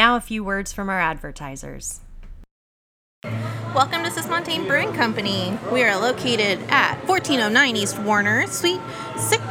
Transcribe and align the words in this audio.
now 0.00 0.16
a 0.16 0.20
few 0.20 0.42
words 0.42 0.72
from 0.72 0.88
our 0.88 0.98
advertisers. 0.98 2.00
Welcome 3.74 4.02
to 4.04 4.08
Cismontane 4.08 4.66
Brewing 4.66 4.94
Company. 4.94 5.58
We 5.70 5.82
are 5.82 6.00
located 6.00 6.58
at 6.70 7.06
1409 7.06 7.76
East 7.76 7.98
Warner, 7.98 8.46
Suite 8.46 8.80
6, 9.18 9.42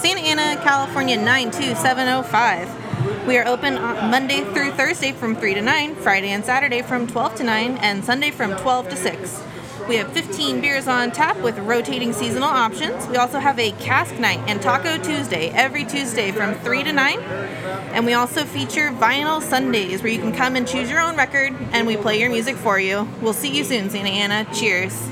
Santa 0.00 0.20
Ana, 0.20 0.58
California 0.62 1.18
92705. 1.18 3.26
We 3.26 3.36
are 3.36 3.46
open 3.46 3.76
on 3.76 4.10
Monday 4.10 4.44
through 4.54 4.72
Thursday 4.72 5.12
from 5.12 5.36
3 5.36 5.52
to 5.52 5.60
9, 5.60 5.94
Friday 5.96 6.30
and 6.30 6.42
Saturday 6.42 6.80
from 6.80 7.06
12 7.06 7.34
to 7.34 7.44
9, 7.44 7.76
and 7.76 8.02
Sunday 8.02 8.30
from 8.30 8.56
12 8.56 8.88
to 8.88 8.96
6. 8.96 9.42
We 9.88 9.96
have 9.96 10.12
15 10.12 10.60
beers 10.60 10.86
on 10.86 11.12
tap 11.12 11.38
with 11.38 11.58
rotating 11.60 12.12
seasonal 12.12 12.50
options. 12.50 13.06
We 13.06 13.16
also 13.16 13.38
have 13.38 13.58
a 13.58 13.70
cask 13.72 14.14
night 14.18 14.38
and 14.46 14.60
Taco 14.60 15.02
Tuesday 15.02 15.48
every 15.48 15.86
Tuesday 15.86 16.30
from 16.30 16.54
3 16.56 16.84
to 16.84 16.92
9. 16.92 17.18
And 17.18 18.04
we 18.04 18.12
also 18.12 18.44
feature 18.44 18.90
vinyl 18.90 19.40
Sundays 19.40 20.02
where 20.02 20.12
you 20.12 20.18
can 20.18 20.34
come 20.34 20.56
and 20.56 20.68
choose 20.68 20.90
your 20.90 21.00
own 21.00 21.16
record 21.16 21.54
and 21.72 21.86
we 21.86 21.96
play 21.96 22.20
your 22.20 22.28
music 22.28 22.56
for 22.56 22.78
you. 22.78 23.08
We'll 23.22 23.32
see 23.32 23.48
you 23.48 23.64
soon, 23.64 23.88
Santa 23.88 24.10
Ana. 24.10 24.46
Cheers. 24.52 25.08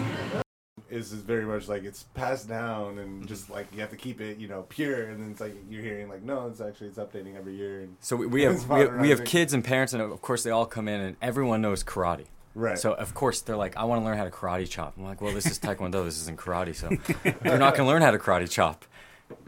Is 0.91 1.11
is 1.11 1.23
very 1.23 1.47
much 1.47 1.69
like 1.69 1.85
it's 1.85 2.02
passed 2.13 2.47
down 2.47 2.99
and 2.99 3.27
just 3.27 3.49
like 3.49 3.69
you 3.73 3.80
have 3.80 3.91
to 3.91 3.97
keep 3.97 4.21
it, 4.21 4.37
you 4.37 4.47
know, 4.47 4.66
pure. 4.69 5.09
And 5.09 5.23
then 5.23 5.30
it's 5.30 5.41
like 5.41 5.57
you're 5.71 5.83
hearing 5.83 6.11
like, 6.11 6.23
no, 6.23 6.49
it's 6.49 6.61
actually 6.61 6.88
it's 6.88 6.99
updating 6.99 7.35
every 7.35 7.57
year. 7.57 7.80
And 7.80 7.97
So 8.01 8.15
we, 8.15 8.27
we 8.27 8.43
have 8.43 8.69
we, 8.69 8.80
have 8.80 9.01
we 9.01 9.09
have 9.09 9.24
kids 9.24 9.54
and 9.54 9.65
parents, 9.65 9.95
and 9.95 10.02
of 10.02 10.21
course 10.21 10.43
they 10.43 10.51
all 10.51 10.66
come 10.66 10.87
in, 10.87 11.01
and 11.01 11.16
everyone 11.23 11.63
knows 11.63 11.82
karate. 11.82 12.27
Right. 12.57 12.79
So 12.79 12.95
of 12.95 13.12
course 13.12 13.43
they're 13.43 13.57
like, 13.57 13.76
I 13.76 13.85
want 13.85 14.01
to 14.01 14.04
learn 14.04 14.16
how 14.16 14.24
to 14.24 14.30
karate 14.30 14.68
chop. 14.68 14.95
I'm 14.96 15.04
like, 15.04 15.21
well, 15.21 15.35
this 15.35 15.45
is 15.45 15.59
taekwondo. 15.59 16.04
This 16.07 16.18
isn't 16.23 16.38
karate. 16.38 16.74
So 16.74 16.88
you're 17.45 17.59
not 17.59 17.76
gonna 17.76 17.87
learn 17.87 18.01
how 18.01 18.13
to 18.13 18.18
karate 18.18 18.51
chop. 18.51 18.87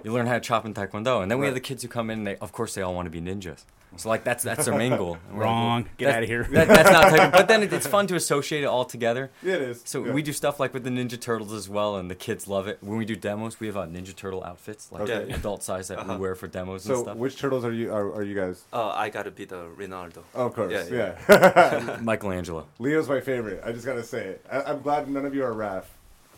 You 0.04 0.12
learn 0.12 0.26
how 0.26 0.34
to 0.34 0.40
chop 0.40 0.64
in 0.64 0.74
taekwondo, 0.74 1.22
and 1.22 1.30
then 1.30 1.38
we 1.38 1.46
have 1.46 1.54
the 1.54 1.60
kids 1.60 1.82
who 1.82 1.88
come 1.88 2.10
in. 2.10 2.18
and 2.18 2.26
They, 2.26 2.36
of 2.36 2.52
course, 2.52 2.74
they 2.74 2.82
all 2.82 2.94
want 2.94 3.06
to 3.06 3.10
be 3.10 3.20
ninjas. 3.20 3.64
So 3.96 4.10
like 4.10 4.22
that's 4.22 4.44
that's 4.44 4.66
their 4.66 4.76
main 4.76 4.96
goal. 4.96 5.16
And 5.28 5.38
we're 5.38 5.44
like, 5.44 5.50
Wrong. 5.50 5.88
Get 5.96 6.14
out 6.14 6.22
of 6.22 6.28
here. 6.28 6.44
That, 6.50 6.68
that's 6.68 6.90
not. 6.90 7.04
Taekwondo. 7.06 7.32
But 7.32 7.48
then 7.48 7.62
it, 7.62 7.72
it's 7.72 7.86
fun 7.86 8.06
to 8.08 8.14
associate 8.22 8.62
it 8.62 8.66
all 8.66 8.84
together. 8.84 9.30
Yeah, 9.42 9.54
it 9.54 9.62
is. 9.62 9.82
So 9.86 10.04
Yeah. 10.04 10.12
we 10.12 10.22
do 10.22 10.32
stuff 10.34 10.60
like 10.60 10.74
with 10.74 10.84
the 10.84 10.90
Ninja 10.90 11.18
Turtles 11.18 11.52
as 11.54 11.68
well, 11.70 11.96
and 11.96 12.10
the 12.10 12.14
kids 12.14 12.46
love 12.46 12.68
it. 12.68 12.78
When 12.82 12.98
we 12.98 13.06
do 13.06 13.16
demos, 13.16 13.58
we 13.60 13.66
have 13.66 13.76
uh, 13.78 13.86
Ninja 13.86 14.14
Turtle 14.14 14.44
outfits, 14.44 14.92
like 14.92 15.02
Okay. 15.08 15.32
adult 15.40 15.62
size 15.62 15.88
that 15.88 15.98
we 15.98 16.04
Uh-huh. 16.10 16.18
wear 16.18 16.34
for 16.34 16.46
demos 16.48 16.86
and 16.86 16.96
So 16.96 17.02
stuff. 17.04 17.16
which 17.16 17.36
turtles 17.38 17.64
are 17.64 17.72
you 17.72 17.90
are, 17.92 18.12
are 18.14 18.22
you 18.22 18.34
guys? 18.34 18.62
Uh, 18.72 18.88
I 18.90 19.08
gotta 19.08 19.30
be 19.30 19.46
the 19.46 19.64
Ronaldo. 19.76 20.22
Oh, 20.34 20.46
of 20.46 20.54
course, 20.54 20.70
Yeah, 20.90 21.16
yeah. 21.28 21.98
Michelangelo. 22.02 22.66
Leo's 22.78 23.08
my 23.08 23.20
favorite. 23.20 23.62
I 23.64 23.72
just 23.72 23.86
gotta 23.86 24.04
say 24.04 24.26
it. 24.26 24.46
I, 24.52 24.62
I'm 24.62 24.80
glad 24.82 25.08
none 25.08 25.24
of 25.24 25.34
you 25.34 25.42
are 25.44 25.52
Raph. 25.54 25.84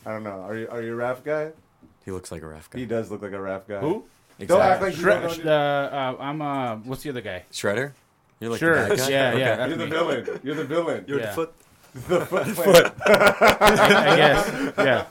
I 0.07 0.13
don't 0.13 0.23
know. 0.23 0.41
Are 0.43 0.57
you 0.57 0.69
are 0.71 0.81
you 0.81 0.95
a 0.99 1.03
Raph 1.03 1.25
guy? 1.25 1.51
He 2.05 2.11
looks 2.11 2.31
like 2.33 2.43
a 2.43 2.47
ref 2.47 2.71
guy. 2.71 2.79
He 2.81 2.87
does 2.87 3.11
look 3.11 3.23
like 3.23 3.33
a 3.33 3.37
Raph 3.37 3.67
guy. 3.69 3.79
Who? 3.81 4.05
Don't 4.41 4.61
act 4.63 4.83
Exactly. 4.83 4.87
like 4.89 4.97
you 4.97 5.03
Shred, 5.03 5.23
don't 5.23 5.35
sh- 5.35 5.45
know. 5.45 5.53
uh, 5.53 6.15
uh, 6.19 6.23
I'm 6.23 6.41
uh, 6.43 6.77
what's 6.77 7.03
the 7.03 7.11
other 7.11 7.21
guy? 7.21 7.45
Shredder? 7.53 7.93
You're 8.41 8.51
like 8.51 8.59
Sure. 8.61 8.83
the 8.89 8.89
bad 8.97 8.99
guy? 8.99 9.09
Yeah, 9.11 9.29
Okay. 9.31 9.39
yeah. 9.41 9.57
that's 9.57 9.69
You're 9.69 9.79
the 9.79 9.85
me. 9.85 9.91
villain. 9.91 10.41
You're 10.43 10.55
the 10.55 10.65
villain. 10.65 11.05
You're 11.07 11.21
Yeah. 11.21 11.27
the 11.27 11.33
foot. 11.35 11.55
the 11.93 12.55
foot. 12.55 12.93
I 13.07 14.17
guess. 14.17 14.73
Yeah. 14.79 15.07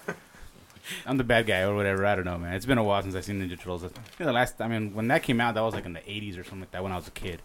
I'm 1.05 1.17
the 1.17 1.23
bad 1.23 1.45
guy 1.45 1.61
or 1.61 1.75
whatever. 1.75 2.03
I 2.05 2.15
don't 2.15 2.25
know, 2.25 2.37
man. 2.39 2.53
It's 2.55 2.65
been 2.65 2.79
a 2.79 2.83
while 2.83 3.03
since 3.03 3.13
I've 3.13 3.23
seen 3.25 3.39
Ninja 3.39 3.57
Turtles. 3.59 3.83
I 3.83 3.89
think 3.89 4.17
the 4.17 4.31
last, 4.33 4.59
I 4.59 4.67
mean, 4.67 4.95
when 4.95 5.07
that 5.09 5.21
came 5.21 5.39
out, 5.39 5.53
that 5.53 5.61
was 5.61 5.75
like 5.75 5.85
in 5.85 5.93
the 5.93 5.99
80s 5.99 6.39
or 6.39 6.43
something 6.43 6.61
like 6.61 6.71
that 6.71 6.81
when 6.81 6.91
I 6.91 6.95
was 6.95 7.07
a 7.07 7.11
kid. 7.11 7.41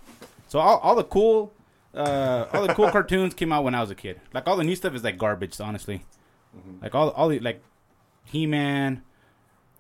So 0.49 0.59
all, 0.61 0.79
all 0.79 0.95
the 0.95 1.05
cool, 1.05 1.53
uh, 1.95 2.47
all 2.55 2.67
the 2.67 2.73
cool 2.73 2.91
cartoons 2.93 3.35
came 3.35 3.53
out 3.53 3.63
when 3.65 3.75
I 3.75 3.83
was 3.83 3.91
a 3.91 3.95
kid. 3.95 4.19
Like 4.33 4.47
all 4.49 4.57
the 4.57 4.65
new 4.65 4.75
stuff 4.77 4.95
is 4.95 5.05
like 5.05 5.19
garbage, 5.19 5.61
honestly. 5.61 6.03
Mm-hmm. 6.57 6.83
Like 6.83 6.95
all, 6.95 7.11
all 7.11 7.29
the 7.29 7.41
like, 7.41 7.63
He-Man, 8.25 9.03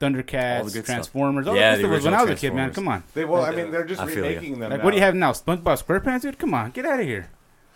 All 0.04 0.10
the 0.10 0.22
Thundercats, 0.22 0.62
good 0.64 0.70
stuff. 0.72 0.84
Transformers. 0.86 1.46
All 1.46 1.56
Yeah, 1.56 1.70
that 1.70 1.76
the 1.76 1.82
stuff 1.82 1.90
was 1.92 2.04
when 2.04 2.14
I 2.14 2.22
was 2.22 2.30
a 2.30 2.34
kid, 2.36 2.54
man. 2.54 2.72
Come 2.72 2.88
on. 2.88 3.02
They 3.14 3.24
well, 3.24 3.44
I 3.44 3.50
mean, 3.54 3.70
they're 3.70 3.84
just 3.84 4.00
I 4.00 4.06
feel 4.06 4.16
remaking 4.24 4.58
them. 4.58 4.70
Like 4.70 4.78
now. 4.80 4.84
what 4.84 4.90
do 4.92 4.96
you 4.96 5.02
have 5.02 5.14
now? 5.14 5.32
SpongeBob 5.32 5.82
SquarePants, 5.84 6.22
dude. 6.22 6.38
Come 6.38 6.54
on, 6.54 6.70
get 6.70 6.86
out 6.86 7.00
of 7.00 7.06
here. 7.06 7.28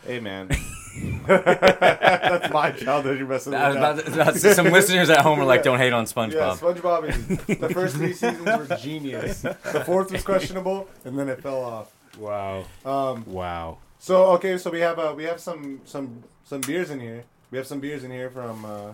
Hey 0.06 0.20
man, 0.20 0.48
that's 1.26 2.52
my 2.52 2.70
childhood. 2.70 3.18
You're 3.18 3.26
messing 3.26 3.52
with. 3.52 3.60
I 3.60 3.68
was 3.68 3.76
now. 3.76 3.90
about 3.92 4.04
to- 4.04 4.10
that's- 4.10 4.56
some 4.56 4.66
listeners 4.66 5.10
at 5.10 5.20
home 5.20 5.40
are 5.40 5.44
like, 5.44 5.62
don't 5.62 5.78
hate 5.78 5.92
on 5.92 6.04
SpongeBob." 6.04 6.32
Yeah, 6.32 6.56
SpongeBob. 6.56 7.10
SpongeBob 7.10 7.48
is 7.50 7.58
the 7.58 7.68
first 7.70 7.96
three 7.96 8.12
seasons 8.12 8.44
were 8.44 8.76
genius. 8.76 9.42
The 9.42 9.82
fourth 9.84 10.12
was 10.12 10.22
questionable, 10.22 10.88
and 11.04 11.18
then 11.18 11.28
it 11.28 11.42
fell 11.42 11.62
off. 11.62 11.92
Wow. 12.18 12.64
Um, 12.84 13.24
Wow. 13.26 13.78
so 13.98 14.26
okay, 14.36 14.56
so 14.58 14.70
we 14.70 14.80
have 14.80 14.98
uh, 14.98 15.12
we 15.16 15.24
have 15.24 15.40
some 15.40 15.80
some 15.84 16.22
some 16.44 16.60
beers 16.62 16.90
in 16.90 17.00
here. 17.00 17.24
We 17.50 17.58
have 17.58 17.66
some 17.66 17.80
beers 17.80 18.04
in 18.04 18.10
here 18.10 18.30
from. 18.30 18.64
Uh, 18.64 18.92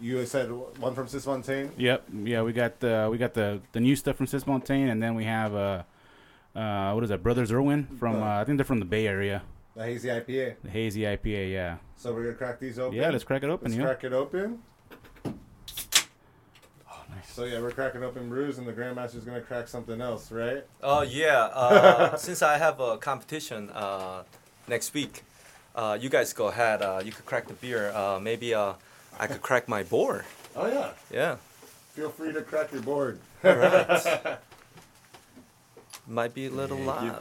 you 0.00 0.24
said 0.26 0.50
one 0.50 0.94
from 0.94 1.06
Cismontane. 1.06 1.70
Yep. 1.76 2.04
Yeah, 2.24 2.42
we 2.42 2.52
got 2.52 2.80
the 2.80 3.08
we 3.10 3.18
got 3.18 3.34
the 3.34 3.60
the 3.72 3.80
new 3.80 3.96
stuff 3.96 4.16
from 4.16 4.26
Cismontane, 4.26 4.90
and 4.90 5.02
then 5.02 5.14
we 5.14 5.24
have 5.24 5.54
uh, 5.54 5.82
uh, 6.54 6.92
what 6.92 7.02
is 7.04 7.10
that? 7.10 7.22
Brothers 7.22 7.50
Irwin 7.52 7.86
from 7.98 8.22
uh, 8.22 8.40
I 8.40 8.44
think 8.44 8.58
they're 8.58 8.64
from 8.64 8.78
the 8.80 8.84
Bay 8.84 9.06
Area. 9.06 9.42
The 9.74 9.84
hazy 9.84 10.08
IPA. 10.08 10.56
The 10.64 10.70
hazy 10.70 11.00
IPA. 11.02 11.52
Yeah. 11.52 11.76
So 11.96 12.12
we're 12.12 12.24
gonna 12.24 12.34
crack 12.34 12.58
these 12.58 12.78
open. 12.78 12.96
Yeah. 12.98 13.10
Let's 13.10 13.24
crack 13.24 13.42
it 13.42 13.50
open. 13.50 13.66
Let's 13.70 13.78
Yeah. 13.78 13.84
crack 13.84 14.04
it 14.04 14.12
open. 14.12 14.58
Oh, 16.90 17.02
nice. 17.10 17.30
So 17.32 17.44
yeah, 17.44 17.60
we're 17.60 17.70
cracking 17.70 18.02
open 18.02 18.28
brews, 18.28 18.58
and 18.58 18.66
the 18.66 18.72
Grandmaster's 18.72 19.24
gonna 19.24 19.40
crack 19.40 19.68
something 19.68 20.00
else, 20.00 20.30
right? 20.32 20.64
Oh 20.82 21.02
yeah. 21.02 21.48
Uh, 21.52 22.16
since 22.28 22.42
I 22.42 22.58
have 22.58 22.80
a 22.80 22.98
competition 22.98 23.70
uh, 23.70 24.22
next 24.66 24.94
week, 24.94 25.22
uh, 25.74 25.96
you 26.00 26.08
guys 26.08 26.32
go 26.32 26.48
ahead. 26.48 26.82
Uh, 26.82 27.00
you 27.04 27.12
could 27.12 27.26
crack 27.26 27.46
the 27.46 27.54
beer. 27.54 27.90
Uh, 27.92 28.18
maybe 28.20 28.54
uh, 28.54 28.72
I 29.18 29.26
could 29.26 29.42
crack 29.42 29.68
my 29.68 29.82
board. 29.82 30.24
Oh 30.56 30.66
yeah. 30.66 30.90
Yeah. 31.10 31.36
Feel 31.94 32.10
free 32.10 32.32
to 32.32 32.42
crack 32.42 32.72
your 32.72 32.82
board. 32.82 33.18
All 33.44 33.54
right. 33.56 34.38
Might 36.06 36.34
be 36.34 36.46
a 36.46 36.50
little 36.50 36.78
loud. 36.78 37.16
Uh, 37.16 37.18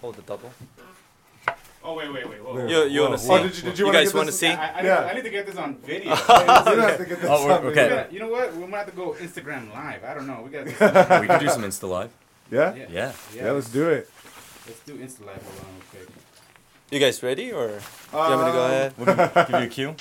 hold 0.00 0.16
the 0.16 0.22
double. 0.22 0.52
Oh 1.82 1.94
wait, 1.94 2.10
wait, 2.12 2.28
wait. 2.28 2.42
Whoa. 2.42 2.66
Yeah. 2.66 2.84
You 2.84 2.90
you 2.90 3.00
wanna 3.02 3.18
see? 3.18 3.30
Oh, 3.32 3.42
did 3.42 3.56
you- 3.56 3.62
did 3.62 3.78
you 3.78 3.84
wanna 3.86 3.98
guys 3.98 4.14
wanna 4.14 4.32
see? 4.32 4.46
I, 4.48 4.52
I, 4.52 4.82
Yeah. 4.82 5.00
need, 5.00 5.10
I 5.10 5.14
need 5.14 5.24
to 5.24 5.30
get 5.30 5.46
this 5.46 5.56
on 5.56 5.76
video. 5.76 6.10
you 6.14 6.16
don't 6.16 6.78
have 6.78 6.98
to 6.98 7.04
get 7.04 7.20
this 7.20 7.30
Oh, 7.30 7.44
we're- 7.46 7.58
on 7.58 7.64
okay. 7.66 7.74
video. 7.74 7.96
Yeah, 7.96 8.06
you 8.10 8.18
know 8.20 8.28
what? 8.28 8.54
We 8.56 8.66
might 8.66 8.78
have 8.78 8.90
to 8.90 8.96
go 8.96 9.12
Instagram 9.14 9.72
live. 9.72 10.04
I 10.04 10.14
don't 10.14 10.26
know. 10.26 10.42
We 10.44 10.50
gotta. 10.50 11.18
we 11.20 11.26
can 11.26 11.40
do 11.40 11.48
some 11.48 11.62
Insta 11.62 11.88
Live. 11.88 12.10
Yeah? 12.50 12.74
Yeah. 12.74 12.86
Yeah. 12.90 13.12
Yeah, 13.34 13.50
let's 13.52 13.68
do 13.70 13.88
it. 13.90 14.08
Let's 14.66 14.80
do 14.80 14.94
Insta 14.96 15.26
live. 15.26 15.42
Hold 15.42 15.60
on, 15.60 15.82
okay. 15.92 16.10
You 16.90 17.00
guys 17.00 17.22
ready 17.22 17.52
or 17.52 17.68
do 17.68 17.74
you 17.74 18.18
want 18.18 18.40
me 18.40 18.46
to 18.46 18.52
go 18.52 18.64
Um, 18.64 18.70
ahead? 18.70 18.92
We'll 18.96 19.06
give 19.16 19.50
you 19.50 19.56
a 19.56 19.66
cue. 19.66 19.96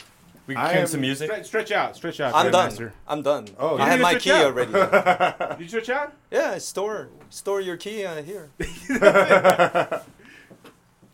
We 0.46 0.56
can 0.56 0.64
I 0.66 0.72
cue 0.74 0.81
am- 0.81 0.88
some 0.88 1.02
music. 1.02 1.30
Stretch, 1.30 1.46
stretch 1.46 1.72
out. 1.72 1.96
Stretch 1.96 2.20
out. 2.20 2.34
I'm 2.36 2.52
done. 2.52 2.70
Grandmaster. 2.72 2.92
I'm 3.08 3.22
done. 3.22 3.48
Oh, 3.58 3.78
I 3.78 3.88
have 3.90 4.00
need 4.00 4.04
my 4.04 4.14
to 4.16 4.20
key 4.20 4.30
switch 4.30 4.42
out. 4.42 4.46
already. 4.46 5.56
Did 5.56 5.59
you 5.62 5.68
stretch 5.70 5.90
out? 5.90 6.14
yeah, 6.31 6.58
store 6.58 7.09
store 7.30 7.62
your 7.62 7.78
key 7.78 8.06
uh, 8.06 8.22
here. 8.24 8.50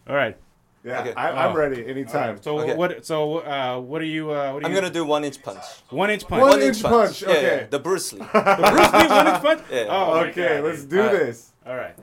All 0.10 0.16
right. 0.16 0.36
Yeah, 0.84 1.02
Okay. 1.02 1.14
I, 1.14 1.32
I'm 1.46 1.52
Oh. 1.52 1.56
ready 1.60 1.84
All 1.84 1.90
anytime. 1.90 2.36
right. 2.36 2.44
So 2.44 2.58
Okay. 2.62 2.74
what? 2.74 3.06
So 3.06 3.40
uh, 3.40 3.80
what 3.80 4.02
are 4.02 4.06
you? 4.06 4.32
Uh, 4.32 4.54
what 4.54 4.64
are 4.64 4.66
I'm 4.66 4.72
you? 4.74 4.80
gonna 4.82 4.90
do 4.94 5.04
one 5.06 5.24
inch 5.26 5.44
punch. 5.44 5.62
one 5.90 6.10
inch 6.10 6.26
punch. 6.28 6.42
One 6.42 6.62
inch 6.62 6.82
punch, 6.82 7.22
Yeah, 7.22 7.28
okay. 7.30 7.58
yeah, 7.62 7.68
the 7.70 7.80
Bruce 7.80 8.14
Lee. 8.14 8.20
The 8.34 8.70
Bruce 8.72 8.94
Lee 8.94 9.08
one 9.10 9.28
inch 9.28 9.42
punch. 9.44 9.62
Yeah. 9.72 9.86
Oh, 9.90 10.12
my 10.16 10.30
okay, 10.30 10.56
God, 10.56 10.64
let's 10.64 10.82
dude. 10.86 10.90
do 10.90 11.02
All 11.02 11.08
right. 11.08 11.20
this. 11.20 11.52
All 11.66 11.76
right. 11.76 11.96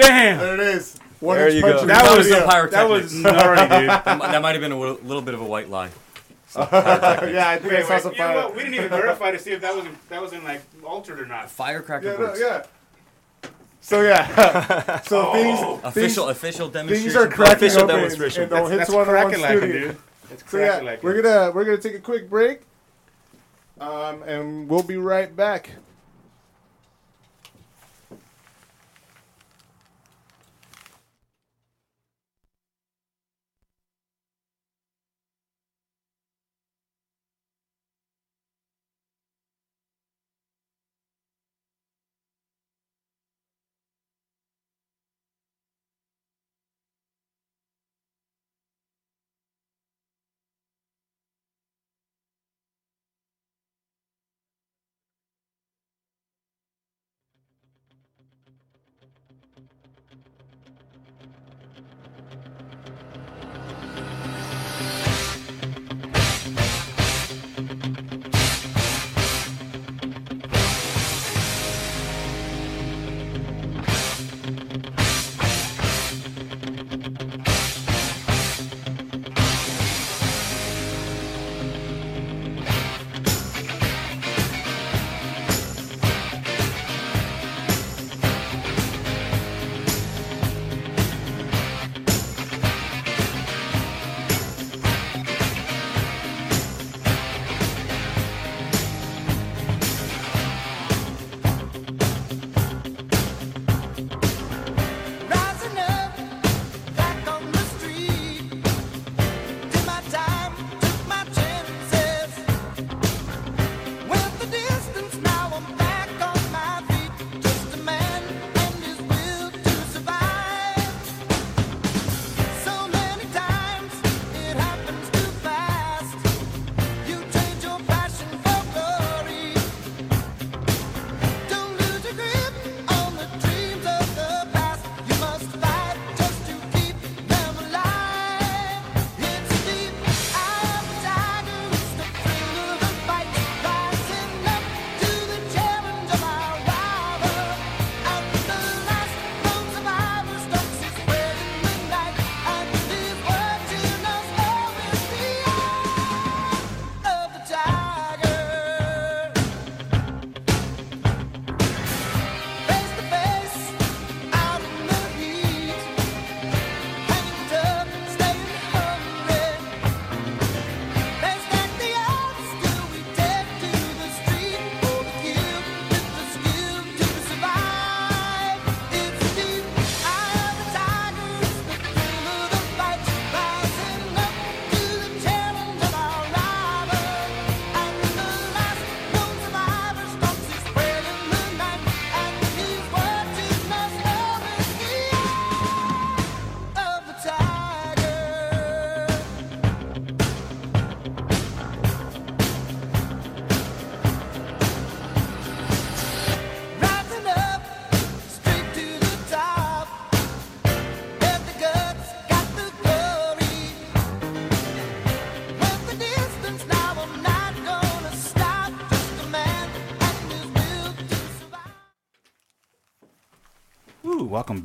Damn. 0.00 0.38
There 0.38 0.54
it 0.54 0.60
is. 0.60 0.98
One 1.20 1.38
There 1.38 1.48
you 1.48 1.62
go. 1.62 1.78
in 1.80 1.86
That 1.88 2.04
the 2.10 2.16
was 2.18 2.26
video. 2.26 2.40
some 2.42 2.48
pyrotechnics. 2.50 2.72
that 2.72 2.88
was 2.88 3.14
gnarly, 3.14 3.62
dude. 3.80 3.88
That, 3.90 4.04
that 4.04 4.42
might 4.42 4.52
have 4.52 4.60
been 4.60 4.72
a 4.72 4.78
little, 4.78 4.98
little 5.04 5.22
bit 5.22 5.34
of 5.34 5.40
a 5.40 5.44
white 5.44 5.68
lie. 5.70 5.90
yeah, 6.56 6.62
I 6.64 7.58
think 7.58 7.72
I 7.72 7.76
Wait, 7.76 7.84
saw 7.86 7.94
wait, 7.94 8.02
some 8.02 8.12
you 8.12 8.18
know 8.18 8.24
fire. 8.28 8.36
what? 8.36 8.54
We 8.56 8.62
didn't 8.62 8.74
even 8.74 8.88
verify 8.88 9.30
to 9.30 9.38
see 9.38 9.52
if 9.52 9.60
that 9.60 9.74
was 9.74 9.84
that 10.08 10.22
was 10.22 10.32
in 10.32 10.42
like 10.44 10.62
altered 10.84 11.20
or 11.20 11.26
not. 11.26 11.50
Firecracker 11.50 12.12
Yeah, 12.12 12.16
no, 12.18 12.34
yeah. 12.34 12.62
So 13.80 14.00
yeah, 14.02 15.00
so 15.02 15.32
things, 15.32 15.58
Official, 15.84 16.26
things, 16.26 16.36
official 16.36 16.68
things 16.70 16.88
demonstration. 16.88 17.16
are 17.18 17.28
cracking 17.28 17.56
Official 17.56 17.82
open 17.82 17.96
demonstration. 17.96 18.42
in 18.44 18.48
the 18.48 18.54
That's, 18.56 18.68
Hits 18.70 18.78
that's 18.78 18.90
101 18.90 19.30
cracking 19.30 19.42
like 19.42 19.58
studio. 19.58 19.88
dude. 19.88 19.96
It's 20.32 20.50
So 20.50 20.58
yeah, 20.58 20.66
cracking 20.68 20.86
like 20.86 21.02
we're 21.02 21.22
gonna 21.22 21.50
we're 21.52 21.64
gonna 21.64 21.76
take 21.78 21.94
a 21.94 21.98
quick 22.00 22.30
break, 22.30 22.60
um, 23.80 24.22
and 24.22 24.68
we'll 24.68 24.82
be 24.82 24.96
right 24.96 25.34
back. 25.36 25.70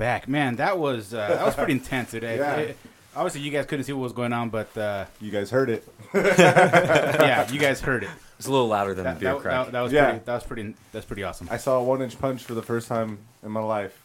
Back, 0.01 0.27
man. 0.27 0.55
That 0.55 0.77
was 0.79 1.13
uh, 1.13 1.27
that 1.29 1.45
was 1.45 1.55
pretty 1.55 1.73
intense 1.81 2.11
today. 2.11 2.37
Yeah. 2.37 2.55
It- 2.55 2.77
obviously, 3.15 3.41
you 3.41 3.51
guys 3.51 3.65
couldn't 3.67 3.85
see 3.85 3.93
what 3.93 4.01
was 4.03 4.13
going 4.13 4.33
on, 4.33 4.49
but 4.49 4.75
uh, 4.77 5.05
You 5.19 5.31
guys 5.31 5.49
heard 5.51 5.69
it. 5.69 5.87
yeah, 6.13 7.49
you 7.51 7.59
guys 7.59 7.79
heard 7.81 8.03
it. 8.03 8.09
It's 8.39 8.47
a 8.47 8.51
little 8.51 8.67
louder 8.67 8.93
than 8.95 9.03
That, 9.03 9.13
the 9.15 9.19
beer 9.19 9.33
that- 9.33 9.41
crack. 9.41 9.65
that- 9.65 9.71
that 9.73 9.81
was 9.81 9.93
Yeah. 9.93 10.09
pretty. 10.09 10.25
That 10.25 10.33
was 10.33 10.43
pretty. 10.43 10.75
That's 10.91 11.05
pretty 11.05 11.23
awesome. 11.23 11.47
I 11.51 11.57
saw 11.57 11.77
a 11.79 11.83
one 11.83 12.01
inch 12.01 12.19
punch 12.19 12.43
for 12.43 12.53
the 12.55 12.63
first 12.63 12.87
time 12.87 13.19
in 13.43 13.51
my 13.51 13.61
life. 13.61 13.97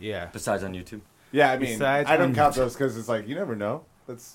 Yeah. 0.00 0.28
Besides 0.32 0.64
on 0.64 0.72
YouTube. 0.74 1.00
Yeah, 1.32 1.50
I 1.50 1.56
mean, 1.58 1.78
Besides 1.78 2.08
I 2.10 2.16
don't 2.16 2.34
count 2.34 2.54
those 2.56 2.74
because 2.74 2.96
it's 2.96 3.08
like 3.08 3.28
you 3.28 3.34
never 3.34 3.54
know. 3.56 3.84
That's. 4.06 4.34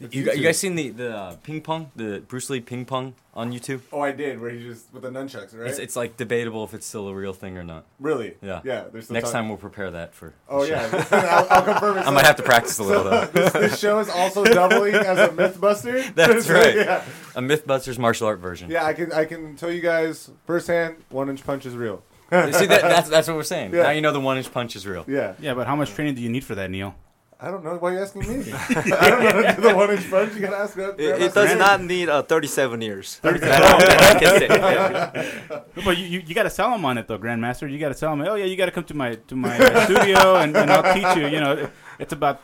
That's 0.00 0.14
You, 0.14 0.30
you 0.32 0.42
guys 0.42 0.58
seen 0.58 0.74
the 0.74 0.90
the 0.90 1.16
uh, 1.16 1.36
ping 1.42 1.60
pong, 1.60 1.90
the 1.96 2.22
Bruce 2.26 2.50
Lee 2.50 2.60
ping 2.60 2.84
pong 2.84 3.14
on 3.34 3.52
YouTube? 3.52 3.80
Oh, 3.92 4.00
I 4.00 4.12
did. 4.12 4.40
Where 4.40 4.50
he 4.50 4.62
just 4.62 4.92
with 4.92 5.02
the 5.02 5.10
nunchucks, 5.10 5.56
right? 5.56 5.68
It's, 5.70 5.78
it's 5.78 5.96
like 5.96 6.16
debatable 6.16 6.64
if 6.64 6.74
it's 6.74 6.86
still 6.86 7.08
a 7.08 7.14
real 7.14 7.32
thing 7.32 7.56
or 7.58 7.64
not. 7.64 7.84
really. 8.00 8.34
Yeah. 8.42 8.60
Yeah. 8.64 8.84
Still 9.00 9.14
Next 9.14 9.30
time. 9.30 9.44
time 9.44 9.48
we'll 9.48 9.58
prepare 9.58 9.90
that 9.92 10.14
for. 10.14 10.34
Oh 10.48 10.64
yeah, 10.64 10.88
I'll, 11.10 11.46
I'll 11.50 11.62
confirm 11.64 11.98
it. 11.98 12.06
I 12.06 12.10
might 12.10 12.26
have 12.26 12.36
to 12.36 12.42
practice 12.42 12.78
a 12.78 12.82
little 12.82 13.04
though. 13.04 13.26
this, 13.26 13.52
this 13.52 13.78
show 13.78 13.98
is 13.98 14.08
also 14.08 14.44
doubling 14.58 14.94
as 14.94 15.18
a 15.18 15.28
MythBuster. 15.28 16.14
That's 16.14 16.48
right. 16.48 16.74
yeah. 16.76 17.04
A 17.34 17.40
MythBusters 17.40 17.98
martial 17.98 18.26
art 18.26 18.38
version. 18.38 18.70
yeah, 18.70 18.84
I 18.84 18.92
can 18.92 19.12
I 19.12 19.24
can 19.24 19.56
tell 19.56 19.70
you 19.70 19.80
guys 19.80 20.30
firsthand, 20.46 20.96
one 21.10 21.28
inch 21.28 21.44
punch 21.44 21.66
is 21.66 21.74
real. 21.74 22.02
See, 22.28 22.66
that, 22.66 22.82
that's 22.82 23.08
that's 23.08 23.28
what 23.28 23.36
we're 23.36 23.44
saying. 23.44 23.72
Yeah. 23.72 23.84
Now 23.84 23.90
you 23.90 24.00
know 24.00 24.12
the 24.12 24.18
one 24.20 24.36
inch 24.36 24.52
punch 24.52 24.74
is 24.74 24.84
real. 24.86 25.04
Yeah, 25.06 25.34
Yeah, 25.38 25.54
but 25.54 25.66
how 25.68 25.76
much 25.76 25.90
training 25.92 26.16
do 26.16 26.22
you 26.22 26.28
need 26.28 26.42
for 26.42 26.56
that, 26.56 26.70
Neil? 26.70 26.94
I 27.38 27.50
don't 27.50 27.62
know 27.62 27.76
why 27.76 27.92
you 27.92 27.98
asking 27.98 28.22
me. 28.22 28.50
I 28.70 29.10
don't 29.10 29.22
know 29.24 29.30
how 29.30 29.42
to 29.42 29.56
do 29.56 29.62
the 29.68 29.74
one 29.76 29.90
inch 29.90 30.08
punch. 30.10 30.34
You 30.34 30.40
gotta 30.40 30.56
ask 30.56 30.74
that. 30.76 30.98
It, 30.98 31.20
it 31.20 31.34
does 31.34 31.48
Randy. 31.48 31.58
not 31.58 31.82
need 31.82 32.08
uh, 32.08 32.22
37 32.22 32.80
years. 32.80 33.16
37. 33.22 33.52
I 33.52 34.18
can 34.18 34.38
say. 34.38 34.46
Yeah. 34.48 35.60
But 35.84 35.98
you, 35.98 36.06
you, 36.06 36.20
you 36.26 36.34
got 36.34 36.44
to 36.44 36.50
sell 36.50 36.70
them 36.70 36.84
on 36.86 36.96
it 36.96 37.06
though, 37.08 37.18
Grandmaster. 37.18 37.70
You 37.70 37.78
got 37.78 37.88
to 37.88 37.94
sell 37.94 38.16
them, 38.16 38.26
oh 38.26 38.36
yeah, 38.36 38.46
you 38.46 38.56
got 38.56 38.66
to 38.66 38.72
come 38.72 38.84
to 38.84 38.94
my 38.94 39.16
to 39.28 39.36
my 39.36 39.58
uh, 39.58 39.84
studio 39.84 40.36
and, 40.36 40.56
and 40.56 40.70
I'll 40.70 40.94
teach 40.94 41.16
you. 41.22 41.28
You 41.28 41.40
know, 41.40 41.52
it- 41.52 41.70
it's 41.98 42.12
about 42.14 42.40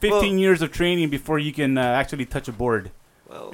fifteen 0.00 0.32
Well- 0.34 0.40
years 0.40 0.60
of 0.62 0.72
training 0.72 1.08
before 1.08 1.38
you 1.38 1.52
can 1.52 1.78
uh, 1.78 1.82
actually 1.82 2.26
touch 2.26 2.48
a 2.48 2.52
board. 2.52 2.90
Well, 3.28 3.50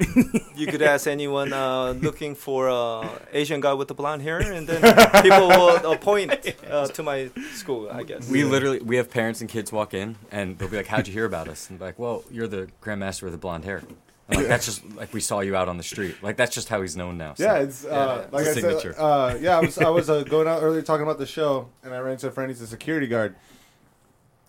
you 0.55 0.67
could 0.67 0.81
ask 0.81 1.05
anyone 1.05 1.51
uh, 1.51 1.91
looking 2.01 2.33
for 2.35 2.69
uh, 2.69 3.09
Asian 3.33 3.59
guy 3.59 3.73
with 3.73 3.89
the 3.89 3.93
blonde 3.93 4.21
hair, 4.21 4.39
and 4.39 4.65
then 4.65 4.81
people 5.21 5.47
will 5.49 5.91
appoint 5.93 6.31
uh, 6.69 6.87
to 6.87 7.03
my 7.03 7.29
school. 7.53 7.89
I 7.91 8.03
guess. 8.03 8.29
We 8.29 8.43
literally 8.45 8.79
we 8.79 8.95
have 8.95 9.09
parents 9.09 9.41
and 9.41 9.49
kids 9.49 9.71
walk 9.71 9.93
in 9.93 10.15
and 10.31 10.57
they'll 10.57 10.69
be 10.69 10.77
like, 10.77 10.87
"How'd 10.87 11.07
you 11.07 11.13
hear 11.13 11.25
about 11.25 11.49
us?" 11.49 11.69
And 11.69 11.77
be 11.77 11.85
like, 11.85 11.99
"Well, 11.99 12.23
you're 12.31 12.47
the 12.47 12.69
grandmaster 12.81 13.23
with 13.23 13.33
the 13.33 13.37
blonde 13.37 13.65
hair." 13.65 13.83
I'm 14.27 14.37
like 14.37 14.47
that's 14.47 14.65
just 14.65 14.83
like 14.95 15.13
we 15.13 15.19
saw 15.21 15.41
you 15.41 15.55
out 15.55 15.67
on 15.69 15.77
the 15.77 15.83
street. 15.83 16.15
Like 16.23 16.35
that's 16.37 16.55
just 16.55 16.67
how 16.69 16.81
he's 16.81 16.95
known 16.97 17.17
now. 17.17 17.33
So. 17.35 17.43
Yeah, 17.43 17.57
it's 17.59 17.85
uh, 17.85 18.27
like 18.31 18.47
It's 18.47 18.47
I 18.47 18.51
a 18.51 18.53
said. 18.53 18.63
signature. 18.79 18.95
Uh, 18.99 19.37
yeah, 19.39 19.57
I 19.57 19.59
was 19.61 19.77
I 19.77 19.89
was 19.89 20.09
uh, 20.09 20.23
going 20.23 20.47
out 20.47 20.63
earlier 20.63 20.81
talking 20.81 21.03
about 21.03 21.19
the 21.19 21.27
show, 21.27 21.67
and 21.83 21.93
I 21.93 21.99
ran 21.99 22.13
into 22.13 22.27
a 22.27 22.31
friend. 22.31 22.49
He's 22.49 22.61
a 22.61 22.65
security 22.67 23.05
guard, 23.07 23.35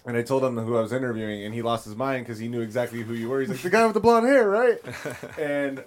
and 0.07 0.17
I 0.17 0.23
told 0.23 0.45
him 0.45 0.57
who 0.59 0.77
I 0.77 0.81
was 0.81 0.93
interviewing, 0.93 1.45
and 1.45 1.53
he 1.55 1.63
lost 1.63 1.85
his 1.85 1.97
mind 1.97 2.25
because 2.25 2.39
he 2.39 2.49
knew 2.49 2.61
exactly 2.63 3.03
who 3.03 3.15
you 3.15 3.29
were. 3.29 3.41
He's 3.41 3.49
like 3.51 3.61
the 3.63 3.71
guy 3.71 3.85
with 3.85 3.95
the 3.95 4.01
blonde 4.01 4.27
hair, 4.27 4.49
right? 4.49 4.79
and 5.39 5.85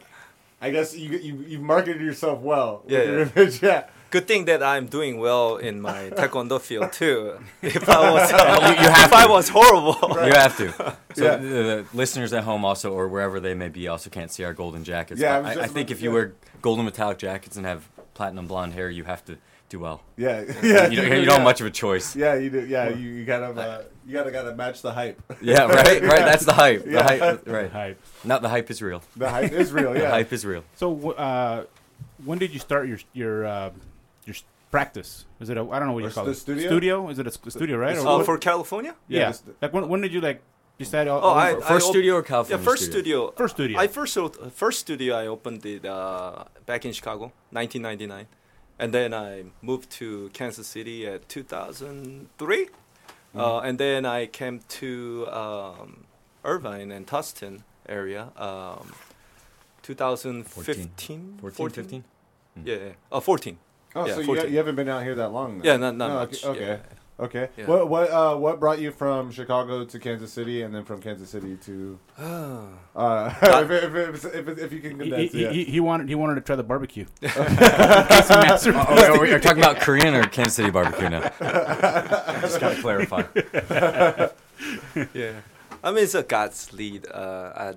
I 0.62 0.70
guess 0.72 0.96
you 0.96 1.10
you 1.18 1.36
you 1.48 1.60
marketed 1.60 2.02
yourself 2.02 2.40
well. 2.40 2.82
with 2.84 2.92
Yeah, 2.94 3.04
your 3.04 3.20
yeah. 3.20 3.30
image, 3.36 3.62
yeah. 3.64 3.84
Good 4.12 4.28
thing 4.28 4.46
that 4.46 4.64
I'm 4.64 4.88
doing 4.88 5.20
well 5.20 5.58
in 5.58 5.80
my 5.82 6.10
taekwondo 6.18 6.60
field 6.60 6.92
too. 6.92 7.40
If 7.62 7.88
I 7.88 8.12
was, 8.12 8.32
You- 8.32 8.84
you 8.84 8.90
have 8.90 9.06
if 9.06 9.14
I 9.14 9.28
was 9.28 9.50
horrible, 9.50 9.98
You 10.26 10.34
have 10.34 10.58
to. 10.58 10.68
So 11.16 11.24
Yeah. 11.26 11.36
the, 11.38 11.48
the 11.48 11.86
listeners 11.94 12.34
at 12.34 12.44
home 12.44 12.66
also, 12.66 12.92
or 12.92 13.08
wherever 13.08 13.40
they 13.40 13.54
may 13.54 13.70
be, 13.70 13.88
also 13.88 14.10
can't 14.10 14.32
see 14.32 14.44
our 14.44 14.54
golden 14.54 14.84
jackets. 14.84 15.22
Yeah, 15.22 15.38
I 15.38 15.42
But 15.42 15.58
I, 15.60 15.64
I, 15.66 15.68
think 15.68 15.92
if 15.92 16.02
you 16.02 16.12
wear 16.12 16.34
golden 16.62 16.86
metallic 16.86 17.20
jackets 17.20 17.56
and 17.56 17.66
have 17.68 17.88
platinum 18.16 18.48
blonde 18.48 18.74
hair, 18.74 18.90
you 18.90 19.04
have 19.06 19.24
to 19.26 19.38
do 19.70 19.78
well. 19.80 20.02
Yeah, 20.18 20.42
yeah. 20.64 20.88
You 20.90 21.02
don't, 21.02 21.20
you 21.20 21.26
don't 21.26 21.36
have 21.36 21.44
much 21.44 21.62
of 21.62 21.68
a 21.68 21.72
choice. 21.72 22.16
Yeah, 22.16 22.34
you 22.34 22.50
do. 22.50 22.66
Yeah, 22.66 22.90
you, 22.90 23.10
you 23.18 23.26
gotta 23.26 23.46
uh, 23.62 23.84
you 24.10 24.14
gotta 24.18 24.32
gotta 24.32 24.54
match 24.56 24.82
the 24.82 24.92
hype. 25.00 25.18
Yeah, 25.42 25.66
right, 25.68 26.02
right. 26.14 26.26
That's 26.30 26.46
the 26.52 26.58
hype. 26.64 26.84
The 26.84 26.92
Yeah. 26.92 27.04
hype, 27.12 27.48
right? 27.58 27.72
Hype. 27.72 28.00
Not 28.32 28.42
the 28.42 28.50
hype 28.50 28.70
is 28.74 28.82
real. 28.82 29.02
The 29.16 29.30
hype 29.30 29.52
is 29.64 29.72
real. 29.78 29.94
The 29.98 30.00
Yeah. 30.06 30.10
hype 30.18 30.32
is 30.38 30.44
real. 30.52 30.64
So, 30.82 30.88
uh, 31.12 31.66
when 32.28 32.38
did 32.44 32.52
you 32.56 32.60
start 32.68 32.84
your 32.92 33.00
your 33.22 33.36
uh, 33.46 33.70
your 34.28 34.36
s- 34.40 34.44
practice? 34.72 35.12
Is 35.42 35.50
it 35.52 35.58
a 35.58 35.64
I 35.74 35.78
don't 35.80 35.88
know 35.90 35.94
what 35.98 36.04
Or 36.04 36.08
you 36.10 36.14
call 36.20 36.26
the 36.26 36.32
it. 36.38 36.46
studio? 36.46 36.68
Studio? 36.72 36.96
Is 37.12 37.18
it 37.22 37.28
a 37.32 37.34
s- 37.36 37.40
studio, 37.58 37.76
right? 37.86 37.98
Or 37.98 38.02
uh, 38.08 38.18
what- 38.18 38.26
for 38.30 38.38
California. 38.50 38.94
yeah. 39.08 39.20
Yeah, 39.20 39.32
the- 39.46 39.54
like 39.62 39.74
when, 39.76 39.84
when 39.92 40.02
did 40.06 40.12
you 40.16 40.22
like 40.30 40.40
decide? 40.84 41.08
Oh, 41.08 41.20
Oh, 41.28 41.34
I- 41.46 41.54
For- 41.56 41.62
First 41.74 41.86
op- 41.88 41.94
studio 41.94 42.14
or 42.20 42.24
Yeah, 42.24 42.28
California? 42.34 42.66
first 42.70 42.84
studio. 42.92 43.18
First 43.42 43.54
studio. 43.58 43.76
I 43.84 43.88
first 44.00 44.14
o- 44.18 44.50
first 44.64 44.78
studio 44.86 45.12
I 45.24 45.26
opened 45.36 45.62
it 45.76 45.84
uh, 45.86 46.46
back 46.66 46.82
in 46.88 46.92
Chicago, 46.98 47.26
1999, 47.52 48.26
and 48.82 48.90
then 48.98 49.10
I 49.14 49.30
moved 49.70 49.88
to 50.00 50.08
Kansas 50.40 50.68
City 50.76 50.98
at 51.14 51.20
2003, 51.30 52.68
Mm-hmm. 53.30 53.40
uh, 53.40 53.60
and 53.62 53.78
then 53.78 54.06
I 54.06 54.26
came 54.26 54.62
to 54.80 55.28
um, 55.32 56.06
Irvine 56.44 56.92
and 56.92 57.06
Tustin 57.06 57.62
area, 57.88 58.30
um, 58.38 58.92
2015, 59.84 61.38
14, 61.42 61.70
15? 61.70 62.04
Yeah, 62.64 62.76
yeah. 62.76 62.90
Uh, 63.12 63.20
14. 63.20 63.58
Oh, 63.96 64.06
Yeah, 64.06 64.14
so 64.14 64.20
you, 64.22 64.26
14. 64.26 64.52
you 64.52 64.58
haven't 64.58 64.76
been 64.76 64.90
out 64.90 65.04
here 65.04 65.16
that 65.16 65.30
long? 65.32 65.58
Then. 65.60 65.66
Yeah, 65.66 65.78
not 65.78 65.96
not 65.96 66.12
Oh, 66.12 66.16
much. 66.16 66.44
Okay. 66.46 66.60
yeah. 66.60 66.78
Okay. 67.20 67.44
Okay. 67.44 67.50
Yeah. 67.58 67.66
What 67.66 67.90
what 67.90 68.10
uh 68.10 68.36
what 68.36 68.60
brought 68.60 68.80
you 68.80 68.92
from 68.92 69.32
Chicago 69.32 69.86
to 69.86 70.00
Kansas 70.00 70.32
City 70.32 70.62
and 70.62 70.74
then 70.74 70.86
from 70.86 71.02
Kansas 71.02 71.30
City 71.30 71.58
to 71.58 72.00
uh 72.18 73.34
if, 73.70 73.72
if, 73.72 74.26
if, 74.26 74.58
if 74.58 74.74
you 74.74 74.80
can 74.80 74.92
he, 74.92 74.98
condense 75.10 75.32
he, 75.32 75.44
it, 75.44 75.52
he, 75.52 75.64
he 75.66 75.80
wanted 75.80 76.08
he 76.10 76.16
wanted 76.16 76.36
to 76.36 76.42
try 76.42 76.56
the 76.56 76.64
barbecue. 76.64 77.06
Are 77.36 79.20
we 79.20 79.32
are 79.34 79.40
talking 79.40 79.62
about 79.62 79.80
Korean 79.82 80.16
or 80.16 80.24
Kansas 80.24 80.56
City 80.56 80.70
barbecue 80.70 81.10
now? 81.10 81.32
I 81.42 82.40
Just 82.42 82.60
gotta 82.60 82.82
clarify. 82.82 83.24
yeah. 85.14 85.42
I 85.84 85.92
mean, 85.92 86.04
it's 86.04 86.16
a 86.16 86.24
God's 86.24 86.74
lead. 86.74 87.08
Uh, 87.10 87.54
I 87.56 87.74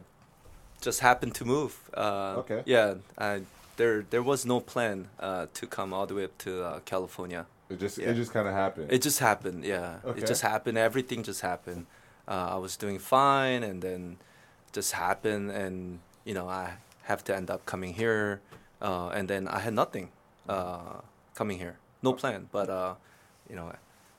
just 0.81 1.01
happened 1.01 1.35
to 1.37 1.45
move. 1.45 1.79
Uh, 1.95 2.35
Okay. 2.39 2.63
Yeah. 2.67 2.95
I, 3.17 3.43
there, 3.77 4.05
there 4.11 4.23
was 4.23 4.45
no 4.45 4.61
plan 4.61 5.09
uh, 5.21 5.47
to 5.55 5.67
come 5.67 5.93
all 5.93 6.07
the 6.07 6.15
way 6.15 6.25
up 6.25 6.37
to 6.39 6.63
uh, 6.65 6.81
California. 6.81 7.47
It 7.73 7.81
just 7.81 7.99
yeah. 7.99 8.11
it 8.11 8.15
just 8.15 8.33
kind 8.33 8.47
of 8.49 8.55
happened. 8.55 8.93
It 8.93 9.03
just 9.03 9.19
happened. 9.19 9.65
Yeah. 9.65 9.99
Okay. 10.05 10.21
It 10.21 10.27
just 10.27 10.43
happened. 10.43 10.79
Everything 10.79 11.23
just 11.23 11.41
happened. 11.41 11.87
Uh, 12.29 12.49
I 12.53 12.57
was 12.57 12.77
doing 12.77 12.99
fine, 12.99 13.63
and 13.63 13.83
then 13.83 14.19
just 14.73 14.93
happened, 14.93 15.51
and 15.51 16.01
you 16.25 16.35
know, 16.35 16.49
I 16.49 16.75
have 17.05 17.25
to 17.25 17.37
end 17.37 17.51
up 17.51 17.67
coming 17.67 17.95
here, 17.95 18.41
uh, 18.81 19.09
and 19.09 19.29
then 19.29 19.49
I 19.49 19.59
had 19.61 19.75
nothing 19.75 20.11
uh, 20.49 21.01
coming 21.35 21.59
here, 21.59 21.79
no 22.03 22.13
plan. 22.13 22.49
But 22.53 22.71
uh, 22.71 22.95
you 23.49 23.57
know, 23.57 23.73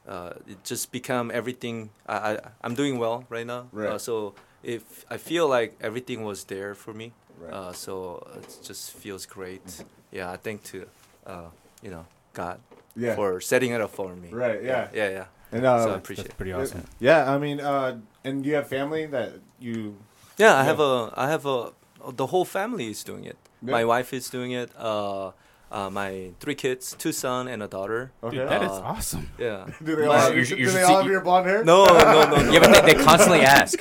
uh, 0.07 0.33
it 0.47 0.63
just 0.63 0.91
become 0.91 1.31
everything. 1.33 1.89
I, 2.07 2.15
I 2.15 2.39
I'm 2.61 2.75
doing 2.75 2.97
well 2.99 3.25
right 3.29 3.47
now. 3.47 3.67
Right. 3.71 3.89
Uh, 3.89 3.97
so 3.97 4.35
if 4.63 5.05
I 5.09 5.17
feel 5.17 5.47
like 5.47 5.77
everything 5.81 6.23
was 6.23 6.43
there 6.45 6.75
for 6.75 6.93
me, 6.93 7.13
Right. 7.39 7.53
uh, 7.53 7.73
so 7.73 8.25
it 8.37 8.59
just 8.63 8.93
feels 8.93 9.25
great. 9.25 9.83
Yeah, 10.11 10.31
I 10.31 10.37
thank 10.37 10.63
to 10.65 10.85
uh, 11.25 11.49
you 11.81 11.89
know 11.89 12.05
God 12.33 12.59
yeah. 12.95 13.15
for 13.15 13.39
setting 13.41 13.71
it 13.71 13.81
up 13.81 13.91
for 13.91 14.15
me. 14.15 14.29
Right, 14.29 14.63
yeah. 14.63 14.87
Yeah, 14.93 15.09
yeah. 15.09 15.25
and 15.51 15.65
uh, 15.65 15.83
so 15.83 15.91
I 15.93 15.95
appreciate 15.97 16.23
That's 16.25 16.33
it. 16.33 16.37
pretty 16.37 16.53
awesome. 16.53 16.83
yeah, 16.99 17.31
I 17.33 17.37
mean, 17.37 17.59
uh, 17.59 17.97
and 18.23 18.45
you 18.45 18.55
have 18.55 18.67
family 18.67 19.05
that 19.07 19.33
you. 19.59 19.95
Yeah, 20.37 20.55
I 20.55 20.59
Yeah. 20.59 20.63
have 20.63 20.79
a, 20.79 21.13
I 21.15 21.29
have 21.29 21.45
a, 21.45 21.71
the 22.15 22.27
whole 22.27 22.45
family 22.45 22.87
is 22.89 23.03
doing 23.03 23.25
it. 23.25 23.37
Yeah. 23.61 23.71
My 23.71 23.85
wife 23.85 24.13
is 24.13 24.29
doing 24.29 24.51
it. 24.51 24.71
Uh, 24.77 25.31
uh, 25.71 25.89
my 25.89 26.29
three 26.39 26.53
kids, 26.53 26.95
two 26.99 27.11
son 27.11 27.47
and 27.47 27.63
a 27.63 27.67
daughter. 27.67 28.11
Okay. 28.23 28.37
Dude, 28.37 28.47
that 28.47 28.61
is 28.61 28.69
Uh, 28.69 28.81
awesome. 28.81 29.29
Yeah. 29.39 29.65
do 29.83 29.95
they 29.95 30.05
My- 30.05 30.15
all, 30.15 30.21
have, 30.21 30.35
You 30.35 30.41
do 30.41 30.45
should- 30.45 30.59
you 30.59 30.69
they 30.69 30.83
all 30.83 30.87
see- 30.87 30.93
have 31.01 31.05
your 31.11 31.21
blonde 31.21 31.47
hair? 31.47 31.63
No, 31.63 31.85
no, 31.85 31.97
no, 31.97 32.35
no. 32.43 32.51
Yeah, 32.51 32.59
but 32.59 32.85
they, 32.85 32.93
they 32.93 33.03
constantly 33.03 33.41
ask. 33.59 33.79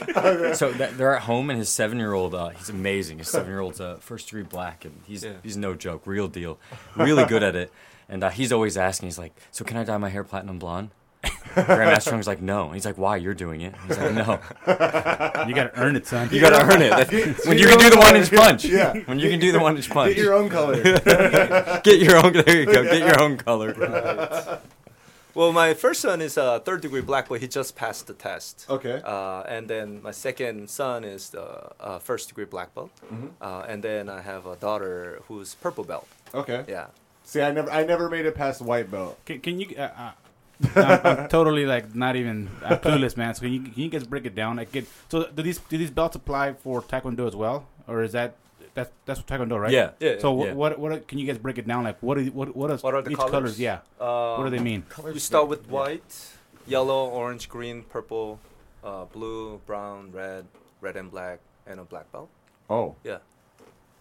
So 0.56 0.72
that, 0.72 0.96
they're 0.96 1.14
at 1.16 1.22
home, 1.22 1.50
and 1.50 1.58
his 1.58 1.68
seven-year-old, 1.68 2.34
uh, 2.34 2.48
he's 2.50 2.70
amazing. 2.70 3.18
His 3.18 3.28
seven-year-old's 3.28 3.80
uh, 3.80 3.96
first 4.00 4.28
degree 4.28 4.42
black, 4.44 4.86
and 4.86 5.00
he's 5.06 5.22
Yeah. 5.24 5.32
he's 5.42 5.56
no 5.58 5.74
joke, 5.74 6.06
real 6.06 6.28
deal, 6.28 6.58
really 6.96 7.24
good 7.26 7.42
at 7.42 7.56
it. 7.56 7.70
And 8.12 8.22
uh, 8.22 8.28
he's 8.30 8.52
always 8.52 8.76
asking, 8.76 9.08
he's 9.08 9.18
like, 9.18 9.32
"So 9.50 9.64
can 9.64 9.76
I 9.78 9.84
dye 9.84 9.96
my 9.96 10.10
hair 10.10 10.22
platinum 10.22 10.58
blonde?" 10.58 10.90
Grandmaster 11.54 12.02
Strong's 12.02 12.26
like, 12.26 12.42
"No." 12.42 12.66
And 12.66 12.74
he's 12.74 12.84
like, 12.84 12.98
"Why? 12.98 13.16
You're 13.16 13.32
doing 13.34 13.60
it." 13.62 13.74
He's 13.88 13.96
like, 13.98 14.12
"No, 14.14 14.38
You 15.48 15.54
got 15.54 15.72
to 15.72 15.80
earn 15.80 15.96
it, 15.96 16.06
son. 16.06 16.28
you 16.30 16.40
gotta 16.40 16.62
earn 16.62 16.82
it. 16.82 16.90
That- 16.90 17.10
Get- 17.10 17.46
when 17.46 17.58
you 17.58 17.66
can 17.68 17.78
do 17.78 17.90
the 17.90 17.98
one-inch 17.98 18.30
punch, 18.30 18.64
Yeah. 18.66 18.92
When 19.06 19.18
you 19.18 19.30
can 19.30 19.40
do 19.40 19.50
the 19.52 19.60
one-inch 19.60 19.88
punch, 19.88 20.14
Get 20.14 20.22
your 20.24 20.34
own 20.34 20.48
color. 20.50 20.82
get 21.82 22.00
your 22.00 22.16
own. 22.24 22.32
There 22.34 22.56
you 22.60 22.66
go. 22.66 22.82
Get 22.84 22.98
your 22.98 23.20
own 23.20 23.36
color. 23.38 23.72
Well, 25.34 25.52
my 25.52 25.72
first 25.72 26.02
son 26.02 26.20
is 26.20 26.36
a 26.36 26.60
third 26.60 26.82
degree 26.82 27.00
black 27.00 27.28
belt. 27.28 27.40
He 27.40 27.48
just 27.48 27.74
passed 27.76 28.06
the 28.06 28.12
test. 28.12 28.66
okay. 28.68 29.00
Uh, 29.02 29.40
and 29.48 29.66
then 29.68 30.02
my 30.02 30.10
second 30.10 30.68
son 30.68 31.04
is 31.04 31.30
the 31.30 31.46
uh, 31.80 31.98
first 31.98 32.28
degree 32.28 32.44
black 32.44 32.74
belt. 32.74 32.90
Mm-hmm. 33.10 33.28
Uh, 33.40 33.64
and 33.66 33.82
then 33.82 34.10
I 34.10 34.20
have 34.20 34.44
a 34.44 34.56
daughter 34.56 35.22
who's 35.28 35.54
purple 35.54 35.84
belt. 35.84 36.06
Okay. 36.34 36.64
Yeah. 36.68 36.88
See, 37.24 37.40
I 37.40 37.50
never, 37.52 37.70
I 37.70 37.84
never 37.84 38.08
made 38.10 38.26
it 38.26 38.34
past 38.34 38.60
white 38.60 38.90
belt. 38.90 39.18
Can, 39.24 39.40
can 39.40 39.60
you? 39.60 39.74
Uh, 39.76 39.82
uh, 39.82 40.12
I'm, 40.76 41.00
I'm 41.18 41.28
totally 41.28 41.66
like 41.66 41.94
not 41.94 42.16
even 42.16 42.48
I'm 42.64 42.78
clueless, 42.78 43.16
man. 43.16 43.34
So 43.34 43.42
can 43.42 43.52
you 43.52 43.60
can 43.62 43.82
you 43.82 43.88
guys 43.88 44.04
break 44.04 44.26
it 44.26 44.34
down? 44.34 44.56
Like, 44.56 44.70
get, 44.72 44.86
so 45.08 45.26
do 45.26 45.42
these 45.42 45.58
do 45.58 45.78
these 45.78 45.90
belts 45.90 46.16
apply 46.16 46.54
for 46.54 46.82
Taekwondo 46.82 47.26
as 47.26 47.34
well, 47.34 47.66
or 47.88 48.02
is 48.02 48.12
that 48.12 48.36
that's 48.74 48.90
that's 49.04 49.20
what 49.20 49.26
Taekwondo, 49.26 49.60
right? 49.60 49.72
Yeah. 49.72 49.90
Yeah. 50.00 50.18
So 50.18 50.44
Yeah. 50.44 50.52
what, 50.52 50.78
what 50.78 50.90
what 50.90 51.08
can 51.08 51.18
you 51.18 51.26
guys 51.26 51.38
break 51.38 51.58
it 51.58 51.66
down? 51.66 51.84
Like 51.84 51.98
what 52.02 52.18
are, 52.18 52.24
what 52.24 52.54
what, 52.54 52.70
is 52.70 52.82
What 52.82 52.94
are 52.94 53.02
the 53.02 53.10
each 53.10 53.16
colors? 53.16 53.30
colors? 53.32 53.60
Yeah. 53.60 53.80
Uh, 54.00 54.36
what 54.36 54.44
do 54.44 54.50
they 54.50 54.62
mean? 54.62 54.84
You 55.12 55.18
start 55.18 55.48
with 55.48 55.68
white, 55.68 56.30
yellow, 56.66 57.08
orange, 57.08 57.48
green, 57.48 57.82
purple, 57.82 58.38
uh, 58.84 59.04
blue, 59.06 59.60
brown, 59.66 60.12
red, 60.12 60.46
red 60.80 60.96
and 60.96 61.10
black, 61.10 61.40
and 61.66 61.80
a 61.80 61.84
black 61.84 62.10
belt. 62.12 62.28
Oh, 62.70 62.94
Yeah. 63.04 63.18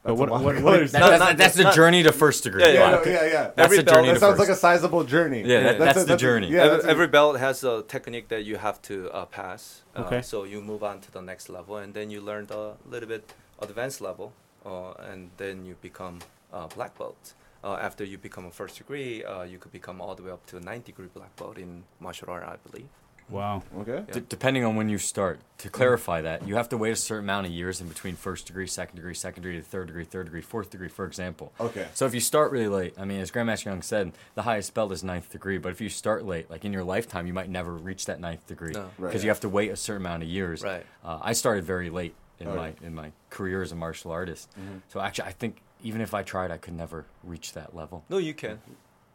But 0.03 0.09
That's 0.15 0.19
what, 0.19 0.29
what, 0.31 0.55
of 0.55 0.63
what, 0.63 0.73
colors. 0.73 0.91
That- 0.93 0.99
that's, 1.01 1.19
not- 1.19 1.37
that's 1.37 1.55
the 1.55 1.63
not- 1.63 1.75
journey 1.75 2.01
to 2.03 2.11
first 2.11 2.43
degree. 2.43 2.63
Yeah, 2.63 2.69
yeah, 2.69 2.79
yeah. 2.89 2.91
no, 2.95 3.03
yeah, 3.03 3.11
yeah. 3.11 3.31
That's 3.31 3.59
Every 3.59 3.77
the 3.77 3.83
belt- 3.83 3.95
journey 3.97 4.07
That 4.13 4.19
sounds 4.19 4.37
first. 4.37 4.49
like 4.49 4.57
a 4.57 4.59
sizable 4.59 5.03
journey. 5.03 5.41
Yeah, 5.43 5.61
that- 5.63 5.79
that's 5.79 6.01
a- 6.01 6.05
the 6.05 6.13
a- 6.15 6.17
journey. 6.17 6.47
Yeah, 6.49 6.63
every, 6.63 6.79
a- 6.79 6.91
every 6.91 7.07
belt 7.07 7.37
has 7.39 7.63
a 7.63 7.83
technique 7.83 8.27
that 8.29 8.43
you 8.43 8.55
have 8.57 8.81
to 8.83 9.11
uh, 9.11 9.25
pass. 9.25 9.83
Uh, 9.95 10.01
Okay. 10.03 10.21
So 10.23 10.43
you 10.45 10.59
move 10.61 10.83
on 10.83 11.01
to 11.01 11.11
the 11.11 11.21
next 11.21 11.49
level, 11.49 11.77
and 11.77 11.93
then 11.93 12.09
you 12.09 12.19
learn 12.21 12.47
the 12.47 12.73
little 12.89 13.07
bit 13.09 13.31
advanced 13.61 14.01
level, 14.01 14.33
uh, 14.65 14.93
and 15.11 15.29
then 15.37 15.65
you 15.65 15.75
become 15.81 16.19
uh, 16.51 16.65
black 16.75 16.97
belt. 16.97 17.33
Uh, 17.63 17.77
after 17.79 18.03
you 18.03 18.17
become 18.17 18.47
a 18.47 18.51
first 18.51 18.77
degree, 18.79 19.23
uh, 19.23 19.43
you 19.43 19.59
could 19.59 19.71
become 19.71 20.01
all 20.01 20.15
the 20.15 20.23
way 20.23 20.31
up 20.31 20.43
to 20.47 20.57
a 20.57 20.59
ninth 20.59 20.85
degree 20.85 21.09
black 21.13 21.35
belt 21.35 21.59
in 21.59 21.83
martial 21.99 22.27
art, 22.31 22.43
I 22.43 22.55
believe. 22.67 22.87
Wow. 23.31 23.63
Okay. 23.79 24.03
D- 24.11 24.21
depending 24.27 24.63
on 24.65 24.75
when 24.75 24.89
you 24.89 24.97
start. 24.97 25.39
To 25.59 25.69
clarify 25.69 26.21
that, 26.21 26.47
you 26.47 26.55
have 26.55 26.69
to 26.69 26.77
wait 26.77 26.91
a 26.91 26.95
certain 26.95 27.25
amount 27.25 27.45
of 27.45 27.51
years 27.53 27.81
in 27.81 27.87
between 27.87 28.15
first 28.15 28.47
degree, 28.47 28.65
second 28.67 28.95
degree, 28.95 29.13
second 29.13 29.43
degree, 29.43 29.57
to 29.57 29.63
third 29.63 29.87
degree, 29.87 30.03
third 30.03 30.25
degree, 30.25 30.41
fourth 30.41 30.71
degree, 30.71 30.87
for 30.89 31.05
example. 31.05 31.53
Okay. 31.59 31.87
So 31.93 32.05
if 32.07 32.13
you 32.15 32.19
start 32.19 32.51
really 32.51 32.67
late, 32.67 32.95
I 32.97 33.05
mean, 33.05 33.19
as 33.21 33.29
Grandmaster 33.31 33.65
Yang 33.65 33.83
said, 33.83 34.11
the 34.35 34.41
highest 34.41 34.73
belt 34.73 34.91
is 34.91 35.03
ninth 35.03 35.31
degree. 35.31 35.59
But 35.59 35.71
if 35.71 35.79
you 35.79 35.87
start 35.89 36.25
late, 36.25 36.49
like 36.49 36.65
in 36.65 36.73
your 36.73 36.83
lifetime, 36.83 37.27
you 37.27 37.33
might 37.33 37.49
never 37.49 37.73
reach 37.73 38.05
that 38.07 38.19
ninth 38.19 38.45
degree 38.47 38.73
No. 38.73 38.89
because 38.97 39.13
Right. 39.15 39.23
you 39.23 39.29
have 39.29 39.39
to 39.41 39.49
wait 39.49 39.71
a 39.71 39.75
certain 39.75 40.01
amount 40.01 40.23
of 40.23 40.29
years. 40.29 40.63
Right. 40.63 40.85
Uh, 41.03 41.19
I 41.21 41.33
started 41.33 41.63
very 41.63 41.89
late 41.91 42.15
in 42.39 42.47
Oh, 42.47 42.55
my 42.55 42.67
yeah. 42.69 42.87
in 42.87 42.95
my 42.95 43.11
career 43.29 43.61
as 43.61 43.71
a 43.71 43.75
martial 43.75 44.09
artist. 44.11 44.49
So 44.89 44.99
actually, 44.99 45.25
I 45.27 45.31
think 45.33 45.61
even 45.83 46.01
if 46.01 46.13
I 46.15 46.23
tried, 46.23 46.49
I 46.49 46.57
could 46.57 46.73
never 46.73 47.05
reach 47.23 47.53
that 47.53 47.75
level. 47.75 48.03
No, 48.09 48.17
you 48.17 48.33
can. 48.33 48.59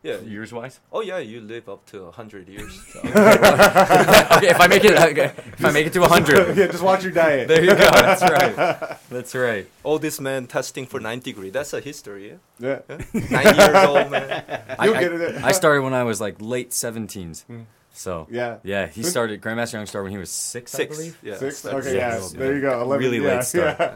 Yeah. 0.03 0.19
Years 0.21 0.53
wise. 0.53 0.79
Oh 0.93 1.01
yeah, 1.01 1.19
you 1.19 1.41
live 1.41 1.69
up 1.69 1.85
to 1.87 2.11
hundred 2.13 2.49
years. 2.49 2.73
So. 2.93 3.01
okay, 3.05 4.49
if 4.51 4.61
I 4.61 4.67
make 4.69 4.85
it, 4.85 4.93
okay, 4.97 5.33
if 5.37 5.65
I 5.65 5.71
make 5.73 5.87
it 5.87 5.93
to 5.95 6.03
hundred, 6.05 6.57
yeah, 6.57 6.67
just 6.69 6.83
watch 6.83 7.03
your 7.03 7.13
diet. 7.13 7.49
there 7.49 7.61
you 7.65 7.71
go. 7.71 7.77
That's 7.91 8.23
right. 8.23 8.99
That's 9.11 9.35
right. 9.35 9.67
All 9.83 9.99
this 9.99 10.21
man 10.21 10.47
testing 10.47 10.87
for 10.87 11.01
ninth 11.01 11.25
degree. 11.25 11.51
That's 11.51 11.73
a 11.73 11.81
history. 11.81 12.39
Yeah? 12.61 12.81
Yeah. 12.89 12.97
Nine 13.31 13.55
years 13.57 13.85
old 13.85 14.11
man. 14.11 14.63
I, 14.79 14.85
You'll 14.87 14.95
I- 14.95 15.01
get 15.01 15.13
it. 15.13 15.43
I 15.43 15.53
started 15.53 15.83
when 15.83 15.95
I 15.95 16.05
was 16.05 16.21
like 16.21 16.37
late 16.41 16.71
17s. 16.71 17.45
So 17.93 18.29
Yeah. 18.31 18.59
yeah, 18.63 18.87
he 18.87 19.03
started 19.03 19.41
Grandmaster 19.41 19.75
Yang 19.75 19.87
started 19.87 20.05
when 20.05 20.13
he 20.13 20.19
was 20.19 20.31
six, 20.31 20.75
I 20.75 20.79
Six. 20.79 20.97
believe. 20.97 21.19
Yeah. 21.23 21.37
Six. 21.37 21.63
That's- 21.63 21.87
Okay. 21.87 21.97
Yeah. 21.97 22.21
Six. 22.21 22.33
There 22.33 22.55
you 22.55 22.61
go. 22.61 22.81
Eleven. 22.83 23.05
Really 23.11 23.25
yeah, 23.27 23.35
late 23.37 23.45
start. 23.45 23.77
Yeah. 23.81 23.95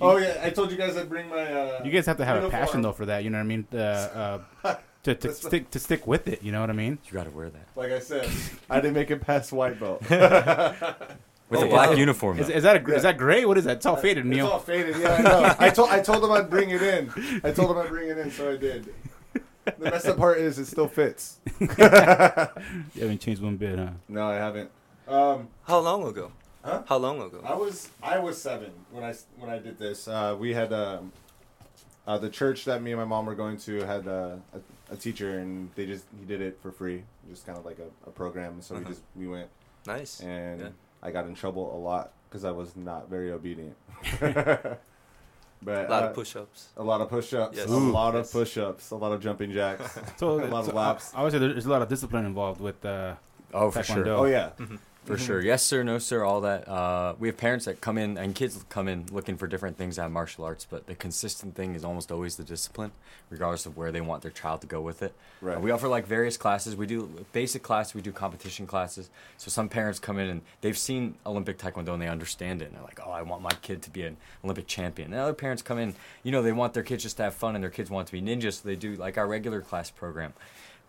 Oh 0.00 0.16
yeah. 0.16 0.40
I 0.42 0.50
told 0.50 0.70
you 0.72 0.76
guys 0.76 0.96
I'd 0.96 1.08
bring 1.08 1.28
my. 1.28 1.42
Uh, 1.44 1.82
You 1.84 1.90
guys 1.92 2.06
have 2.06 2.16
to 2.16 2.24
have 2.24 2.36
a 2.36 2.40
uniform. 2.40 2.60
passion 2.64 2.82
though 2.82 2.92
for 2.92 3.06
that. 3.06 3.22
You 3.22 3.30
know 3.30 3.38
what 3.38 3.44
I 3.44 3.46
mean? 3.46 3.66
Uh, 3.72 4.40
uh, 4.64 4.74
to 5.04 5.14
to 5.14 5.32
stick 5.34 5.70
to 5.70 5.78
stick 5.78 6.06
with 6.06 6.28
it. 6.28 6.42
You 6.42 6.52
know 6.52 6.60
what 6.60 6.70
I 6.70 6.74
mean? 6.74 6.98
You 7.06 7.12
got 7.12 7.24
to 7.24 7.30
wear 7.30 7.50
that 7.50 7.66
Like 7.76 7.92
I 7.92 7.98
said, 7.98 8.28
I 8.70 8.76
didn't 8.80 8.94
make 8.94 9.10
it 9.10 9.20
past 9.20 9.52
white 9.52 9.78
belt. 9.80 10.00
with 10.10 11.60
Oh, 11.60 11.64
a 11.64 11.68
black 11.68 11.90
wow. 11.90 11.96
uniform. 11.96 12.38
Is, 12.38 12.48
though. 12.48 12.54
is 12.54 12.62
that 12.62 12.76
a, 12.76 12.78
gr 12.78 12.92
is 12.94 13.02
that 13.02 13.18
gray? 13.18 13.44
What 13.44 13.58
is 13.58 13.64
that? 13.64 13.76
It's 13.78 13.86
all 13.86 13.96
faded, 13.96 14.24
Neil. 14.24 14.46
It's 14.46 14.46
Neil. 14.46 14.52
all 14.52 14.58
faded. 14.60 14.96
Yeah, 14.96 15.12
I 15.14 15.22
know. 15.22 15.54
I 15.58 15.70
told 15.70 15.90
I 15.90 16.00
told 16.00 16.22
them 16.22 16.32
I'd 16.32 16.48
bring 16.48 16.70
it 16.70 16.80
in. 16.82 17.10
I 17.44 17.50
told 17.52 17.70
them 17.70 17.78
I'd 17.78 17.88
bring 17.90 18.08
it 18.08 18.16
in, 18.18 18.30
so 18.30 18.52
I 18.52 18.56
did. 18.56 18.92
The 19.64 19.72
best 19.90 20.06
up 20.06 20.16
part 20.16 20.38
is 20.38 20.58
it 20.58 20.66
still 20.66 20.88
fits. 20.88 21.38
You 21.60 21.68
haven't 23.02 23.20
changed 23.20 23.42
one 23.42 23.56
bit, 23.56 23.78
huh? 23.78 23.90
No, 24.08 24.26
I 24.28 24.34
haven't. 24.34 24.70
Um, 25.06 25.48
How 25.64 25.78
long 25.78 26.06
ago? 26.06 26.32
Huh? 26.64 26.82
How 26.86 26.96
long 26.96 27.20
ago? 27.20 27.40
I 27.44 27.54
was 27.54 27.90
I 28.02 28.18
was 28.18 28.40
seven 28.40 28.70
when 28.90 29.04
I 29.04 29.14
when 29.38 29.50
I 29.50 29.58
did 29.58 29.78
this. 29.78 30.08
Uh, 30.08 30.36
we 30.38 30.54
had 30.54 30.72
um, 30.72 31.12
uh, 32.06 32.18
the 32.18 32.30
church 32.30 32.64
that 32.64 32.82
me 32.82 32.92
and 32.92 32.98
my 33.00 33.04
mom 33.04 33.26
were 33.26 33.34
going 33.34 33.56
to 33.58 33.84
had 33.84 34.06
uh, 34.08 34.36
a, 34.54 34.58
a 34.92 34.96
teacher, 34.96 35.38
and 35.38 35.70
they 35.74 35.86
just 35.86 36.04
he 36.20 36.24
did 36.26 36.40
it 36.40 36.58
for 36.62 36.70
free, 36.70 37.02
just 37.30 37.46
kind 37.46 37.58
of 37.58 37.64
like 37.64 37.78
a, 37.78 37.88
a 38.08 38.12
program. 38.12 38.60
So 38.60 38.74
we 38.74 38.80
Uh-huh. 38.80 38.90
just 38.90 39.02
we 39.16 39.26
went, 39.26 39.48
Nice. 39.86 40.20
and 40.20 40.60
Yeah. 40.60 40.68
I 41.02 41.10
got 41.10 41.24
in 41.26 41.34
trouble 41.34 41.74
a 41.74 41.80
lot 41.90 42.12
because 42.28 42.44
I 42.44 42.50
was 42.52 42.76
not 42.76 43.08
very 43.10 43.30
obedient. 43.32 43.76
but 44.20 45.86
A 45.86 45.90
lot 45.90 46.02
uh, 46.02 46.06
of 46.08 46.14
push-ups. 46.14 46.68
a 46.76 46.82
lot 46.82 47.00
of 47.00 47.08
push-ups, 47.08 47.56
Yes. 47.56 47.68
a 47.68 47.76
lot 47.76 48.14
Yes. 48.14 48.26
of 48.26 48.32
push-ups, 48.32 48.90
a 48.90 48.96
lot 48.96 49.12
of 49.12 49.20
jumping 49.20 49.52
jacks. 49.52 49.98
So, 50.16 50.40
A 50.44 50.46
lot 50.46 50.66
of 50.68 50.74
laps. 50.74 51.12
I, 51.14 51.20
I 51.20 51.22
would 51.22 51.32
say 51.32 51.38
there's 51.38 51.66
a 51.66 51.70
lot 51.70 51.82
of 51.82 51.88
discipline 51.88 52.24
involved 52.26 52.60
with 52.60 52.84
uh, 52.84 53.14
oh, 53.54 53.70
for 53.70 53.80
Taekwondo. 53.80 54.04
sure. 54.04 54.08
oh 54.16 54.24
yeah, 54.26 54.50
For 55.04 55.18
sure. 55.18 55.40
Yes, 55.40 55.64
sir. 55.64 55.82
No, 55.82 55.98
sir. 55.98 56.22
All 56.22 56.42
that. 56.42 56.68
Uh, 56.68 57.14
we 57.18 57.26
have 57.26 57.36
parents 57.36 57.64
that 57.64 57.80
come 57.80 57.98
in 57.98 58.16
and 58.16 58.36
kids 58.36 58.64
come 58.68 58.86
in 58.86 59.06
looking 59.10 59.36
for 59.36 59.48
different 59.48 59.76
things 59.76 59.98
out 59.98 60.06
of 60.06 60.12
martial 60.12 60.44
arts, 60.44 60.64
but 60.68 60.86
the 60.86 60.94
consistent 60.94 61.56
thing 61.56 61.74
is 61.74 61.84
almost 61.84 62.12
always 62.12 62.36
the 62.36 62.44
discipline, 62.44 62.92
regardless 63.28 63.66
of 63.66 63.76
where 63.76 63.90
they 63.90 64.00
want 64.00 64.22
their 64.22 64.30
child 64.30 64.60
to 64.60 64.68
go 64.68 64.80
with 64.80 65.02
it. 65.02 65.12
Right. 65.40 65.56
Uh, 65.56 65.60
we 65.60 65.72
offer 65.72 65.88
like 65.88 66.06
various 66.06 66.36
classes. 66.36 66.76
We 66.76 66.86
do 66.86 67.26
basic 67.32 67.64
class. 67.64 67.94
We 67.94 68.00
do 68.00 68.12
competition 68.12 68.64
classes. 68.64 69.10
So 69.38 69.50
some 69.50 69.68
parents 69.68 69.98
come 69.98 70.20
in 70.20 70.28
and 70.28 70.40
they've 70.60 70.78
seen 70.78 71.16
Olympic 71.26 71.58
Taekwondo 71.58 71.94
and 71.94 72.00
they 72.00 72.08
understand 72.08 72.62
it. 72.62 72.66
And 72.66 72.76
they're 72.76 72.84
like, 72.84 73.00
oh, 73.04 73.10
I 73.10 73.22
want 73.22 73.42
my 73.42 73.52
kid 73.60 73.82
to 73.82 73.90
be 73.90 74.02
an 74.04 74.16
Olympic 74.44 74.68
champion. 74.68 75.12
And 75.12 75.20
other 75.20 75.34
parents 75.34 75.62
come 75.62 75.78
in, 75.78 75.94
you 76.22 76.30
know, 76.30 76.42
they 76.42 76.52
want 76.52 76.74
their 76.74 76.84
kids 76.84 77.02
just 77.02 77.16
to 77.16 77.24
have 77.24 77.34
fun 77.34 77.56
and 77.56 77.64
their 77.64 77.70
kids 77.70 77.90
want 77.90 78.06
to 78.06 78.12
be 78.12 78.22
ninjas. 78.22 78.62
So 78.62 78.68
they 78.68 78.76
do 78.76 78.94
like 78.94 79.18
our 79.18 79.26
regular 79.26 79.62
class 79.62 79.90
program 79.90 80.32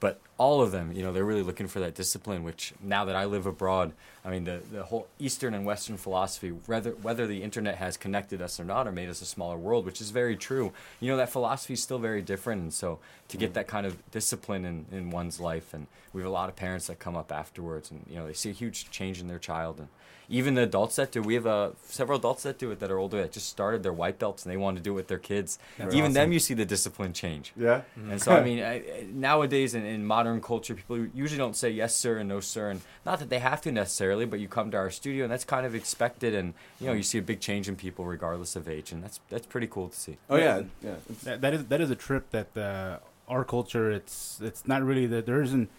but 0.03 0.19
all 0.37 0.61
of 0.61 0.73
them, 0.73 0.91
you 0.91 1.01
know, 1.01 1.13
they're 1.13 1.23
really 1.23 1.43
looking 1.43 1.69
for 1.69 1.79
that 1.79 1.95
discipline. 1.95 2.43
Which 2.43 2.73
now 2.83 3.05
that 3.05 3.15
I 3.15 3.23
live 3.23 3.45
abroad, 3.45 3.93
I 4.25 4.29
mean, 4.31 4.45
the 4.45 4.61
the 4.71 4.83
whole 4.83 5.07
Eastern 5.19 5.53
and 5.53 5.65
Western 5.65 5.97
philosophy, 5.97 6.49
whether 6.65 6.91
whether 6.91 7.27
the 7.27 7.43
internet 7.43 7.75
has 7.75 7.97
connected 7.97 8.41
us 8.41 8.59
or 8.59 8.63
not, 8.63 8.87
or 8.87 8.91
made 8.91 9.09
us 9.09 9.21
a 9.21 9.25
smaller 9.25 9.57
world, 9.57 9.85
which 9.85 9.99
is 9.99 10.11
very 10.11 10.35
true. 10.37 10.71
You 11.01 11.11
know, 11.11 11.17
that 11.17 11.29
philosophy 11.31 11.73
is 11.73 11.83
still 11.83 11.99
very 11.99 12.21
different, 12.21 12.61
and 12.61 12.73
so 12.73 12.99
to 13.27 13.37
get 13.37 13.53
that 13.55 13.67
kind 13.67 13.85
of 13.85 13.97
discipline 14.11 14.63
in 14.65 14.85
in 14.91 15.09
one's 15.11 15.39
life, 15.39 15.73
and 15.73 15.87
we 16.13 16.21
have 16.21 16.29
a 16.29 16.33
lot 16.33 16.47
of 16.49 16.55
parents 16.55 16.87
that 16.87 16.99
come 16.99 17.17
up 17.17 17.31
afterwards, 17.31 17.91
and 17.91 18.05
you 18.09 18.15
know, 18.15 18.27
they 18.27 18.33
see 18.33 18.49
a 18.49 18.53
huge 18.53 18.89
change 18.91 19.19
in 19.19 19.27
their 19.27 19.39
child, 19.39 19.79
and 19.79 19.89
even 20.29 20.53
the 20.53 20.63
adults 20.63 20.95
that 20.95 21.11
do. 21.11 21.21
We 21.21 21.33
have 21.33 21.45
uh, 21.45 21.71
several 21.85 22.17
adults 22.17 22.43
that 22.43 22.57
do 22.57 22.71
it 22.71 22.79
that 22.79 22.89
are 22.89 22.97
older 22.97 23.17
that 23.21 23.33
just 23.33 23.49
started 23.49 23.83
their 23.83 23.91
white 23.91 24.19
belts 24.19 24.45
and 24.45 24.51
they 24.53 24.57
want 24.57 24.77
to 24.77 24.81
do 24.83 24.91
it 24.93 24.95
with 24.95 25.07
their 25.09 25.19
kids. 25.19 25.59
That's 25.77 25.93
even 25.93 26.13
them, 26.13 26.31
you 26.31 26.39
see 26.39 26.53
the 26.53 26.65
discipline 26.65 27.11
change. 27.11 27.51
yeah. 27.57 27.81
And 28.09 28.21
so, 28.21 28.31
I 28.31 28.41
mean, 28.47 28.63
I- 28.63 29.05
nowadays 29.11 29.75
in, 29.75 29.85
in 29.85 30.05
modern 30.05 30.39
culture, 30.41 30.75
people 30.75 30.97
usually 31.13 31.37
don't 31.37 31.57
say 31.57 31.69
yes, 31.71 31.93
sir, 31.95 32.17
and 32.19 32.29
no, 32.29 32.39
sir. 32.39 32.69
And 32.69 32.81
not 33.05 33.19
that 33.19 33.29
they 33.29 33.39
have 33.39 33.59
to 33.63 33.71
necessarily, 33.71 34.12
but 34.25 34.39
you 34.39 34.47
come 34.47 34.71
to 34.71 34.77
our 34.77 34.89
studio, 34.91 35.23
and 35.25 35.31
that's 35.33 35.43
kind 35.45 35.65
of 35.65 35.73
expected. 35.75 36.33
And, 36.33 36.53
you 36.79 36.87
know, 36.87 36.93
you 36.93 37.03
see 37.03 37.17
a 37.17 37.21
big 37.21 37.39
change 37.39 37.67
in 37.67 37.75
people 37.75 38.05
regardless 38.05 38.55
of 38.55 38.67
age. 38.67 38.91
And 38.91 39.03
that's 39.03 39.19
that's 39.29 39.45
pretty 39.47 39.67
cool 39.67 39.89
to 39.89 39.95
see. 39.95 40.17
Oh 40.29 40.35
yeah, 40.37 40.63
yeah. 40.81 40.91
It's- 41.09 41.23
That, 41.23 41.41
that 41.41 41.53
is 41.53 41.65
that 41.65 41.81
is 41.81 41.89
a 41.91 41.95
trip 41.95 42.29
that 42.31 42.49
uh, 42.57 42.99
our 43.27 43.43
culture. 43.43 43.91
It's 43.91 44.39
it's 44.41 44.67
not 44.67 44.81
really 44.83 45.07
that 45.07 45.25
there 45.25 45.41
isn't 45.41 45.69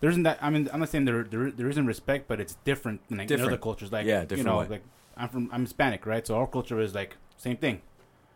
there 0.00 0.10
isn't 0.10 0.22
that. 0.24 0.38
I 0.40 0.48
mean, 0.50 0.68
I'm 0.72 0.80
not 0.80 0.88
saying 0.88 1.04
there 1.04 1.24
there, 1.24 1.50
there 1.50 1.68
isn't 1.68 1.86
respect, 1.86 2.28
but 2.28 2.40
it's 2.40 2.56
different 2.64 3.06
than 3.08 3.18
like, 3.18 3.24
in 3.24 3.28
Different. 3.28 3.52
other 3.52 3.60
cultures. 3.60 3.90
Like 3.92 4.06
Yeah, 4.06 4.24
you 4.30 4.42
know, 4.42 4.58
way. 4.58 4.68
like 4.68 4.84
I'm 5.16 5.28
from 5.28 5.50
I'm 5.52 5.62
Hispanic, 5.62 6.06
right? 6.06 6.26
So 6.26 6.36
our 6.36 6.46
culture 6.46 6.80
is 6.80 6.94
like 6.94 7.16
same 7.36 7.56
thing. 7.56 7.82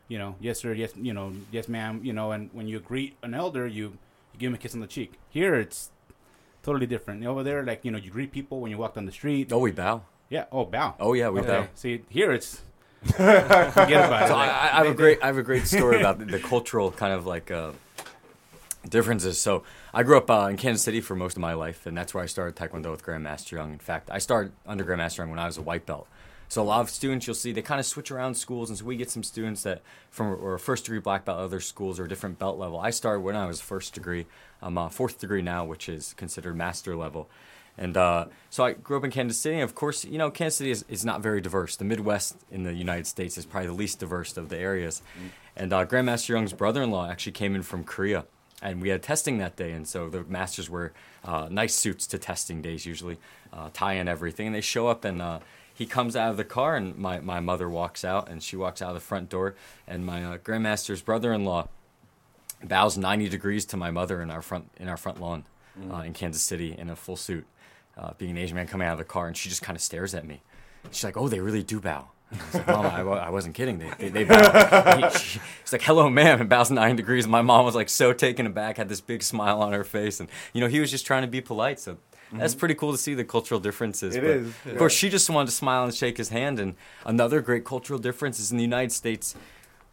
You 0.08 0.18
know, 0.18 0.36
yes 0.40 0.60
sir, 0.60 0.72
yes 0.74 0.92
you 0.96 1.14
know, 1.14 1.32
yes 1.50 1.66
ma'am. 1.68 2.00
You 2.02 2.12
know, 2.12 2.32
and 2.32 2.50
when 2.52 2.66
you 2.68 2.78
greet 2.80 3.16
an 3.22 3.32
elder, 3.34 3.66
you 3.66 3.96
you 4.32 4.38
give 4.38 4.48
him 4.48 4.54
a 4.54 4.58
kiss 4.58 4.74
on 4.74 4.80
the 4.80 4.86
cheek. 4.86 5.12
Here 5.30 5.54
it's 5.54 5.90
totally 6.64 6.86
different. 6.86 7.24
Over 7.24 7.42
there, 7.42 7.62
like 7.62 7.84
you 7.84 7.90
know, 7.90 7.98
you 7.98 8.10
greet 8.10 8.32
people 8.32 8.60
when 8.60 8.70
you 8.70 8.78
walk 8.78 8.94
down 8.94 9.06
the 9.06 9.12
street. 9.12 9.52
Oh, 9.52 9.58
we 9.58 9.70
bow. 9.70 10.02
Yeah. 10.30 10.46
Oh, 10.50 10.64
bow. 10.64 10.94
Oh, 10.98 11.12
yeah, 11.12 11.28
we 11.28 11.40
okay. 11.40 11.48
bow. 11.48 11.68
See, 11.74 12.02
here 12.08 12.32
it's 12.32 12.62
forget 13.04 14.06
about 14.06 14.22
it. 14.24 14.28
So 14.28 14.34
I, 14.34 14.46
Like, 14.46 14.50
I 14.50 14.70
I 14.72 14.76
have 14.78 14.86
a 14.86 14.94
great 14.94 15.22
I 15.22 15.26
have 15.26 15.38
a 15.38 15.42
great 15.42 15.66
story 15.66 16.00
about 16.00 16.18
the, 16.18 16.24
the 16.24 16.38
cultural 16.38 16.90
kind 16.90 17.12
of 17.12 17.26
like 17.26 17.50
uh, 17.50 17.72
differences. 18.88 19.38
So 19.40 19.62
I 19.92 20.02
grew 20.02 20.16
up 20.16 20.30
uh, 20.30 20.48
in 20.50 20.56
Kansas 20.56 20.82
City 20.82 21.00
for 21.00 21.14
most 21.14 21.36
of 21.36 21.40
my 21.40 21.52
life, 21.54 21.86
and 21.86 21.96
that's 21.96 22.14
where 22.14 22.24
I 22.24 22.26
started 22.26 22.56
Taekwondo 22.56 22.90
with 22.90 23.04
Grandmaster 23.04 23.52
Yang. 23.52 23.72
In 23.74 23.78
fact, 23.78 24.10
I 24.10 24.18
started 24.18 24.52
under 24.66 24.84
Grandmaster 24.84 25.18
Yang 25.18 25.30
when 25.30 25.38
I 25.38 25.46
was 25.46 25.58
a 25.58 25.62
white 25.62 25.86
belt. 25.86 26.08
So 26.48 26.62
a 26.62 26.64
lot 26.64 26.80
of 26.80 26.90
students 26.90 27.26
you'll 27.26 27.34
see 27.34 27.52
they 27.52 27.62
kind 27.62 27.80
of 27.80 27.86
switch 27.86 28.10
around 28.10 28.34
schools, 28.36 28.70
and 28.70 28.78
so 28.78 28.84
we 28.84 28.96
get 28.96 29.10
some 29.10 29.22
students 29.22 29.62
that 29.62 29.82
from 30.10 30.28
or 30.28 30.58
first 30.58 30.84
degree 30.84 31.00
black 31.00 31.24
belt, 31.24 31.38
other 31.38 31.60
schools 31.60 31.98
or 31.98 32.06
different 32.06 32.38
belt 32.38 32.58
level. 32.58 32.78
I 32.78 32.90
started 32.90 33.20
when 33.20 33.36
I 33.36 33.46
was 33.46 33.60
first 33.60 33.94
degree. 33.94 34.26
I'm 34.62 34.78
a 34.78 34.88
fourth 34.90 35.18
degree 35.18 35.42
now, 35.42 35.64
which 35.64 35.88
is 35.88 36.14
considered 36.14 36.56
master 36.56 36.94
level. 36.96 37.28
And 37.76 37.96
uh, 37.96 38.26
so 38.50 38.64
I 38.64 38.72
grew 38.72 38.96
up 38.96 39.04
in 39.04 39.10
Kansas 39.10 39.38
City. 39.38 39.56
And 39.56 39.64
of 39.64 39.74
course, 39.74 40.04
you 40.04 40.16
know, 40.16 40.30
Kansas 40.30 40.58
City 40.58 40.70
is, 40.70 40.84
is 40.88 41.04
not 41.04 41.20
very 41.22 41.40
diverse. 41.40 41.76
The 41.76 41.84
Midwest 41.84 42.36
in 42.50 42.62
the 42.62 42.72
United 42.72 43.06
States 43.06 43.36
is 43.36 43.46
probably 43.46 43.66
the 43.66 43.74
least 43.74 43.98
diverse 43.98 44.36
of 44.36 44.48
the 44.48 44.56
areas. 44.56 45.02
And 45.56 45.72
uh, 45.72 45.84
Grandmaster 45.84 46.30
Yang's 46.30 46.52
brother-in-law 46.52 47.08
actually 47.10 47.32
came 47.32 47.54
in 47.54 47.62
from 47.62 47.84
Korea, 47.84 48.26
and 48.62 48.80
we 48.80 48.90
had 48.90 49.02
testing 49.02 49.38
that 49.38 49.56
day. 49.56 49.72
And 49.72 49.88
so 49.88 50.08
the 50.08 50.22
masters 50.24 50.70
wear 50.70 50.92
uh, 51.24 51.48
nice 51.50 51.74
suits 51.74 52.06
to 52.08 52.18
testing 52.18 52.62
days 52.62 52.86
usually, 52.86 53.18
uh, 53.52 53.70
tie 53.72 53.94
and 53.94 54.08
everything. 54.08 54.46
And 54.46 54.54
they 54.54 54.60
show 54.60 54.86
up, 54.86 55.04
and 55.04 55.20
uh, 55.20 55.40
he 55.74 55.86
comes 55.86 56.14
out 56.16 56.30
of 56.30 56.36
the 56.36 56.44
car, 56.44 56.76
and 56.76 56.96
my, 56.96 57.18
my 57.20 57.40
mother 57.40 57.68
walks 57.68 58.04
out, 58.04 58.28
and 58.30 58.42
she 58.42 58.56
walks 58.56 58.80
out 58.80 58.88
of 58.90 58.94
the 58.94 59.00
front 59.00 59.28
door, 59.28 59.54
and 59.88 60.06
my 60.06 60.24
uh, 60.24 60.38
Grandmaster's 60.38 61.02
brother-in-law 61.02 61.68
bows 62.62 62.96
90 62.96 63.28
degrees 63.28 63.64
to 63.66 63.76
my 63.76 63.90
mother 63.90 64.22
in 64.22 64.30
our 64.30 64.40
front 64.42 64.70
in 64.78 64.88
our 64.88 64.96
front 64.96 65.20
lawn 65.20 65.44
uh, 65.92 65.96
in 65.98 66.12
Kansas 66.12 66.42
City 66.42 66.74
in 66.78 66.88
a 66.88 66.96
full 66.96 67.16
suit, 67.16 67.44
uh, 67.98 68.12
being 68.18 68.30
an 68.32 68.38
Asian 68.38 68.56
man 68.56 68.66
coming 68.66 68.86
out 68.86 68.92
of 68.92 68.98
the 68.98 69.04
car, 69.04 69.26
and 69.26 69.36
she 69.36 69.48
just 69.48 69.62
kind 69.62 69.76
of 69.76 69.82
stares 69.82 70.14
at 70.14 70.26
me. 70.26 70.40
She's 70.90 71.04
like, 71.04 71.16
"Oh, 71.16 71.28
they 71.28 71.40
really 71.40 71.62
do 71.62 71.80
bow." 71.80 72.08
And 72.30 72.40
I 72.40 72.44
was 72.44 72.54
like, 72.54 72.66
"Mom, 72.68 72.86
I, 72.86 73.30
wasn't 73.30 73.54
kidding. 73.54 73.78
They 73.78 73.90
they, 73.98 74.08
they 74.08 74.24
bow." 74.24 74.96
He- 75.10 75.18
she- 75.18 75.40
She's 75.64 75.72
like, 75.72 75.82
"Hello, 75.82 76.08
ma'am," 76.08 76.40
and 76.40 76.48
bows 76.48 76.70
90 76.70 76.96
degrees. 76.96 77.26
My 77.26 77.42
mom 77.42 77.64
was 77.64 77.74
like 77.74 77.88
so 77.88 78.12
taken 78.12 78.46
aback, 78.46 78.76
had 78.76 78.88
this 78.88 79.00
big 79.00 79.22
smile 79.22 79.60
on 79.62 79.72
her 79.72 79.84
face, 79.84 80.20
and 80.20 80.28
you 80.52 80.60
know 80.60 80.68
he 80.68 80.78
was 80.80 80.90
just 80.90 81.06
trying 81.06 81.22
to 81.22 81.28
be 81.28 81.40
polite. 81.40 81.80
So 81.80 81.96
that's 82.38 82.52
mm-hmm. 82.52 82.58
pretty 82.60 82.74
cool 82.74 82.92
to 82.92 82.98
see 82.98 83.14
the 83.14 83.24
cultural 83.24 83.60
differences. 83.60 84.16
It 84.16 84.20
but 84.20 84.30
is, 84.30 84.46
Of 84.48 84.60
yeah. 84.66 84.74
course, 84.76 84.92
she 84.92 85.08
just 85.08 85.28
wanted 85.30 85.46
to 85.46 85.52
smile 85.56 85.84
and 85.84 85.94
shake 85.94 86.16
his 86.18 86.28
hand. 86.28 86.58
And 86.60 86.74
another 87.04 87.40
great 87.40 87.64
cultural 87.64 87.98
difference 87.98 88.38
is 88.40 88.50
in 88.50 88.56
the 88.58 88.64
United 88.64 88.92
States, 88.92 89.34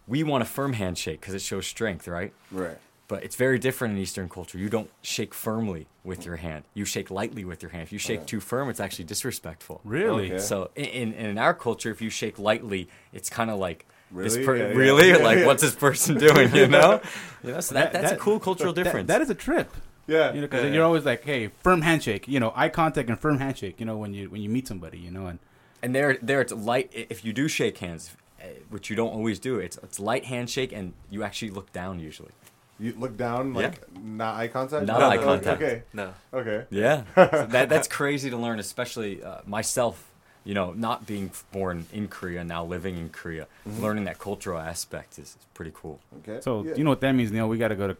we 0.07 0.23
want 0.23 0.41
a 0.41 0.45
firm 0.45 0.73
handshake 0.73 1.21
because 1.21 1.33
it 1.33 1.41
shows 1.41 1.67
strength, 1.67 2.07
right? 2.07 2.33
Right. 2.51 2.77
But 3.07 3.23
it's 3.23 3.35
very 3.35 3.59
different 3.59 3.95
in 3.95 4.01
Eastern 4.01 4.29
culture. 4.29 4.57
You 4.57 4.69
don't 4.69 4.89
shake 5.01 5.33
firmly 5.33 5.87
with 6.03 6.25
your 6.25 6.37
hand. 6.37 6.63
You 6.73 6.85
shake 6.85 7.11
lightly 7.11 7.43
with 7.43 7.61
your 7.61 7.71
hand. 7.71 7.83
If 7.83 7.91
you 7.91 7.99
shake 7.99 8.25
too 8.25 8.39
firm, 8.39 8.69
it's 8.69 8.79
actually 8.79 9.05
disrespectful. 9.05 9.81
Really? 9.83 10.27
Okay. 10.31 10.39
So 10.39 10.71
in, 10.75 10.85
in 10.85 11.13
in 11.13 11.37
our 11.37 11.53
culture, 11.53 11.91
if 11.91 12.01
you 12.01 12.09
shake 12.09 12.39
lightly, 12.39 12.87
it's 13.11 13.29
kind 13.29 13.51
of 13.51 13.59
like 13.59 13.85
this 14.13 14.35
Really? 14.35 14.45
per- 14.45 14.55
Yeah, 14.55 14.67
yeah. 14.69 14.75
really 14.75 15.09
Yeah, 15.09 15.17
like 15.17 15.39
yeah. 15.39 15.45
what's 15.45 15.61
this 15.61 15.75
person 15.75 16.17
doing? 16.17 16.55
You 16.55 16.67
know, 16.67 17.01
you 17.43 17.51
know. 17.51 17.59
So 17.59 17.75
that, 17.75 17.91
that's 17.91 18.13
a 18.13 18.17
cool 18.17 18.39
cultural 18.39 18.71
That- 18.73 18.83
difference. 18.83 19.07
that 19.07 19.21
is 19.21 19.29
a 19.29 19.35
trip. 19.35 19.69
Yeah. 20.07 20.33
You 20.33 20.41
know, 20.41 20.47
because 20.47 20.65
yeah, 20.65 20.71
you're 20.71 20.83
always 20.85 21.05
like, 21.05 21.23
hey, 21.23 21.47
firm 21.47 21.81
handshake. 21.81 22.27
You 22.27 22.39
know, 22.39 22.51
eye 22.55 22.69
contact 22.69 23.09
and 23.09 23.19
firm 23.19 23.39
handshake. 23.39 23.79
You 23.79 23.85
know, 23.85 23.97
when 23.97 24.13
you 24.13 24.29
when 24.29 24.41
you 24.41 24.49
meet 24.49 24.67
somebody. 24.67 24.97
You 24.97 25.11
know, 25.11 25.27
and 25.27 25.39
and 25.81 25.95
there 25.95 26.17
there 26.21 26.41
it's 26.41 26.53
light. 26.53 26.89
If 26.93 27.23
you 27.25 27.33
do 27.33 27.47
shake 27.47 27.77
hands, 27.79 28.15
eh, 28.39 28.47
which 28.69 28.89
you 28.89 28.95
don't 28.95 29.11
always 29.13 29.39
do, 29.39 29.59
it's 29.59 29.77
it's 29.83 29.99
light 29.99 30.25
handshake, 30.25 30.71
and 30.73 30.93
you 31.09 31.23
actually 31.23 31.51
look 31.51 31.71
down 31.71 31.99
usually. 31.99 32.31
You 32.79 32.95
look 32.97 33.15
down, 33.15 33.53
like 33.53 33.95
not 33.95 34.35
eye 34.35 34.47
contact. 34.47 34.87
Not 34.87 35.01
Oh, 35.01 35.05
eye 35.05 35.15
okay, 35.17 35.23
contact. 35.23 35.61
Okay. 35.61 35.83
No. 35.93 36.13
Okay. 36.33 36.65
Yeah, 36.71 37.03
so 37.15 37.45
that 37.49 37.69
that's 37.69 37.87
crazy 37.87 38.31
to 38.31 38.37
learn, 38.37 38.59
especially 38.59 39.23
uh, 39.23 39.41
myself. 39.45 40.07
You 40.43 40.55
know, 40.55 40.73
not 40.73 41.05
being 41.05 41.29
born 41.51 41.85
in 41.93 42.07
Korea, 42.07 42.43
now 42.43 42.65
living 42.65 42.97
in 42.97 43.09
Korea, 43.09 43.45
learning 43.79 44.05
that 44.05 44.17
cultural 44.17 44.57
aspect 44.57 45.19
is, 45.19 45.35
is 45.39 45.45
pretty 45.53 45.69
cool. 45.75 45.99
Okay. 46.27 46.41
so 46.41 46.63
Yeah. 46.63 46.73
you 46.73 46.83
know 46.83 46.89
what 46.89 47.01
that 47.01 47.11
means, 47.11 47.31
Neil. 47.31 47.47
We 47.47 47.59
got 47.59 47.67
to 47.67 47.75
go 47.75 47.87
to 47.89 47.97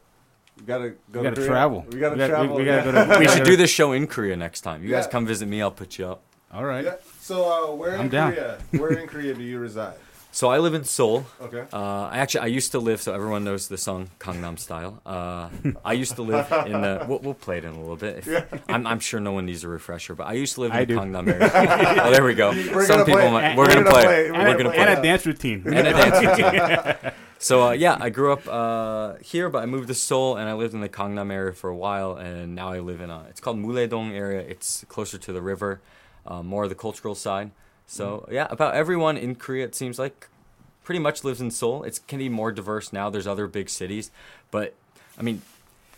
we 0.57 0.65
gotta 0.65 0.89
go 1.11 1.19
we 1.19 1.23
got 1.23 1.29
to 1.31 1.35
Korea. 1.35 1.47
travel. 1.47 1.85
We 1.91 1.99
gotta 1.99 2.13
we 2.15 2.17
gotta, 2.19 2.33
travel. 2.33 2.55
We, 2.55 2.61
we 2.61 2.65
gotta 2.65 2.91
go 2.91 3.13
to. 3.13 3.19
We 3.19 3.27
should 3.27 3.43
do 3.45 3.55
this 3.55 3.69
show 3.69 3.91
in 3.93 4.07
Korea 4.07 4.35
next 4.35 4.61
time. 4.61 4.83
You 4.83 4.89
guys 4.89 5.07
come 5.07 5.25
visit 5.25 5.47
me, 5.47 5.61
I'll 5.61 5.71
put 5.71 5.97
you 5.97 6.07
up. 6.07 6.21
All 6.53 6.65
right. 6.65 6.83
Yeah. 6.85 6.95
So 7.19 7.71
uh, 7.71 7.75
where 7.75 7.93
in 7.95 8.01
I'm 8.01 8.09
down. 8.09 8.33
Korea? 8.33 8.57
Where 8.71 8.91
in 8.91 9.07
Korea 9.07 9.33
do 9.33 9.43
you 9.43 9.59
reside? 9.59 9.95
So 10.33 10.49
I 10.49 10.59
live 10.59 10.73
in 10.73 10.85
Seoul. 10.85 11.25
Okay. 11.41 11.65
Uh, 11.73 12.03
I 12.03 12.19
actually 12.19 12.41
I 12.41 12.45
used 12.47 12.71
to 12.71 12.79
live, 12.79 13.01
so 13.01 13.13
everyone 13.13 13.43
knows 13.43 13.67
the 13.67 13.77
song 13.77 14.09
Gangnam 14.19 14.57
Style. 14.57 15.01
Uh, 15.05 15.49
I 15.83 15.91
used 15.93 16.15
to 16.15 16.21
live 16.21 16.49
in 16.67 16.79
the. 16.81 17.05
We'll, 17.07 17.19
we'll 17.19 17.33
play 17.33 17.57
it 17.57 17.65
in 17.65 17.71
a 17.73 17.79
little 17.79 17.97
bit. 17.97 18.25
If, 18.25 18.61
I'm, 18.69 18.87
I'm 18.87 18.99
sure 19.01 19.19
no 19.19 19.33
one 19.33 19.45
needs 19.45 19.65
a 19.65 19.67
refresher, 19.67 20.15
but 20.15 20.27
I 20.27 20.33
used 20.33 20.55
to 20.55 20.61
live 20.61 20.71
in 20.71 20.77
I 20.77 20.85
the 20.85 20.93
do. 20.93 20.99
Gangnam 20.99 21.27
area. 21.27 21.51
oh, 22.05 22.11
there 22.11 22.23
we 22.23 22.33
go. 22.33 22.51
We're 22.51 22.85
Some 22.85 23.03
people 23.05 23.19
play 23.19 23.31
might. 23.31 23.57
We're 23.57 23.63
We're, 23.63 23.73
gonna, 23.73 23.83
gonna 23.83 23.91
play. 23.91 24.03
play 24.03 24.21
it. 24.21 24.27
it. 24.27 24.31
We're 24.31 24.57
gonna 24.57 24.69
a, 24.69 24.73
play. 24.73 24.87
and 24.87 24.99
a 24.99 25.01
dance 25.01 25.25
routine. 25.25 25.63
and 25.65 25.87
a 25.87 25.91
dance 25.91 27.01
routine. 27.03 27.11
So 27.41 27.69
uh, 27.69 27.71
yeah, 27.71 27.97
I 27.99 28.11
grew 28.11 28.31
up 28.31 28.47
uh, 28.47 29.15
here, 29.19 29.49
but 29.49 29.63
I 29.63 29.65
moved 29.65 29.87
to 29.87 29.95
Seoul, 29.95 30.37
and 30.37 30.47
I 30.47 30.53
lived 30.53 30.75
in 30.75 30.81
the 30.81 30.87
Gangnam 30.87 31.31
area 31.31 31.53
for 31.53 31.71
a 31.71 31.75
while, 31.75 32.13
and 32.13 32.53
now 32.53 32.69
I 32.71 32.79
live 32.79 33.01
in 33.01 33.09
a. 33.09 33.25
It's 33.29 33.41
called 33.41 33.57
Mullae-dong 33.57 34.13
area. 34.13 34.41
It's 34.41 34.85
closer 34.87 35.17
to 35.17 35.33
the 35.33 35.41
river, 35.41 35.81
uh, 36.27 36.43
more 36.43 36.65
of 36.65 36.69
the 36.69 36.75
cultural 36.75 37.15
side. 37.15 37.49
So 37.87 38.27
yeah, 38.31 38.45
about 38.51 38.75
everyone 38.75 39.17
in 39.17 39.33
Korea, 39.33 39.65
it 39.65 39.73
seems 39.73 39.97
like, 39.97 40.27
pretty 40.83 40.99
much 40.99 41.23
lives 41.23 41.41
in 41.41 41.49
Seoul. 41.49 41.83
It's 41.83 41.97
can 41.97 42.19
be 42.19 42.29
more 42.29 42.51
diverse 42.51 42.93
now. 42.93 43.09
There's 43.09 43.27
other 43.27 43.47
big 43.47 43.69
cities, 43.69 44.11
but 44.51 44.75
I 45.17 45.23
mean. 45.23 45.41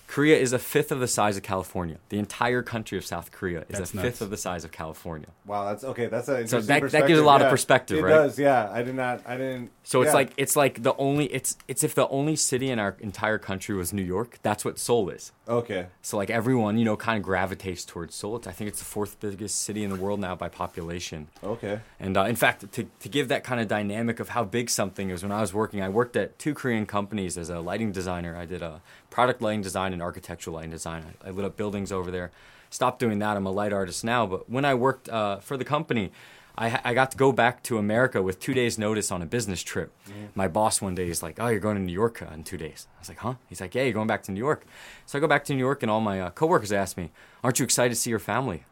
Korea 0.08 0.38
is 0.38 0.54
a 0.54 0.60
fifth 0.60 0.92
of 0.92 1.00
the 1.00 1.08
size 1.08 1.38
of 1.38 1.44
California. 1.44 1.98
The 2.10 2.20
entire 2.20 2.62
country 2.62 2.98
of 3.00 3.06
South 3.06 3.32
Korea 3.32 3.62
is 3.70 3.80
That's 3.80 3.94
a 3.94 3.98
fifth 3.98 4.22
of 4.22 4.30
the 4.30 4.38
size 4.38 4.64
of 4.64 4.72
California. 4.72 5.30
Wow, 5.46 5.66
that's 5.66 5.84
okay. 5.84 6.06
That's 6.08 6.28
an 6.28 6.48
So 6.48 6.58
interesting 6.58 6.68
that- 6.82 6.92
that 6.92 7.08
gives 7.08 7.20
a 7.20 7.24
lot 7.24 7.42
of 7.42 7.50
perspective, 7.50 7.98
it 7.98 8.04
right? 8.04 8.10
does, 8.12 8.38
yeah. 8.38 8.70
I 8.72 8.84
did 8.84 8.94
not. 8.96 9.22
I 9.26 9.38
didn't. 9.38 9.72
So 9.84 10.02
it's 10.04 10.14
like 10.14 10.32
it's 10.38 10.56
like 10.56 10.84
the 10.84 10.96
only 10.98 11.26
it's 11.34 11.58
it's 11.68 11.84
if 11.84 11.96
the 11.96 12.08
only 12.10 12.36
city 12.36 12.70
in 12.70 12.78
our 12.80 12.96
entire 13.00 13.40
country 13.40 13.74
was 13.76 13.92
New 13.92 14.04
York, 14.04 14.38
that's 14.44 14.64
what 14.64 14.78
Seoul 14.78 15.10
is. 15.10 15.32
Okay. 15.48 15.88
So 16.02 16.18
like 16.18 16.30
everyone, 16.30 16.78
you 16.78 16.86
know, 16.86 16.96
kind 16.96 17.18
of 17.18 17.24
gravitates 17.24 17.86
towards 17.86 18.16
Seoul. 18.16 18.42
I 18.46 18.52
think 18.52 18.70
it's 18.70 18.80
the 18.80 18.86
fourth 18.86 19.20
biggest 19.20 19.62
city 19.62 19.84
in 19.84 19.90
the 19.90 19.96
world 19.96 20.20
now 20.20 20.36
by 20.36 20.50
population. 20.50 21.28
Okay. 21.44 21.80
And 22.00 22.18
uh, 22.18 22.24
in 22.24 22.36
fact, 22.36 22.72
to, 22.72 22.84
to 23.00 23.10
give 23.10 23.28
that 23.28 23.44
kind 23.44 23.62
of 23.62 23.68
dynamic 23.68 24.20
of 24.20 24.30
how 24.30 24.44
big 24.44 24.70
something 24.70 25.10
is, 25.10 25.24
when 25.24 25.32
I 25.32 25.42
was 25.42 25.54
working, 25.54 25.82
I 25.82 25.90
worked 25.90 26.16
at 26.16 26.40
two 26.40 26.54
Korean 26.54 26.86
companies 26.86 27.38
as 27.38 27.50
a 27.50 27.60
lighting 27.60 27.92
designer. 27.92 28.36
I 28.36 28.46
did 28.46 28.62
a 28.62 28.82
product 29.10 29.42
lighting 29.42 29.62
design 29.62 29.94
and 29.94 30.02
architectural 30.02 30.56
lighting 30.56 30.72
design. 30.72 31.06
I, 31.24 31.28
I 31.28 31.32
lit 31.32 31.46
up 31.46 31.58
buildings 31.58 31.92
over 31.92 32.12
there. 32.12 32.32
Stopped 32.70 33.00
doing 33.00 33.20
that. 33.20 33.38
I'm 33.38 33.46
a 33.46 33.52
light 33.52 33.72
artist 33.72 34.04
now. 34.04 34.26
But 34.26 34.50
when 34.50 34.66
I 34.66 34.74
worked 34.74 35.08
uh, 35.10 35.38
for 35.38 35.58
the 35.58 35.66
company, 35.66 36.12
I, 36.58 36.80
I 36.84 36.94
got 36.94 37.12
to 37.12 37.18
go 37.18 37.32
back 37.32 37.64
to 37.64 37.78
America 37.78 38.22
with 38.22 38.40
two 38.40 38.54
days' 38.54 38.78
notice 38.78 39.12
on 39.12 39.22
a 39.22 39.26
business 39.26 39.64
trip. 39.64 39.92
My 40.36 40.48
boss 40.48 40.82
one 40.82 40.94
day 40.96 41.10
is 41.10 41.24
like, 41.24 41.40
"Oh, 41.40 41.48
you're 41.48 41.60
going 41.60 41.78
to 41.78 41.82
New 41.82 41.94
York 41.94 42.22
uh, 42.22 42.34
in 42.34 42.44
two 42.44 42.58
days." 42.58 42.88
I 42.96 43.00
was 43.00 43.10
like, 43.10 43.18
"Huh?" 43.20 43.36
He's 43.50 43.60
like, 43.60 43.74
"Yeah, 43.74 43.84
you're 43.84 43.94
going 43.94 44.08
back 44.08 44.24
to 44.24 44.32
New 44.32 44.40
York." 44.40 44.66
So 45.06 45.18
I 45.18 45.22
go 45.22 45.28
back 45.28 45.46
to 45.46 45.54
New 45.54 45.60
York, 45.60 45.82
and 45.82 45.90
all 45.90 46.02
my 46.02 46.22
uh, 46.22 46.30
coworkers 46.30 46.72
asked 46.72 46.98
me, 46.98 47.12
"Aren't 47.44 47.60
you 47.60 47.64
excited 47.66 47.90
to 47.90 48.00
see 48.00 48.10
your 48.12 48.20
family?" 48.20 48.66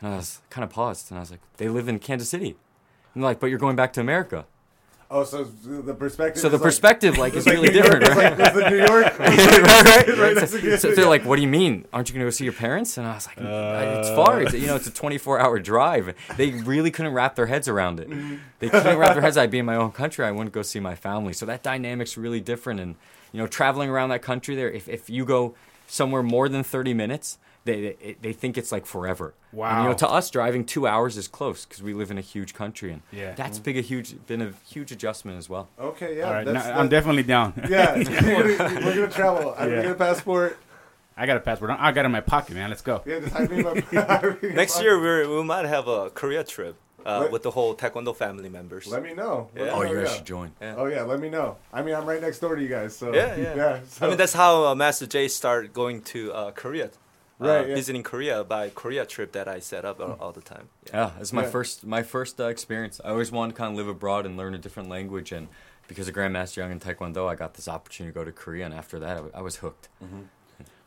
And 0.00 0.14
I 0.14 0.16
was 0.16 0.40
kind 0.50 0.64
of 0.64 0.70
paused, 0.70 1.10
and 1.10 1.18
I 1.18 1.20
was 1.20 1.30
like, 1.30 1.40
"They 1.58 1.68
live 1.68 1.88
in 1.88 1.98
Kansas 1.98 2.28
City." 2.30 2.56
And 3.14 3.22
they're 3.22 3.30
like, 3.30 3.40
"But 3.40 3.48
you're 3.48 3.58
going 3.58 3.76
back 3.76 3.92
to 3.94 4.00
America." 4.00 4.46
Oh, 5.08 5.22
so 5.22 5.44
the 5.44 5.94
perspective. 5.94 6.40
So 6.42 6.48
the 6.48 6.56
like- 6.56 6.62
perspective, 6.64 7.16
like, 7.16 7.34
is 7.34 7.46
really 7.54 7.68
different, 7.68 8.08
right? 8.08 8.36
like- 8.36 8.54
the 8.54 8.70
New 8.70 8.76
York. 8.78 9.18
right, 9.18 9.38
right. 9.38 10.18
Right, 10.18 10.34
that's 10.34 10.82
So 10.82 10.90
they're 10.94 11.06
like, 11.06 11.24
"What 11.24 11.36
do 11.36 11.42
you 11.42 11.48
mean? 11.48 11.84
Aren't 11.92 12.08
you 12.08 12.14
going 12.14 12.20
to 12.22 12.26
go 12.26 12.30
see 12.30 12.44
your 12.44 12.52
parents?" 12.52 12.98
And 12.98 13.06
I 13.06 13.14
was 13.14 13.26
like, 13.28 13.38
"It's 13.38 14.08
far. 14.10 14.42
It's, 14.42 14.52
you 14.54 14.66
know, 14.66 14.74
it's 14.74 14.88
a 14.88 14.90
24-hour 14.90 15.60
drive." 15.60 16.14
They 16.36 16.50
really 16.50 16.90
couldn't 16.90 17.12
wrap 17.12 17.36
their 17.36 17.46
heads 17.46 17.68
around 17.68 18.00
it. 18.00 18.08
They 18.58 18.68
couldn't 18.68 18.98
wrap 18.98 19.12
their 19.12 19.22
heads. 19.22 19.36
I'd 19.36 19.50
be 19.50 19.60
in 19.60 19.66
my 19.66 19.76
own 19.76 19.92
country. 19.92 20.24
I 20.24 20.32
wouldn't 20.32 20.52
go 20.52 20.62
see 20.62 20.80
my 20.80 20.96
family. 20.96 21.32
So 21.32 21.46
that 21.46 21.62
dynamic's 21.62 22.16
really 22.16 22.40
different. 22.40 22.80
And 22.80 22.96
you 23.32 23.40
know, 23.40 23.46
traveling 23.46 23.88
around 23.88 24.08
that 24.08 24.22
country, 24.22 24.56
there, 24.56 24.70
if 24.70 24.88
if 24.88 25.08
you 25.08 25.24
go 25.24 25.54
somewhere 25.86 26.22
more 26.24 26.48
than 26.48 26.64
30 26.64 26.94
minutes, 26.94 27.38
they 27.66 27.96
they, 28.02 28.16
they 28.22 28.32
think 28.32 28.56
it's 28.56 28.72
like 28.72 28.86
forever. 28.86 29.34
And, 29.52 29.58
you 29.60 29.64
know, 29.84 29.88
Wow. 29.88 29.92
to 29.94 30.08
us, 30.08 30.30
driving 30.30 30.64
two 30.64 30.86
hours 30.86 31.16
is 31.16 31.28
close 31.28 31.64
because 31.66 31.82
we 31.82 31.92
live 31.94 32.10
in 32.10 32.18
a 32.18 32.22
huge 32.22 32.54
country, 32.54 32.92
and 32.92 33.02
Yeah. 33.12 33.32
that's 33.34 33.58
big 33.58 33.76
a 33.76 33.80
huge 33.80 34.14
been 34.26 34.40
a 34.42 34.52
huge 34.68 34.90
adjustment 34.92 35.38
as 35.38 35.48
well. 35.48 35.68
Okay, 35.78 36.18
yeah. 36.18 36.24
All 36.26 36.32
right. 36.32 36.44
that's, 36.46 36.54
no, 36.54 36.62
that's, 36.62 36.78
I'm 36.80 36.88
definitely 36.88 37.22
down. 37.24 37.52
Yeah, 37.68 37.94
we're 37.96 38.56
gonna, 38.56 38.86
we're 38.86 38.94
gonna 38.94 39.08
travel. 39.10 39.54
I'm 39.58 39.68
Yeah. 39.68 39.74
gonna 39.76 39.82
get 39.88 39.92
a 39.92 39.94
passport. 40.08 40.58
I 41.18 41.24
got 41.26 41.36
a 41.38 41.40
passport. 41.40 41.70
I 41.70 41.92
got 41.92 42.02
it 42.02 42.06
in 42.06 42.12
my 42.12 42.20
pocket, 42.20 42.54
man. 42.54 42.68
Let's 42.70 42.82
go. 42.82 43.02
Yeah, 43.06 43.20
just 43.20 43.32
hide 43.32 43.50
me 43.50 43.58
in 43.58 43.64
my. 43.64 43.80
hide 44.02 44.42
me 44.42 44.48
in 44.50 44.54
Next 44.54 44.76
my- 44.76 44.82
year 44.82 44.98
we 45.26 45.36
we 45.36 45.42
might 45.44 45.64
have 45.64 45.88
a 45.88 46.10
Korea 46.10 46.44
trip 46.44 46.76
uh, 47.06 47.28
with 47.32 47.42
the 47.42 47.50
whole 47.52 47.74
Taekwondo 47.74 48.14
family 48.14 48.50
members. 48.50 48.86
Let 48.86 49.02
me 49.02 49.14
know. 49.14 49.48
Let 49.54 49.64
Yeah. 49.66 49.72
me 49.72 49.78
Oh, 49.78 49.82
you 49.90 49.94
guys 50.00 50.08
yeah. 50.10 50.14
should 50.16 50.26
join. 50.26 50.52
Yeah. 50.60 50.74
Oh 50.76 50.84
yeah, 50.86 51.02
let 51.02 51.18
me 51.20 51.30
know. 51.30 51.56
I 51.72 51.80
mean, 51.82 51.94
I'm 51.94 52.04
right 52.04 52.20
next 52.20 52.40
door 52.40 52.54
to 52.56 52.60
you 52.62 52.68
guys, 52.68 52.94
so 52.94 53.14
Yeah, 53.14 53.34
yeah. 53.36 53.54
yeah. 53.56 53.80
So, 53.88 54.04
I 54.04 54.08
mean, 54.10 54.18
that's 54.18 54.34
how 54.34 54.66
uh, 54.66 54.74
Master 54.74 55.06
Jay 55.06 55.28
started 55.28 55.72
going 55.72 56.02
to 56.12 56.32
uh, 56.34 56.50
Korea. 56.50 56.90
Uh, 57.40 57.46
Right, 57.46 57.68
yeah. 57.68 57.74
Visiting 57.74 58.02
Korea 58.02 58.44
by 58.44 58.70
Korea 58.70 59.04
trip 59.04 59.32
that 59.32 59.46
I 59.46 59.58
set 59.60 59.84
up 59.84 60.00
all, 60.00 60.16
all 60.20 60.32
the 60.32 60.40
time. 60.40 60.68
Yeah, 60.92 61.10
it's 61.20 61.32
my 61.32 61.42
Yeah. 61.42 61.50
first 61.50 61.84
my 61.84 62.02
first 62.02 62.40
uh, 62.40 62.46
experience. 62.48 63.00
I 63.04 63.10
always 63.10 63.30
wanted 63.30 63.52
to 63.52 63.58
kind 63.58 63.70
of 63.72 63.76
live 63.76 63.88
abroad 63.88 64.24
and 64.26 64.36
learn 64.38 64.54
a 64.54 64.58
different 64.58 64.88
language, 64.88 65.32
and 65.32 65.48
because 65.86 66.08
of 66.08 66.14
Grandmaster 66.14 66.56
Yang 66.58 66.72
in 66.72 66.80
Taekwondo, 66.80 67.28
I 67.28 67.34
got 67.34 67.54
this 67.54 67.68
opportunity 67.68 68.12
to 68.12 68.18
go 68.18 68.24
to 68.24 68.32
Korea, 68.32 68.64
and 68.64 68.72
after 68.74 68.98
that, 69.00 69.10
I, 69.10 69.14
w- 69.16 69.32
I 69.34 69.42
was 69.42 69.56
hooked. 69.56 69.88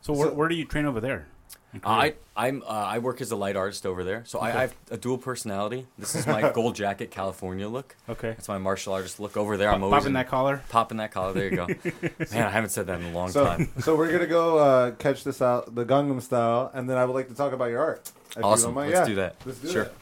So 0.02 0.12
where, 0.14 0.28
So- 0.28 0.34
where 0.34 0.48
do 0.48 0.54
you 0.54 0.64
train 0.64 0.86
over 0.86 0.98
there? 1.00 1.26
In 1.72 1.80
Uh, 1.84 1.88
I 1.88 2.14
I'm 2.36 2.62
uh, 2.62 2.66
I 2.66 2.98
work 2.98 3.20
as 3.20 3.30
a 3.30 3.36
light 3.36 3.54
artist 3.56 3.86
over 3.86 4.02
there, 4.04 4.22
so 4.26 4.38
I, 4.38 4.48
I 4.48 4.60
have 4.62 4.74
a 4.90 4.96
dual 4.96 5.18
personality. 5.18 5.86
This 5.98 6.14
is 6.14 6.26
my 6.26 6.50
gold 6.54 6.74
jacket 6.74 7.10
California 7.10 7.68
look. 7.68 7.94
okay. 8.08 8.30
That's 8.30 8.48
my 8.48 8.58
martial 8.58 8.92
artist 8.92 9.20
look 9.20 9.36
over 9.36 9.56
there. 9.56 9.70
I'm 9.70 9.82
always 9.82 9.98
Popping 10.00 10.06
in- 10.08 10.12
that 10.14 10.28
collar. 10.28 10.62
popping 10.68 10.98
that 10.98 11.12
collar. 11.12 11.32
There 11.32 11.48
you 11.48 11.56
go. 11.56 11.66
Man, 12.32 12.46
I 12.46 12.50
haven't 12.50 12.70
said 12.70 12.86
that 12.88 13.00
in 13.00 13.06
a 13.06 13.12
long 13.12 13.30
so, 13.30 13.44
time. 13.44 13.68
so 13.80 13.94
we're 13.96 14.10
gonna 14.10 14.26
go 14.26 14.58
uh, 14.58 14.90
catch 14.92 15.22
this 15.24 15.40
out, 15.42 15.74
the 15.74 15.84
Gangnam 15.84 16.20
style, 16.22 16.70
and 16.74 16.88
then 16.90 16.96
I 16.98 17.04
would 17.04 17.14
like 17.14 17.28
to 17.28 17.34
talk 17.34 17.52
about 17.52 17.66
your 17.70 17.80
art. 17.80 18.10
if 18.30 18.36
you 18.38 18.42
Awesome. 18.42 18.74
Let's 18.74 18.92
Yeah, 18.92 19.04
do 19.04 19.14
that. 19.16 19.36
Let's 19.44 19.58
do 19.60 19.70
Sure. 19.70 19.84
that. 19.84 19.92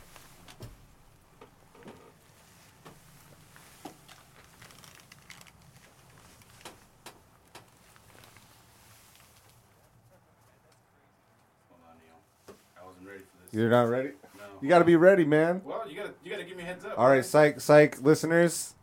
I 12.81 12.87
wasn't 12.87 13.07
ready 13.07 13.21
for 13.21 13.37
this. 13.38 13.38
You're 13.52 13.70
not 13.70 13.88
ready. 13.90 14.10
No. 14.38 14.44
You 14.62 14.70
got 14.70 14.80
to 14.80 14.86
be 14.86 14.96
ready, 14.96 15.26
man. 15.26 15.62
Well, 15.64 15.84
you 15.90 15.96
gotta 15.96 16.14
you 16.24 16.32
gotta 16.32 16.44
give 16.44 16.58
me 16.58 16.64
a 16.64 16.66
heads 16.66 16.86
up. 16.86 16.98
All 16.98 17.08
right, 17.10 17.24
psych, 17.24 17.60
psych, 17.62 18.02
listeners, 18.02 18.74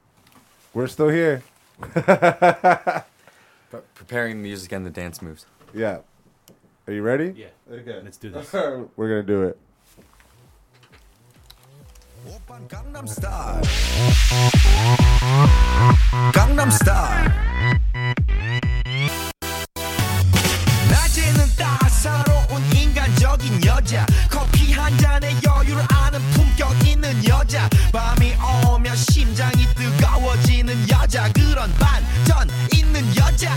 we're 0.74 0.86
still 0.86 1.08
here. 1.08 1.42
Pre- 3.70 3.80
preparing 3.94 4.36
the 4.36 4.42
music 4.42 4.72
and 4.72 4.84
the 4.84 4.90
dance 4.90 5.22
moves. 5.22 5.46
Yeah. 5.74 5.98
Are 6.86 6.92
you 6.92 7.02
ready? 7.02 7.32
Yeah. 7.36 7.46
Okay. 7.72 8.00
Let's 8.02 8.16
do 8.16 8.30
this. 8.30 8.52
we're 8.52 9.08
gonna 9.08 9.22
do 9.22 9.42
it. 9.44 9.58
오빤 12.26 12.68
강남 12.68 13.06
스타일 13.06 13.62
강남 16.34 16.70
스타일 16.70 17.30
낮에는 20.90 21.44
따사로운 21.58 22.62
인간적인 22.76 23.64
여자 23.64 24.04
잔에 25.25 25.35
여유를 25.43 25.83
아는 25.89 26.19
품격 26.31 26.87
있는 26.87 27.25
여자. 27.27 27.67
밤이 27.91 28.33
오면 28.67 28.95
심장이 28.95 29.65
뜨거워지는 29.75 30.87
여자. 30.89 31.31
그런 31.33 31.73
반전 31.73 32.49
있는 32.71 33.03
여자 33.15 33.51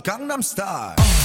von 0.00 0.02
Gangnam 0.02 0.42
Style. 0.42 1.19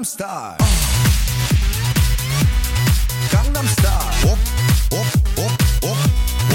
Gangnam 0.00 0.04
Style. 0.04 0.56
Gangnam 3.28 3.66
Style. 3.66 4.32
Op, 4.32 4.38
op, 4.98 5.06
op, 5.36 5.52
op. 5.90 5.98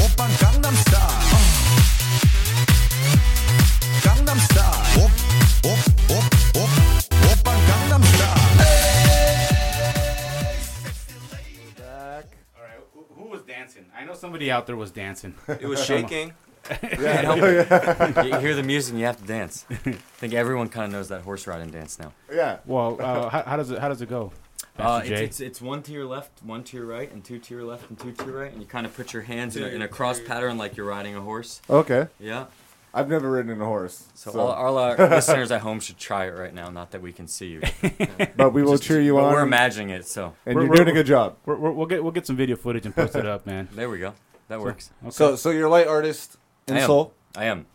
oppa, 0.04 0.28
Gangnam 0.28 0.74
Style. 0.76 1.38
Gangnam 4.02 4.38
Style. 4.40 5.04
Op, 5.04 5.12
op, 5.62 5.80
op, 6.10 6.26
op. 6.58 6.70
oppa, 7.32 7.52
Gangnam 7.68 8.04
Style. 8.04 8.40
Back. 11.78 12.26
All 12.56 12.64
right, 12.64 12.80
who 13.16 13.30
was 13.30 13.44
dancing? 13.46 13.86
I 14.02 14.06
know 14.06 14.16
somebody 14.16 14.52
out 14.52 14.66
there 14.66 14.78
was 14.78 14.92
dancing. 14.92 15.36
It 15.48 15.68
was 15.68 15.86
shaking. 15.86 16.34
you 16.82 18.40
hear 18.40 18.56
the 18.56 18.64
music 18.66 18.92
and 18.92 19.00
you 19.00 19.06
have 19.06 19.18
to 19.18 19.26
dance. 19.26 19.66
I 19.70 19.76
think 20.18 20.34
everyone 20.34 20.70
kind 20.70 20.86
of 20.86 20.92
knows 20.92 21.10
that 21.10 21.22
horse 21.22 21.48
riding 21.48 21.70
dance 21.70 22.00
now. 22.00 22.14
Yeah. 22.32 22.58
Well, 22.66 22.98
uh, 23.00 23.30
how, 23.30 23.44
how 23.44 23.58
does 23.58 23.72
it 23.72 23.80
how 23.80 23.90
does 23.90 24.02
it 24.02 24.10
go? 24.10 24.32
Uh, 24.78 25.02
it's, 25.06 25.22
it's, 25.22 25.40
it's 25.40 25.62
one 25.62 25.82
to 25.84 25.94
your 25.94 26.06
left, 26.06 26.44
one 26.44 26.64
to 26.66 26.76
your 26.76 26.86
right, 26.86 27.10
and 27.12 27.24
two 27.24 27.40
to 27.40 27.54
your 27.54 27.64
left 27.64 27.90
and 27.90 27.98
two 27.98 28.12
to 28.12 28.26
your 28.26 28.42
right, 28.42 28.52
and 28.52 28.62
you 28.62 28.68
kind 28.68 28.86
of 28.86 28.94
put 28.94 29.14
your 29.14 29.22
hands 29.22 29.56
in 29.56 29.64
a, 29.64 29.68
in 29.68 29.82
a 29.82 29.88
cross 29.88 30.20
pattern 30.20 30.58
like 30.58 30.76
you're 30.76 30.86
riding 30.86 31.16
a 31.16 31.22
horse. 31.22 31.62
Okay. 31.70 32.08
Yeah. 32.20 32.46
I've 32.94 33.10
never 33.10 33.30
ridden 33.30 33.62
a 33.62 33.66
horse, 33.66 34.06
So, 34.14 34.32
so, 34.32 34.40
all, 34.40 34.52
all 34.52 34.78
our 34.78 34.96
listeners 35.10 35.52
at 35.52 35.60
home 35.62 35.82
should 35.82 35.98
try 35.98 36.28
it 36.28 36.30
right 36.30 36.54
now. 36.54 36.70
Not 36.70 36.92
that 36.92 37.02
we 37.02 37.12
can 37.12 37.28
see 37.28 37.48
you, 37.48 37.62
but 38.38 38.54
we 38.54 38.64
will 38.64 38.78
cheer 38.78 39.02
you 39.02 39.16
but 39.16 39.26
on, 39.26 39.34
we're 39.34 39.42
imagining 39.42 39.90
it. 39.90 40.08
So 40.08 40.34
and 40.46 40.56
We're- 40.56 40.66
you're 40.66 40.70
we're- 40.72 40.86
doing 40.86 40.96
a 40.96 41.00
good 41.00 41.06
job. 41.06 41.36
We're, 41.46 41.58
we're, 41.58 41.72
we'll 41.72 41.88
get 41.88 42.02
we'll 42.02 42.14
get 42.14 42.26
some 42.26 42.38
video 42.38 42.56
footage 42.56 42.86
and 42.86 42.96
post 42.96 43.16
it 43.16 43.26
up, 43.26 43.46
man. 43.46 43.68
there 43.74 43.90
we 43.90 44.00
go. 44.00 44.14
That 44.48 44.62
works. 44.62 44.92
Okay. 45.04 45.12
So, 45.12 45.36
so 45.36 45.50
you're 45.52 45.66
a 45.66 45.70
light 45.70 45.88
artist 45.88 46.38
in 46.68 46.78
I 46.78 46.80
am. 46.80 46.88
Seoul. 46.88 47.14
I 47.36 47.46
am. 47.46 47.66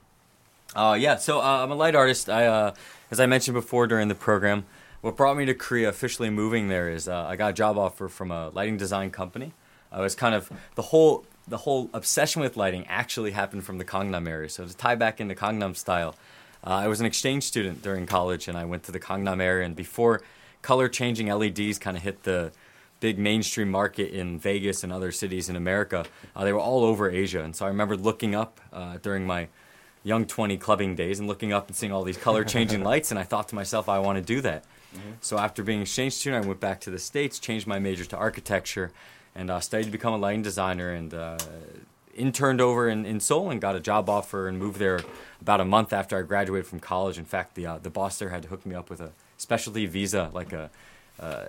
Uh, 0.74 0.96
yeah, 0.98 1.16
so 1.16 1.40
uh, 1.40 1.62
I'm 1.62 1.70
a 1.70 1.74
light 1.74 1.94
artist. 1.94 2.29
I, 2.29 2.46
uh, 2.46 2.74
as 3.11 3.20
I 3.20 3.26
mentioned 3.26 3.55
before 3.55 3.87
during 3.87 4.09
the 4.09 4.14
program, 4.14 4.66
what 5.00 5.16
brought 5.16 5.37
me 5.37 5.44
to 5.46 5.55
Korea, 5.55 5.88
officially 5.88 6.31
moving 6.31 6.68
there, 6.68 6.90
is 6.90 7.09
uh, 7.09 7.24
I 7.24 7.37
got 7.37 7.50
a 7.50 7.53
job 7.53 7.79
offer 7.79 8.09
from 8.09 8.31
a 8.31 8.50
lighting 8.50 8.76
design 8.76 9.11
company. 9.11 9.53
I 9.90 10.00
was 10.00 10.14
kind 10.14 10.35
of 10.35 10.50
the 10.74 10.83
whole 10.83 11.24
the 11.48 11.59
whole 11.59 11.90
obsession 11.92 12.42
with 12.42 12.57
lighting 12.57 12.87
actually 12.87 13.33
happened 13.33 13.64
from 13.64 13.79
the 13.79 13.85
Gangnam 13.85 14.29
area. 14.29 14.48
So 14.48 14.66
to 14.66 14.76
tie 14.76 14.94
back 14.94 15.20
into 15.20 15.35
Gangnam 15.35 15.76
style, 15.76 16.14
uh, 16.64 16.70
I 16.70 16.87
was 16.87 17.00
an 17.00 17.07
exchange 17.07 17.44
student 17.44 17.83
during 17.83 18.07
college, 18.07 18.46
and 18.46 18.57
I 18.57 18.64
went 18.64 18.85
to 18.85 18.92
the 18.92 19.00
Gangnam 19.00 19.40
area. 19.40 19.66
And 19.66 19.74
before 19.74 20.20
color 20.62 20.88
changing 20.88 21.29
LEDs 21.29 21.79
kind 21.79 21.96
of 21.96 22.03
hit 22.03 22.22
the 22.24 22.53
big 23.00 23.18
mainstream 23.18 23.70
market 23.70 24.12
in 24.12 24.38
Vegas 24.38 24.84
and 24.84 24.92
other 24.92 25.10
cities 25.10 25.48
in 25.48 25.56
America, 25.56 26.04
uh, 26.36 26.44
they 26.44 26.52
were 26.52 26.60
all 26.60 26.84
over 26.84 27.10
Asia. 27.10 27.42
And 27.42 27.56
so 27.56 27.64
I 27.64 27.68
remember 27.68 27.96
looking 27.96 28.34
up 28.34 28.60
uh, 28.72 28.98
during 29.02 29.26
my 29.26 29.48
young 30.02 30.24
20 30.24 30.56
clubbing 30.56 30.94
days 30.94 31.18
and 31.18 31.28
looking 31.28 31.52
up 31.52 31.66
and 31.66 31.76
seeing 31.76 31.92
all 31.92 32.04
these 32.04 32.16
color 32.16 32.44
changing 32.44 32.82
lights 32.90 33.10
and 33.10 33.18
I 33.18 33.22
thought 33.22 33.48
to 33.48 33.54
myself 33.54 33.88
I 33.88 33.98
want 33.98 34.16
to 34.16 34.22
do 34.22 34.40
that. 34.42 34.64
So 35.20 35.38
after 35.38 35.62
being 35.62 35.78
an 35.78 35.82
exchange 35.82 36.14
student 36.14 36.44
I 36.44 36.48
went 36.48 36.58
back 36.58 36.80
to 36.80 36.90
the 36.90 36.98
states, 36.98 37.38
changed 37.38 37.66
my 37.66 37.78
major 37.78 38.04
to 38.06 38.16
architecture 38.16 38.90
and 39.34 39.50
uh, 39.50 39.60
studied 39.60 39.84
to 39.84 39.90
become 39.90 40.14
a 40.14 40.16
lighting 40.16 40.42
designer 40.42 40.90
and 40.90 41.14
uh, 41.14 41.38
interned 42.14 42.60
over 42.60 42.88
in, 42.88 43.06
in 43.06 43.20
Seoul 43.20 43.50
and 43.50 43.60
got 43.60 43.76
a 43.76 43.80
job 43.80 44.08
offer 44.08 44.48
and 44.48 44.58
moved 44.58 44.78
there 44.78 45.00
about 45.40 45.60
a 45.60 45.64
month 45.64 45.92
after 45.92 46.18
I 46.18 46.22
graduated 46.22 46.66
from 46.66 46.80
college. 46.80 47.18
In 47.18 47.24
fact, 47.24 47.54
the 47.54 47.66
uh, 47.66 47.78
the 47.78 47.90
boss 47.90 48.18
there 48.18 48.30
had 48.30 48.42
to 48.42 48.48
hook 48.48 48.66
me 48.66 48.74
up 48.74 48.90
with 48.90 49.00
a 49.00 49.12
specialty 49.36 49.86
visa 49.86 50.30
like 50.32 50.52
a 50.52 50.70
uh, 51.20 51.46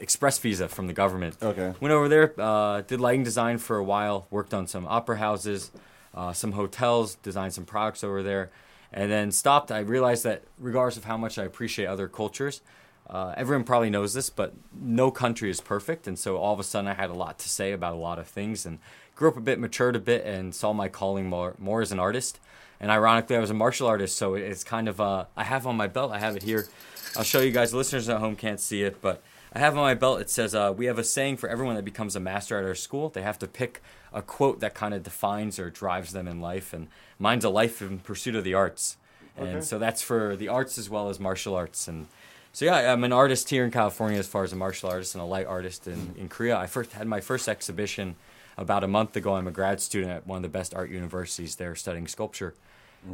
express 0.00 0.38
visa 0.38 0.68
from 0.68 0.86
the 0.86 0.92
government. 0.92 1.36
Okay. 1.42 1.74
Went 1.80 1.92
over 1.92 2.08
there, 2.08 2.34
uh, 2.38 2.82
did 2.82 3.00
lighting 3.00 3.24
design 3.24 3.58
for 3.58 3.76
a 3.76 3.84
while, 3.84 4.26
worked 4.30 4.54
on 4.54 4.66
some 4.66 4.86
opera 4.86 5.18
houses, 5.18 5.70
uh, 6.14 6.32
some 6.32 6.52
hotels, 6.52 7.16
designed 7.16 7.52
some 7.52 7.64
products 7.64 8.02
over 8.02 8.22
there, 8.22 8.50
and 8.92 9.10
then 9.10 9.30
stopped. 9.30 9.70
I 9.70 9.80
realized 9.80 10.24
that 10.24 10.42
regardless 10.58 10.96
of 10.96 11.04
how 11.04 11.16
much 11.16 11.38
I 11.38 11.44
appreciate 11.44 11.86
other 11.86 12.08
cultures, 12.08 12.60
uh, 13.08 13.34
everyone 13.36 13.64
probably 13.64 13.90
knows 13.90 14.14
this, 14.14 14.28
but 14.28 14.52
no 14.78 15.10
country 15.10 15.50
is 15.50 15.60
perfect. 15.60 16.06
And 16.06 16.18
so 16.18 16.36
all 16.36 16.52
of 16.52 16.60
a 16.60 16.64
sudden 16.64 16.88
I 16.88 16.94
had 16.94 17.10
a 17.10 17.14
lot 17.14 17.38
to 17.40 17.48
say 17.48 17.72
about 17.72 17.94
a 17.94 17.96
lot 17.96 18.18
of 18.18 18.26
things 18.26 18.66
and 18.66 18.78
grew 19.14 19.28
up 19.28 19.36
a 19.36 19.40
bit, 19.40 19.58
matured 19.58 19.96
a 19.96 20.00
bit, 20.00 20.24
and 20.24 20.54
saw 20.54 20.72
my 20.72 20.88
calling 20.88 21.26
more, 21.26 21.54
more 21.58 21.80
as 21.80 21.90
an 21.90 21.98
artist. 21.98 22.38
And 22.80 22.90
ironically, 22.90 23.36
I 23.36 23.40
was 23.40 23.50
a 23.50 23.54
martial 23.54 23.88
artist, 23.88 24.16
so 24.16 24.34
it's 24.34 24.62
kind 24.62 24.88
of, 24.88 25.00
uh, 25.00 25.24
I 25.36 25.44
have 25.44 25.66
on 25.66 25.76
my 25.76 25.88
belt, 25.88 26.12
I 26.12 26.18
have 26.20 26.36
it 26.36 26.42
here. 26.44 26.68
I'll 27.16 27.24
show 27.24 27.40
you 27.40 27.50
guys, 27.50 27.74
listeners 27.74 28.08
at 28.08 28.18
home 28.18 28.36
can't 28.36 28.60
see 28.60 28.82
it, 28.82 29.00
but 29.02 29.22
I 29.54 29.60
have 29.60 29.76
on 29.76 29.82
my 29.82 29.94
belt, 29.94 30.20
it 30.20 30.30
says, 30.30 30.54
uh, 30.54 30.72
we 30.76 30.86
have 30.86 30.98
a 30.98 31.04
saying 31.04 31.38
for 31.38 31.48
everyone 31.48 31.76
that 31.76 31.84
becomes 31.84 32.14
a 32.14 32.20
master 32.20 32.58
at 32.58 32.64
our 32.64 32.74
school. 32.74 33.08
They 33.08 33.22
have 33.22 33.38
to 33.38 33.46
pick 33.46 33.82
a 34.12 34.20
quote 34.20 34.60
that 34.60 34.74
kind 34.74 34.92
of 34.92 35.02
defines 35.02 35.58
or 35.58 35.70
drives 35.70 36.12
them 36.12 36.28
in 36.28 36.40
life. 36.40 36.72
And 36.72 36.88
mine's 37.18 37.44
a 37.44 37.50
life 37.50 37.80
in 37.80 38.00
pursuit 38.00 38.34
of 38.34 38.44
the 38.44 38.54
arts. 38.54 38.96
And 39.36 39.62
so 39.64 39.78
that's 39.78 40.02
for 40.02 40.34
the 40.36 40.48
arts 40.48 40.78
as 40.78 40.90
well 40.90 41.08
as 41.08 41.20
martial 41.20 41.54
arts. 41.54 41.86
And 41.86 42.08
so, 42.52 42.64
yeah, 42.64 42.92
I'm 42.92 43.04
an 43.04 43.12
artist 43.12 43.50
here 43.50 43.64
in 43.64 43.70
California 43.70 44.18
as 44.18 44.26
far 44.26 44.42
as 44.42 44.52
a 44.52 44.56
martial 44.56 44.90
artist 44.90 45.14
and 45.14 45.22
a 45.22 45.26
light 45.26 45.46
artist 45.46 45.86
in, 45.86 46.14
in 46.18 46.28
Korea. 46.28 46.56
I 46.56 46.66
first 46.66 46.92
had 46.92 47.06
my 47.06 47.20
first 47.20 47.48
exhibition 47.48 48.16
about 48.56 48.82
a 48.82 48.88
month 48.88 49.16
ago. 49.16 49.34
I'm 49.34 49.46
a 49.46 49.52
grad 49.52 49.80
student 49.80 50.10
at 50.10 50.26
one 50.26 50.38
of 50.38 50.42
the 50.42 50.48
best 50.48 50.74
art 50.74 50.90
universities 50.90 51.56
there 51.56 51.74
studying 51.76 52.08
sculpture. 52.08 52.54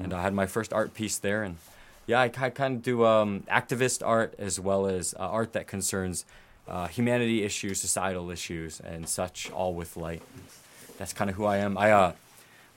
And 0.03 0.14
I 0.14 0.23
had 0.23 0.33
my 0.33 0.47
first 0.47 0.73
art 0.73 0.94
piece 0.94 1.18
there. 1.18 1.42
And 1.42 1.59
yeah, 2.07 2.21
I, 2.21 2.29
kind 2.29 2.77
of 2.77 2.83
do 2.83 3.05
um, 3.05 3.45
activist 3.51 4.07
art 4.07 4.35
as 4.38 4.61
well 4.61 4.87
as 4.87 5.14
uh, 5.14 5.23
art 5.29 5.53
that 5.55 5.67
concerns 5.67 6.25
uh, 6.69 6.87
humanity 6.88 7.43
issues, 7.43 7.81
societal 7.81 8.31
issues, 8.31 8.81
and 8.81 9.09
such, 9.09 9.51
all 9.51 9.75
with 9.75 9.97
light. 9.97 10.23
That's 10.99 11.12
kind 11.12 11.31
of 11.31 11.37
who 11.37 11.45
I 11.45 11.59
am. 11.59 11.77
I 11.77 11.93
uh, 11.93 12.12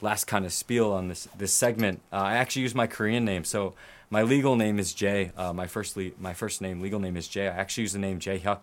last 0.02 0.26
kind 0.26 0.46
of 0.46 0.54
spiel 0.54 0.92
on 0.92 1.08
this 1.08 1.28
this 1.38 1.54
segment. 1.54 2.02
Uh, 2.12 2.18
I 2.18 2.34
actually 2.36 2.64
use 2.64 2.76
my 2.76 2.88
Korean 2.88 3.26
name, 3.26 3.44
so 3.44 3.74
my 4.10 4.24
legal 4.24 4.56
name 4.56 4.80
is 4.80 4.94
Jay. 4.94 5.32
Uh, 5.38 5.54
my 5.54 5.68
first 5.68 5.96
le- 5.98 6.12
my 6.20 6.34
first 6.34 6.62
name, 6.62 6.82
legal 6.82 7.00
name 7.00 7.18
is 7.18 7.28
Jay. 7.28 7.48
I 7.48 7.56
actually 7.56 7.84
use 7.84 7.94
the 7.94 8.00
name 8.00 8.20
Jay 8.20 8.40
Hyuk. 8.40 8.60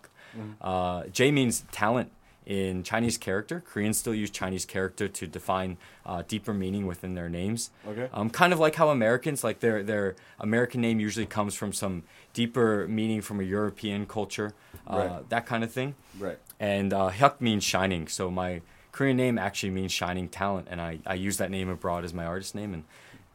Uh, 0.61 1.05
Jay 1.13 1.31
means 1.31 1.65
talent 1.71 2.11
in 2.47 2.83
Chinese 2.83 3.17
character. 3.19 3.63
Koreans 3.67 3.97
still 3.99 4.15
use 4.15 4.31
Chinese 4.31 4.65
character 4.67 5.09
to 5.09 5.27
define 5.27 5.79
uh, 6.05 6.23
deeper 6.29 6.53
meaning 6.53 6.87
within 6.87 7.15
their 7.15 7.29
names. 7.29 7.71
Okay. 7.89 8.09
Um, 8.13 8.29
kind 8.31 8.53
of 8.53 8.59
like 8.59 8.75
how 8.75 8.91
Americans, 8.91 9.43
like 9.43 9.61
their 9.61 9.83
their 9.83 10.15
American 10.39 10.81
name 10.81 11.01
usually 11.01 11.27
comes 11.27 11.55
from 11.55 11.73
some 11.73 12.03
deeper 12.33 12.87
meaning 12.89 13.21
from 13.23 13.41
a 13.41 13.45
European 13.45 14.07
culture, 14.07 14.53
uh, 14.87 14.97
Right. 14.97 15.29
that 15.31 15.47
kind 15.47 15.65
of 15.65 15.73
thing. 15.73 15.95
Right. 16.19 16.39
And 16.61 16.93
uh, 16.93 17.11
Hyuk 17.11 17.41
means 17.41 17.65
shining. 17.65 18.09
So 18.09 18.31
my 18.31 18.61
Korean 18.93 19.17
name 19.17 19.39
actually 19.39 19.71
means 19.71 19.91
shining 19.93 20.29
talent, 20.29 20.69
and 20.71 20.81
I, 20.81 20.99
I 21.07 21.15
use 21.15 21.39
that 21.39 21.51
name 21.51 21.69
abroad 21.69 22.05
as 22.05 22.13
my 22.15 22.25
artist 22.27 22.55
name, 22.55 22.75
and 22.75 22.85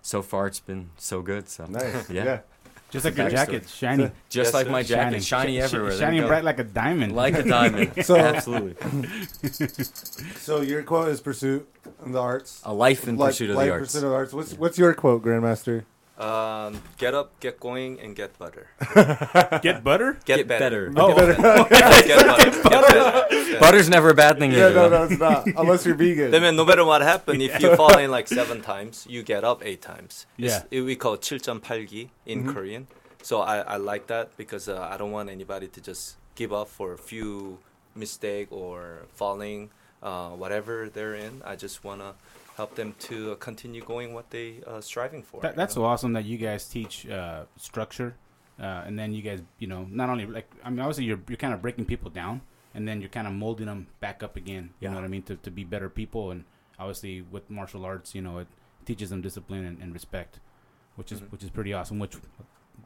so 0.02 0.22
far 0.22 0.48
it's 0.48 0.60
been 0.62 0.92
so 0.98 1.22
good. 1.22 1.50
So 1.50 1.66
Nice. 1.66 2.10
yeah. 2.12 2.24
yeah. 2.24 2.40
Just 2.92 3.06
like 3.06 3.16
your 3.18 3.28
Backstory. 3.28 3.32
jacket, 3.32 3.70
shiny, 3.70 4.04
Just 4.30 4.48
Yes, 4.48 4.54
like 4.54 4.70
my 4.70 4.82
jacket, 4.84 5.24
shiny, 5.24 5.58
Sh- 5.58 5.62
sh- 5.62 5.64
everywhere. 5.66 5.90
There 5.92 6.00
shiny 6.00 6.16
you 6.18 6.22
and 6.24 6.28
go. 6.28 6.30
bright 6.30 6.44
like 6.44 6.60
a 6.60 6.64
diamond. 6.64 7.16
like 7.16 7.36
a 7.36 7.44
diamond. 7.44 7.92
So- 8.06 8.16
Absolutely. 8.18 8.76
So 10.38 10.62
your 10.62 10.82
quote 10.84 11.10
is 11.10 11.22
pursuit 11.22 11.68
in 12.06 12.12
the 12.14 12.20
arts. 12.20 12.62
A 12.66 12.74
life 12.74 13.08
in 13.08 13.18
Life- 13.18 13.32
pursuit 13.34 13.52
of 13.52 13.58
life 13.58 13.68
the 13.68 13.72
arts. 13.74 13.86
pursuit 13.94 14.04
of 14.06 14.10
the 14.10 14.16
arts. 14.16 14.34
What's 14.34 14.54
what's 14.54 14.78
your 14.80 14.94
quote, 14.96 15.24
Grandmaster? 15.24 15.84
Um, 16.20 16.82
get 16.98 17.14
up, 17.14 17.40
get 17.40 17.60
going, 17.62 18.00
and 18.02 18.14
get 18.16 18.38
better. 18.38 18.68
get 19.64 19.84
butter. 19.84 20.20
Get, 20.26 20.38
Get 20.40 20.48
better. 20.48 20.90
better. 20.92 20.94
Oh, 20.98 21.16
Get 21.16 21.38
better. 21.38 21.70
Get 22.08 22.64
better. 22.84 23.36
Yeah. 23.50 23.60
Butter's 23.60 23.90
never 23.90 24.10
a 24.10 24.14
bad 24.14 24.38
thing 24.38 24.52
Yeah, 24.52 24.66
either. 24.68 24.76
no, 24.76 24.90
though. 24.90 24.98
no, 25.00 25.04
it's 25.06 25.20
not. 25.20 25.48
Unless 25.56 25.86
you're 25.86 25.96
vegan. 25.96 26.32
Then 26.32 26.56
no 26.58 26.66
matter 26.66 26.84
what 26.84 27.02
happened, 27.02 27.42
if 27.42 27.62
you 27.62 27.74
fall 27.78 27.98
in 27.98 28.12
like 28.12 28.28
seven 28.28 28.62
times, 28.62 29.08
you 29.10 29.24
get 29.24 29.44
up 29.46 29.64
eight 29.64 29.82
times. 29.82 30.26
It's- 30.38 30.66
Yeah. 30.72 30.78
it, 30.80 30.82
we 30.84 30.96
call 30.98 31.14
it 31.14 31.22
7.8기 31.22 32.10
in 32.26 32.40
Mm-hmm. 32.44 32.52
Korean. 32.52 32.88
So 33.24 33.40
I, 33.42 33.60
I 33.60 33.78
like 33.78 34.08
that 34.08 34.36
because 34.38 34.68
uh, 34.68 34.88
I 34.92 34.98
don't 34.98 35.12
want 35.12 35.30
anybody 35.30 35.68
to 35.68 35.80
just 35.82 36.18
give 36.36 36.52
up 36.52 36.68
for 36.68 36.92
a 36.94 36.98
few 36.98 37.60
mistake 37.96 38.48
or 38.52 39.08
falling, 39.14 39.70
uh, 40.04 40.30
whatever 40.30 40.90
they're 40.90 41.16
in. 41.16 41.42
I 41.46 41.56
just 41.56 41.84
want 41.84 42.02
to 42.02 42.14
help 42.60 42.76
them 42.76 42.94
to 43.00 43.16
uh, 43.32 43.36
continue 43.36 43.82
going 43.94 44.14
what 44.14 44.28
they 44.36 44.48
uh, 44.68 44.82
striving 44.82 45.24
for. 45.24 45.40
That, 45.42 45.56
that's 45.56 45.76
know? 45.76 45.84
so 45.84 45.86
awesome 45.92 46.12
that 46.18 46.26
you 46.26 46.38
guys 46.38 46.68
teach 46.68 47.08
uh, 47.08 47.44
structure, 47.56 48.12
uh, 48.66 48.84
and 48.88 49.00
then 49.00 49.14
you 49.14 49.22
guys, 49.30 49.40
you 49.60 49.68
know, 49.72 49.88
not 49.90 50.08
only 50.10 50.26
like 50.26 50.48
I 50.66 50.70
mean, 50.70 50.82
obviously 50.82 51.06
you're 51.10 51.22
you're 51.30 51.38
kind 51.46 51.54
of 51.56 51.62
breaking 51.62 51.86
people 51.86 52.12
down, 52.12 52.42
and 52.76 52.82
then 52.88 53.00
you're 53.02 53.16
kind 53.20 53.28
of 53.28 53.34
molding 53.34 53.68
them 53.72 53.88
back 54.06 54.24
up 54.24 54.36
again. 54.36 54.66
You 54.82 54.90
know 54.90 54.96
what 54.96 55.06
I 55.06 55.12
mean? 55.16 55.24
To 55.24 55.36
to 55.46 55.50
be 55.60 55.64
better 55.64 55.90
people, 55.90 56.32
and 56.32 56.44
obviously 56.78 57.22
with 57.22 57.50
martial 57.50 57.86
arts, 57.86 58.14
you 58.14 58.22
know, 58.22 58.40
it 58.44 58.48
teaches 58.86 59.10
them 59.10 59.22
discipline 59.22 59.64
and, 59.66 59.78
and 59.82 59.94
respect, 59.94 60.40
which 60.98 61.12
is 61.14 61.20
Mhm. 61.22 61.32
which 61.32 61.44
is 61.44 61.50
pretty 61.50 61.74
awesome. 61.74 61.98
Which 62.04 62.16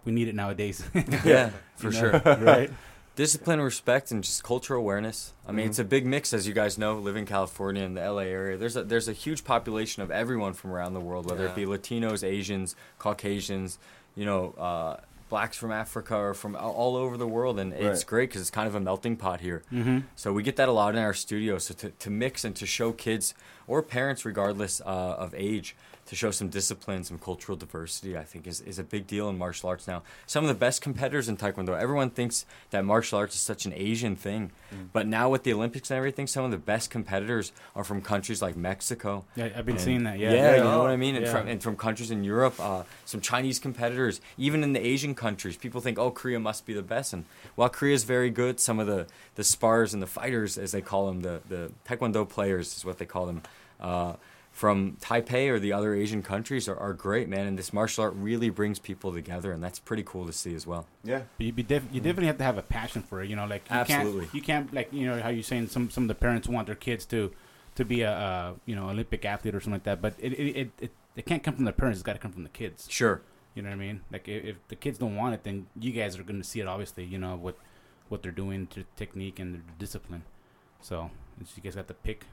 we 0.06 0.12
need 0.12 0.28
it 0.28 0.36
nowadays. 0.36 0.84
Yeah, 1.26 1.50
for 1.76 1.92
sure. 1.92 2.12
right? 2.52 2.70
Discipline, 3.16 3.62
respect, 3.62 4.10
and 4.10 4.24
just 4.24 4.44
cultural 4.44 4.80
awareness. 4.80 5.34
I 5.48 5.52
mean, 5.52 5.68
it's 5.68 5.78
a 5.78 5.84
big 5.84 6.04
mix, 6.06 6.34
as 6.34 6.48
you 6.48 6.54
guys 6.54 6.80
know. 6.80 6.98
living 6.98 7.22
in 7.22 7.28
California 7.28 7.84
and 7.84 7.96
the 7.96 8.02
LA 8.02 8.22
area. 8.22 8.58
There's 8.58 8.76
a 8.76 8.84
there's 8.84 9.08
a 9.08 9.14
huge 9.14 9.44
population 9.44 10.02
of 10.02 10.10
everyone 10.10 10.54
from 10.54 10.72
around 10.72 10.94
the 10.96 11.00
world, 11.00 11.30
whether 11.30 11.46
it 11.46 11.54
be 11.54 11.66
Latinos, 11.66 12.24
Asians, 12.24 12.76
Caucasians, 12.98 13.78
you 14.16 14.26
know, 14.26 14.54
uh, 14.58 14.98
blacks 15.30 15.58
from 15.58 15.72
Africa 15.72 16.16
or 16.16 16.34
from 16.34 16.56
all- 16.56 16.96
over 16.96 17.18
the 17.18 17.28
world, 17.28 17.60
and 17.60 17.74
it's 17.74 18.04
great 18.04 18.30
because 18.30 18.42
it's 18.42 18.52
kind 18.52 18.68
of 18.68 18.76
a 18.76 18.80
melting 18.80 19.16
pot 19.16 19.42
here. 19.42 19.64
Mm-hmm. 19.72 20.00
So 20.16 20.34
we 20.34 20.44
get 20.44 20.56
that 20.58 20.70
a 20.70 20.72
lot 20.72 20.96
in 20.96 21.02
our 21.02 21.14
studio. 21.14 21.58
So 21.58 21.74
to, 21.76 21.90
to 21.90 22.10
mix 22.10 22.44
and 22.44 22.56
to 22.56 22.66
show 22.66 22.92
kids 22.92 23.34
or 23.68 23.82
parents, 23.82 24.26
regardless 24.26 24.82
uh, 24.82 24.84
of 25.18 25.34
age, 25.36 25.76
to 26.06 26.16
show 26.16 26.32
some 26.32 26.50
discipline, 26.50 27.04
some 27.04 27.18
cultural 27.18 27.58
diversity, 27.58 28.18
I 28.18 28.24
think 28.24 28.46
is, 28.48 28.60
is 28.62 28.78
a 28.78 28.84
big 28.84 29.08
deal 29.08 29.30
in 29.30 29.38
martial 29.38 29.70
arts 29.70 29.88
now. 29.88 30.04
Some 30.28 30.44
of 30.44 30.48
the 30.50 30.54
best 30.54 30.82
competitors 30.82 31.30
in 31.30 31.38
Taekwondo, 31.38 31.80
everyone 31.80 32.10
thinks 32.10 32.46
that 32.72 32.84
martial 32.84 33.18
arts 33.20 33.36
is 33.36 33.42
such 33.42 33.66
an 33.66 33.74
Asian 33.74 34.16
thing. 34.16 34.52
But 34.92 35.06
now 35.06 35.30
with 35.30 35.44
the 35.44 35.54
Olympics 35.54 35.92
and 35.92 35.98
everything, 36.00 36.26
some 36.26 36.44
of 36.44 36.50
the 36.52 36.58
best 36.58 36.90
competitors 36.90 37.52
are 37.76 37.84
from 37.84 38.02
countries 38.02 38.42
like 38.42 38.58
Mexico. 38.58 39.24
Yeah, 39.36 39.50
I've 39.56 39.66
been 39.66 39.76
and- 39.76 39.84
seeing 39.84 40.04
that. 40.06 40.18
Yeah, 40.18 40.34
Yeah, 40.34 40.56
you 40.58 40.64
know 40.64 40.80
what 40.82 40.90
I 40.90 40.96
mean? 40.98 41.16
And, 41.16 41.26
Yeah. 41.26 41.32
from, 41.32 41.48
and 41.48 41.62
from 41.62 41.76
countries 41.78 42.10
in 42.12 42.24
Europe, 42.24 42.60
uh, 42.60 42.84
some 43.06 43.22
Chinese 43.22 43.60
competitors, 43.60 44.20
even 44.38 44.64
in 44.64 44.74
the 44.74 44.86
Asian 44.86 45.14
countries, 45.16 45.58
people 45.58 45.80
think, 45.80 46.00
oh, 46.00 46.10
Korea 46.12 46.40
must 46.40 46.66
be 46.66 46.74
the 46.74 46.82
best. 46.82 47.14
And 47.14 47.26
while 47.56 47.70
Korea 47.70 47.94
is 47.94 48.04
very 48.04 48.30
good, 48.32 48.60
some 48.60 48.80
of 48.80 48.88
the, 48.88 49.06
the 49.36 49.44
spars 49.44 49.94
and 49.94 50.02
the 50.02 50.08
fighters, 50.08 50.58
as 50.58 50.72
they 50.72 50.82
call 50.82 51.06
them, 51.08 51.22
the, 51.22 51.42
the 51.48 51.72
Taekwondo 51.88 52.28
players 52.28 52.76
is 52.76 52.84
what 52.84 52.98
they 52.98 53.06
call 53.06 53.28
them, 53.28 53.44
uh, 53.80 54.14
from 54.54 54.98
Taipei 55.02 55.50
or 55.50 55.60
the 55.60 55.74
other 55.74 55.96
Asian 55.96 56.22
countries 56.22 56.70
are, 56.70 56.78
are 56.78 56.94
great, 56.94 57.28
man. 57.28 57.48
And 57.48 57.58
this 57.58 57.74
martial 57.74 58.04
art 58.04 58.14
really 58.16 58.52
brings 58.52 58.78
people 58.78 59.12
together, 59.12 59.52
and 59.52 59.64
that's 59.64 59.80
pretty 59.80 60.04
cool 60.04 60.28
to 60.28 60.32
see 60.32 60.54
as 60.54 60.68
well. 60.68 60.86
Yeah. 61.04 61.24
But 61.38 61.46
you, 61.48 61.52
be 61.52 61.64
def- 61.64 61.92
you 61.92 62.00
definitely 62.00 62.28
have 62.28 62.38
to 62.38 62.44
have 62.44 62.60
a 62.60 62.62
passion 62.62 63.02
for 63.02 63.24
it. 63.24 63.30
You 63.30 63.36
know, 63.36 63.48
like 63.48 63.64
you 63.68 63.76
Absolutely. 63.76 64.22
can't 64.26 64.34
you 64.36 64.42
can't 64.42 64.74
like 64.74 64.94
you 64.94 65.08
know 65.08 65.20
how 65.20 65.30
you're 65.30 65.42
saying 65.42 65.68
some 65.70 65.90
some 65.90 66.04
of 66.04 66.08
the 66.08 66.16
parents 66.16 66.48
want 66.48 66.68
their 66.68 66.76
kids 66.76 67.04
to 67.08 67.32
to 67.76 67.84
be 67.84 68.02
a 68.02 68.12
uh, 68.12 68.54
you 68.68 68.76
know 68.76 68.90
Olympic 68.90 69.26
athlete 69.26 69.56
or 69.56 69.60
something 69.60 69.74
like 69.74 69.84
that, 69.86 70.02
but 70.04 70.14
it 70.20 70.34
it, 70.34 70.56
it, 70.56 70.72
it, 70.80 70.92
it 71.16 71.26
can't 71.26 71.42
come 71.42 71.56
from 71.56 71.66
the 71.66 71.74
parents. 71.74 71.98
It's 71.98 72.06
got 72.06 72.14
to 72.14 72.20
come 72.20 72.32
from 72.32 72.44
the 72.44 72.50
kids. 72.50 72.88
Sure. 72.90 73.22
You 73.56 73.64
know 73.64 73.70
what 73.70 73.76
I 73.76 73.80
mean? 73.80 74.02
Like 74.12 74.28
if, 74.28 74.46
if 74.46 74.68
the 74.68 74.76
kids 74.76 75.00
don't 75.00 75.16
want 75.16 75.34
it, 75.34 75.44
then 75.44 75.66
you 75.80 75.92
guys 75.92 76.18
are 76.20 76.24
going 76.24 76.42
to 76.42 76.48
see 76.48 76.60
it. 76.60 76.68
Obviously, 76.68 77.06
you 77.06 77.18
know 77.18 77.36
what 77.36 77.58
what 78.08 78.22
they're 78.22 78.32
doing, 78.32 78.68
their 78.76 78.86
technique 78.98 79.40
and 79.40 79.56
their 79.56 79.62
discipline. 79.80 80.24
So 80.80 81.10
you 81.56 81.64
guys 81.64 81.74
got 81.76 81.88
to 81.88 81.96
pick 81.96 82.26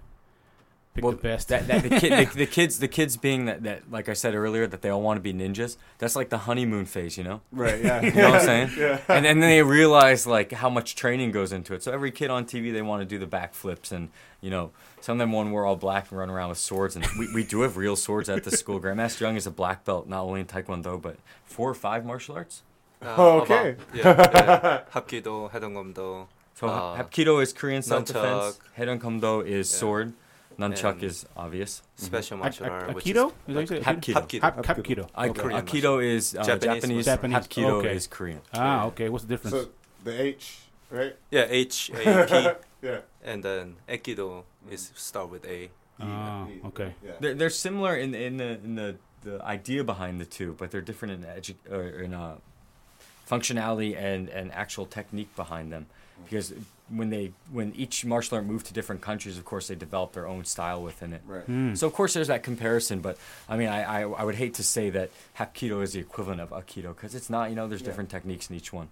Pick 0.95 1.05
well, 1.05 1.13
the 1.13 1.19
best. 1.19 1.49
that, 1.49 1.69
that 1.69 1.85
the, 1.85 1.91
kid, 1.91 2.29
the, 2.33 2.39
the, 2.39 2.47
kids, 2.47 2.81
the 2.81 2.89
kids 2.89 3.17
being 3.17 3.45
that, 3.45 3.63
that, 3.63 3.91
like 3.93 4.09
I 4.09 4.13
said 4.13 4.35
earlier, 4.35 4.67
that 4.67 4.83
they 4.83 4.89
all 4.89 5.01
want 5.01 5.19
to 5.19 5.21
be 5.21 5.33
ninjas. 5.33 5.77
That's 5.99 6.17
like 6.17 6.31
the 6.31 6.39
honeymoon 6.39 6.85
phase, 6.85 7.17
you 7.17 7.23
know? 7.23 7.43
Right. 7.53 7.83
Yeah. 7.83 8.03
you 8.03 8.13
know 8.13 8.31
what 8.31 8.41
I'm 8.41 8.47
saying? 8.47 8.71
Yeah. 8.77 9.01
And, 9.09 9.25
and 9.25 9.41
then 9.41 9.51
they 9.51 9.63
realize 9.63 10.27
like 10.27 10.51
how 10.51 10.69
much 10.69 10.97
training 10.97 11.31
goes 11.31 11.53
into 11.53 11.75
it. 11.75 11.85
So 11.85 11.93
every 11.93 12.11
kid 12.11 12.31
on 12.31 12.45
TV, 12.45 12.73
they 12.73 12.83
want 12.83 13.03
to 13.03 13.07
do 13.07 13.19
the 13.19 13.27
backflips 13.27 13.93
and 13.93 14.09
you 14.41 14.51
know 14.51 14.71
some 15.01 15.15
of 15.15 15.19
them 15.19 15.33
want 15.33 15.49
to 15.49 15.55
wear 15.55 15.65
all 15.65 15.77
black 15.77 16.11
and 16.11 16.19
run 16.19 16.29
around 16.29 16.49
with 16.49 16.59
swords. 16.59 16.97
And 16.97 17.07
we, 17.19 17.33
we 17.35 17.45
do 17.45 17.61
have 17.61 17.77
real 17.77 17.95
swords 17.95 18.29
at 18.29 18.43
the 18.43 18.51
school. 18.51 18.81
Grandmaster 18.81 19.21
Yang 19.21 19.37
is 19.37 19.47
a 19.47 19.51
black 19.51 19.85
belt, 19.85 20.09
not 20.09 20.23
only 20.25 20.41
in 20.41 20.47
Taekwondo 20.47 21.01
but 21.01 21.17
four 21.45 21.71
or 21.71 21.75
five 21.75 22.05
martial 22.05 22.35
arts. 22.35 22.63
Uh, 23.01 23.15
oh, 23.17 23.41
okay. 23.41 23.77
Hapkido, 23.95 25.49
예. 25.49 25.55
합기도, 25.55 26.29
So 26.55 26.67
uh, 26.69 27.03
Hapkido 27.03 27.43
is 27.43 27.55
Korean 27.55 27.81
self-defense. 27.81 28.59
Headon 28.77 29.47
is 29.47 29.73
yeah. 29.73 29.79
sword. 29.79 30.13
Nunchuck 30.61 31.03
is 31.03 31.27
obvious. 31.37 31.83
special 31.97 32.37
A- 32.37 32.41
martial 32.41 32.67
a- 32.67 32.71
art. 32.71 32.95
which 32.95 33.05
Aikido? 33.05 33.27
is 33.27 33.33
Is 33.33 33.35
that 33.47 33.55
what 33.55 33.61
you 33.61 33.67
said? 33.67 33.83
Hapkido. 33.85 34.15
Hapkido. 34.15 34.41
Hap- 34.43 34.65
Hapkido. 34.67 35.09
I, 35.15 35.29
Korean 35.31 35.67
Aikido 35.67 36.05
is 36.05 36.35
uh, 36.37 36.43
Japanese 36.45 36.83
Japanese. 36.83 37.05
Japanese. 37.07 37.37
Hapkido 37.37 37.71
Okay. 37.81 37.95
is 37.97 38.07
Korean. 38.07 38.41
Ah, 38.55 38.85
okay. 38.87 39.09
What's 39.09 39.25
the 39.25 39.35
difference? 39.35 39.57
So 39.57 39.69
the 40.05 40.21
H, 40.23 40.59
right? 40.91 41.17
Yeah, 41.31 41.47
H 41.49 41.91
A 41.95 42.27
P, 42.27 42.33
Yeah. 42.89 43.01
and 43.25 43.43
then 43.43 43.77
Aikido 43.89 44.45
is 44.71 44.93
start 44.95 45.31
with 45.31 45.45
A. 45.47 45.71
Ah, 46.01 46.47
okay. 46.67 46.95
Yeah. 47.05 47.13
They're, 47.21 47.35
they're 47.35 47.51
similar 47.51 47.95
in 47.97 48.15
in 48.15 48.37
the 48.39 48.51
in 48.65 48.75
the, 48.77 48.97
the 49.23 49.43
idea 49.45 49.85
behind 49.85 50.21
the 50.21 50.25
two, 50.25 50.55
but 50.59 50.71
they're 50.71 50.81
different 50.81 51.13
in 51.15 51.29
edu- 51.29 51.71
or 51.71 51.83
in 52.05 52.15
uh, 52.15 52.37
functionality 53.29 53.97
and, 53.97 54.29
and 54.29 54.51
actual 54.53 54.87
technique 54.87 55.35
behind 55.37 55.73
them. 55.73 55.87
Because 56.25 56.53
when 56.95 57.11
they 57.11 57.33
when 57.53 57.73
each 57.77 58.05
martial 58.05 58.37
art 58.37 58.45
moved 58.47 58.67
to 58.67 58.75
different 58.75 59.01
countries, 59.01 59.39
of 59.39 59.45
course 59.45 59.69
they 59.69 59.75
developed 59.75 60.15
their 60.15 60.27
own 60.27 60.45
style 60.45 60.83
within 60.83 61.13
it. 61.13 61.23
Right. 61.27 61.45
Hmm. 61.45 61.75
So 61.75 61.87
of 61.87 61.93
course 61.93 62.15
there's 62.15 62.29
that 62.29 62.43
comparison, 62.43 63.01
but 63.01 63.17
I 63.49 63.57
mean 63.57 63.69
I, 63.69 63.83
I, 63.83 64.01
I 64.03 64.25
would 64.25 64.35
hate 64.35 64.55
to 64.55 64.63
say 64.65 64.91
that 64.91 65.11
Hapkido 65.39 65.83
is 65.83 65.93
the 65.93 66.01
equivalent 66.01 66.41
of 66.41 66.51
Aikido 66.51 66.95
because 66.95 67.15
it's 67.15 67.31
not. 67.31 67.51
You 67.51 67.57
know, 67.57 67.69
there's 67.69 67.81
Yeah. 67.81 67.87
different 67.87 68.11
techniques 68.11 68.51
in 68.51 68.57
each 68.57 68.73
one. 68.73 68.89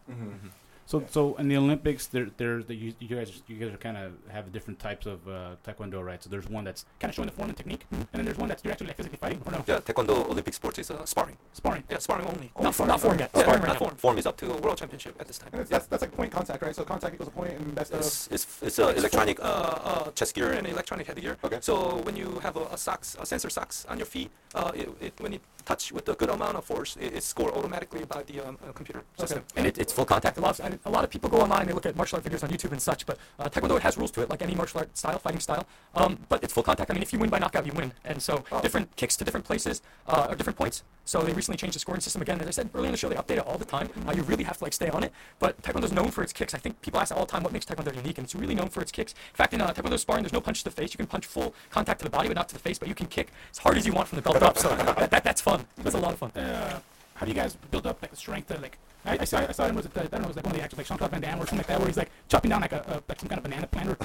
So, 0.89 1.05
so 1.11 1.35
in 1.37 1.49
the 1.49 1.57
Olympics, 1.59 2.07
there, 2.07 2.29
there's 2.39 2.65
the, 2.65 2.75
you, 2.75 2.95
you 2.99 3.15
guys, 3.15 3.43
you 3.47 3.57
guys 3.57 3.75
are 3.75 3.77
kind 3.77 3.99
of 3.99 4.13
have 4.31 4.51
different 4.53 4.79
types 4.79 5.05
of 5.05 5.29
uh, 5.29 5.57
taekwondo, 5.63 6.03
right? 6.03 6.23
So 6.23 6.31
there's 6.31 6.49
one 6.49 6.65
that's 6.65 6.87
kind 6.99 7.11
of 7.11 7.15
showing 7.15 7.27
the 7.27 7.35
form 7.35 7.51
and 7.51 7.59
technique, 7.59 7.85
and 7.91 8.07
then 8.11 8.25
there's 8.25 8.39
one 8.39 8.49
that's 8.49 8.65
you're 8.65 8.73
actually 8.73 8.87
like 8.87 8.97
physically 8.97 9.19
fighting, 9.19 9.43
or 9.45 9.53
no? 9.53 9.63
Yeah, 9.67 9.81
Taekwondo 9.81 10.27
Olympic 10.31 10.55
sports 10.55 10.79
is 10.79 10.91
uh, 10.91 11.05
sparring. 11.05 11.37
Sparring. 11.53 11.85
Yeah, 11.91 11.99
sparring 11.99 12.27
only. 12.27 12.51
Not 12.59 12.75
form- 12.75 12.89
not 12.89 13.03
form 13.03 13.19
yet. 13.19 13.31
Yeah, 13.35 13.43
Sparring 13.43 13.61
right 13.61 13.69
not 13.69 13.77
form. 13.77 13.97
Form 13.97 14.17
is 14.17 14.25
up 14.25 14.39
to 14.39 14.47
world 14.47 14.79
championship 14.79 15.15
at 15.21 15.27
this 15.27 15.37
time. 15.37 15.51
And 15.53 15.61
it's, 15.61 15.69
that's, 15.71 15.87
that's 15.89 16.01
like 16.01 16.13
point 16.17 16.33
contact, 16.33 16.63
right? 16.63 16.75
So 16.75 16.85
contact 16.85 17.13
equals 17.13 17.29
a 17.29 17.33
point, 17.33 17.53
and 17.53 17.77
that's 17.77 17.91
the. 17.91 17.99
It's 17.99 18.29
it's, 18.29 18.63
it's 18.63 18.79
uh, 18.79 18.95
electronic 18.97 19.39
uh, 19.41 19.43
uh, 19.43 20.11
chest 20.13 20.35
gear 20.35 20.53
and 20.53 20.67
electronic 20.67 21.07
headgear. 21.07 21.37
Okay. 21.45 21.59
So 21.61 21.97
when 21.99 22.17
you 22.17 22.39
have 22.43 22.57
a, 22.57 22.65
a 22.73 22.79
socks, 22.79 23.15
a 23.21 23.27
sensor 23.27 23.51
socks 23.51 23.85
on 23.91 23.99
your 23.99 24.07
feet, 24.07 24.31
uh, 24.55 24.73
it, 24.75 24.89
it, 25.03 25.13
when 25.19 25.35
you 25.35 25.41
touch 25.67 25.93
with 25.93 26.09
a 26.09 26.15
good 26.15 26.31
amount 26.31 26.57
of 26.57 26.65
force, 26.65 26.97
it, 26.99 27.13
it's 27.13 27.27
scored 27.27 27.53
automatically 27.53 28.07
by 28.07 28.23
the 28.23 28.41
um, 28.41 28.57
uh, 28.67 28.73
computer 28.73 29.03
system. 29.19 29.43
And 29.55 29.67
it, 29.67 29.77
it's 29.77 29.93
full 29.93 30.07
contact. 30.07 30.39
A 30.85 30.91
lot, 30.91 30.91
of, 30.91 30.91
I- 30.91 30.91
a 30.91 30.93
lot 30.99 31.05
of 31.05 31.11
people 31.11 31.31
go 31.31 31.39
online, 31.41 31.61
and 31.61 31.71
they 31.71 31.75
look 31.75 31.87
at 31.87 31.97
martial 31.97 32.17
art 32.17 32.25
videos 32.25 32.43
on 32.43 32.51
YouTube 32.51 32.73
and 32.73 32.83
such, 32.83 33.07
but 33.07 33.19
uh, 33.39 33.49
Taekwondo 33.49 33.77
it 33.77 33.83
has 33.83 33.97
rules 33.97 34.11
to 34.13 34.23
it, 34.23 34.31
like 34.31 34.43
any 34.43 34.55
martial 34.55 34.81
art 34.81 34.97
style, 34.97 35.19
fighting 35.19 35.41
style. 35.41 35.67
Um, 35.95 36.19
but 36.29 36.43
it's 36.43 36.53
full 36.53 36.63
contact. 36.63 36.91
I 36.91 36.95
mean, 36.95 37.03
if 37.03 37.13
you 37.13 37.19
win 37.19 37.31
by 37.31 37.39
knockout, 37.39 37.67
you 37.67 37.73
win. 37.73 37.93
And 38.05 38.23
so 38.23 38.45
different 38.63 38.95
kicks 38.97 39.17
to 39.17 39.25
different 39.25 39.47
places 39.47 39.83
uh, 40.07 40.27
are 40.31 40.35
different 40.35 40.59
points. 40.59 40.83
So 41.05 41.23
they 41.23 41.33
recently 41.33 41.57
changed 41.57 41.75
the 41.75 41.81
scoring 41.81 42.01
system 42.03 42.21
again. 42.21 42.41
As 42.41 42.47
I 42.47 42.51
said 42.51 42.71
earlier 42.75 42.87
in 42.89 42.93
the 42.93 42.99
show, 42.99 43.09
they 43.09 43.15
update 43.17 43.39
it 43.39 43.47
all 43.47 43.57
the 43.57 43.65
time. 43.65 43.89
Uh, 44.07 44.13
you 44.13 44.23
really 44.23 44.45
have 44.45 44.59
to 44.59 44.65
like 44.65 44.75
stay 44.75 44.91
on 44.91 45.03
it. 45.05 45.13
But 45.39 45.61
Taekwondo 45.63 45.85
is 45.85 45.93
known 45.93 46.11
for 46.11 46.23
its 46.23 46.33
kicks. 46.33 46.53
I 46.55 46.59
think 46.59 46.81
people 46.83 47.01
ask 47.01 47.15
all 47.15 47.25
the 47.25 47.31
time 47.31 47.43
what 47.43 47.53
makes 47.53 47.65
Taekwondo 47.65 47.95
unique, 47.95 48.19
and 48.19 48.25
it's 48.27 48.35
really 48.35 48.55
known 48.55 48.69
for 48.69 48.83
its 48.83 48.93
kicks. 48.93 49.13
In 49.13 49.37
fact, 49.37 49.55
in 49.55 49.61
uh, 49.63 49.73
Taekwondo 49.73 49.99
sparring, 49.99 50.23
there's 50.23 50.33
no 50.33 50.41
punch 50.41 50.59
to 50.59 50.65
the 50.65 50.71
face. 50.71 50.93
You 50.93 50.99
can 50.99 51.07
punch 51.07 51.25
full 51.27 51.55
contact 51.71 52.01
to 52.01 52.05
the 52.05 52.11
body, 52.11 52.29
but 52.29 52.35
not 52.37 52.49
to 52.49 52.55
the 52.55 52.61
face. 52.61 52.79
But 52.79 52.89
you 52.89 52.95
can 52.95 53.07
kick 53.07 53.33
as 53.51 53.59
hard 53.59 53.79
as 53.79 53.87
you 53.87 53.93
want 53.95 54.09
from 54.09 54.17
the 54.17 54.23
belt 54.23 54.43
up. 54.43 54.59
So 54.59 54.69
that, 54.77 55.11
that, 55.11 55.25
that's 55.25 55.41
fun. 55.41 55.65
That's 55.79 55.95
a 55.95 55.99
lot 55.99 56.13
of 56.13 56.19
fun. 56.19 56.31
Uh, 56.33 56.81
how 57.19 57.27
do 57.27 57.33
you 57.33 57.35
guys 57.35 57.57
build 57.71 57.87
up 57.87 58.01
like 58.01 58.11
the 58.13 58.17
strength 58.17 58.49
to 58.49 58.61
like? 58.61 58.79
I, 59.05 59.19
I 59.21 59.25
saw 59.25 59.39
I 59.39 59.53
saw 59.53 59.65
him 59.67 59.77
was 59.77 59.87
it, 59.87 59.93
I 59.97 60.03
don't 60.03 60.13
know 60.15 60.19
it 60.25 60.27
was 60.29 60.37
like 60.37 60.45
one 60.45 60.53
of 60.55 60.59
the 60.59 60.63
actors 60.65 60.77
like 60.79 60.87
Jean 60.89 60.99
Claude 60.99 61.11
Van 61.13 61.21
Damme 61.21 61.37
or 61.41 61.47
something 61.47 61.59
like 61.59 61.67
that 61.69 61.79
where 61.79 61.87
he's 61.87 61.97
like 61.97 62.11
chopping 62.29 62.51
down 62.51 62.61
like 62.61 62.73
a, 62.73 62.83
a 62.89 62.95
like 63.09 63.19
some 63.21 63.29
kind 63.29 63.39
of 63.39 63.45
banana 63.45 63.67
plant 63.67 63.89
or 63.91 63.97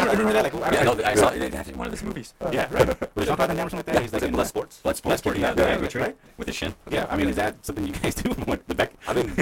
I 0.00 0.10
remember 0.12 0.32
that 0.32 0.42
like 0.44 0.54
I 0.54 0.72
Yeah, 0.74 0.82
no, 0.84 0.92
I 1.04 1.14
saw 1.14 1.28
it 1.28 1.68
in 1.68 1.78
one 1.78 1.86
of 1.86 1.92
his 1.92 2.02
movies. 2.02 2.34
yeah 2.50 2.66
right 2.72 2.88
was 3.14 3.24
it 3.24 3.26
Jean 3.28 3.36
Claude 3.36 3.48
Van 3.48 3.56
Damme 3.56 3.66
or 3.66 3.70
something 3.70 3.76
like 3.78 3.86
that 3.94 4.02
he's 4.02 4.12
like 4.12 4.22
in 4.22 4.32
blood 4.32 4.46
sports? 4.46 4.78
Blood 4.80 4.96
sports. 4.96 5.22
Yeah, 5.24 5.54
yeah, 5.56 5.78
yeah, 5.80 5.98
right. 5.98 6.16
With 6.38 6.46
the 6.46 6.52
shin. 6.52 6.74
yeah 6.90 7.06
I 7.10 7.16
mean 7.16 7.28
is 7.28 7.36
that 7.36 7.64
something 7.64 7.86
you 7.86 7.92
guys 7.92 8.14
do 8.22 8.30
what 8.46 8.66
the 8.66 8.74
back 8.74 8.92
I 9.06 9.12
mean, 9.14 9.32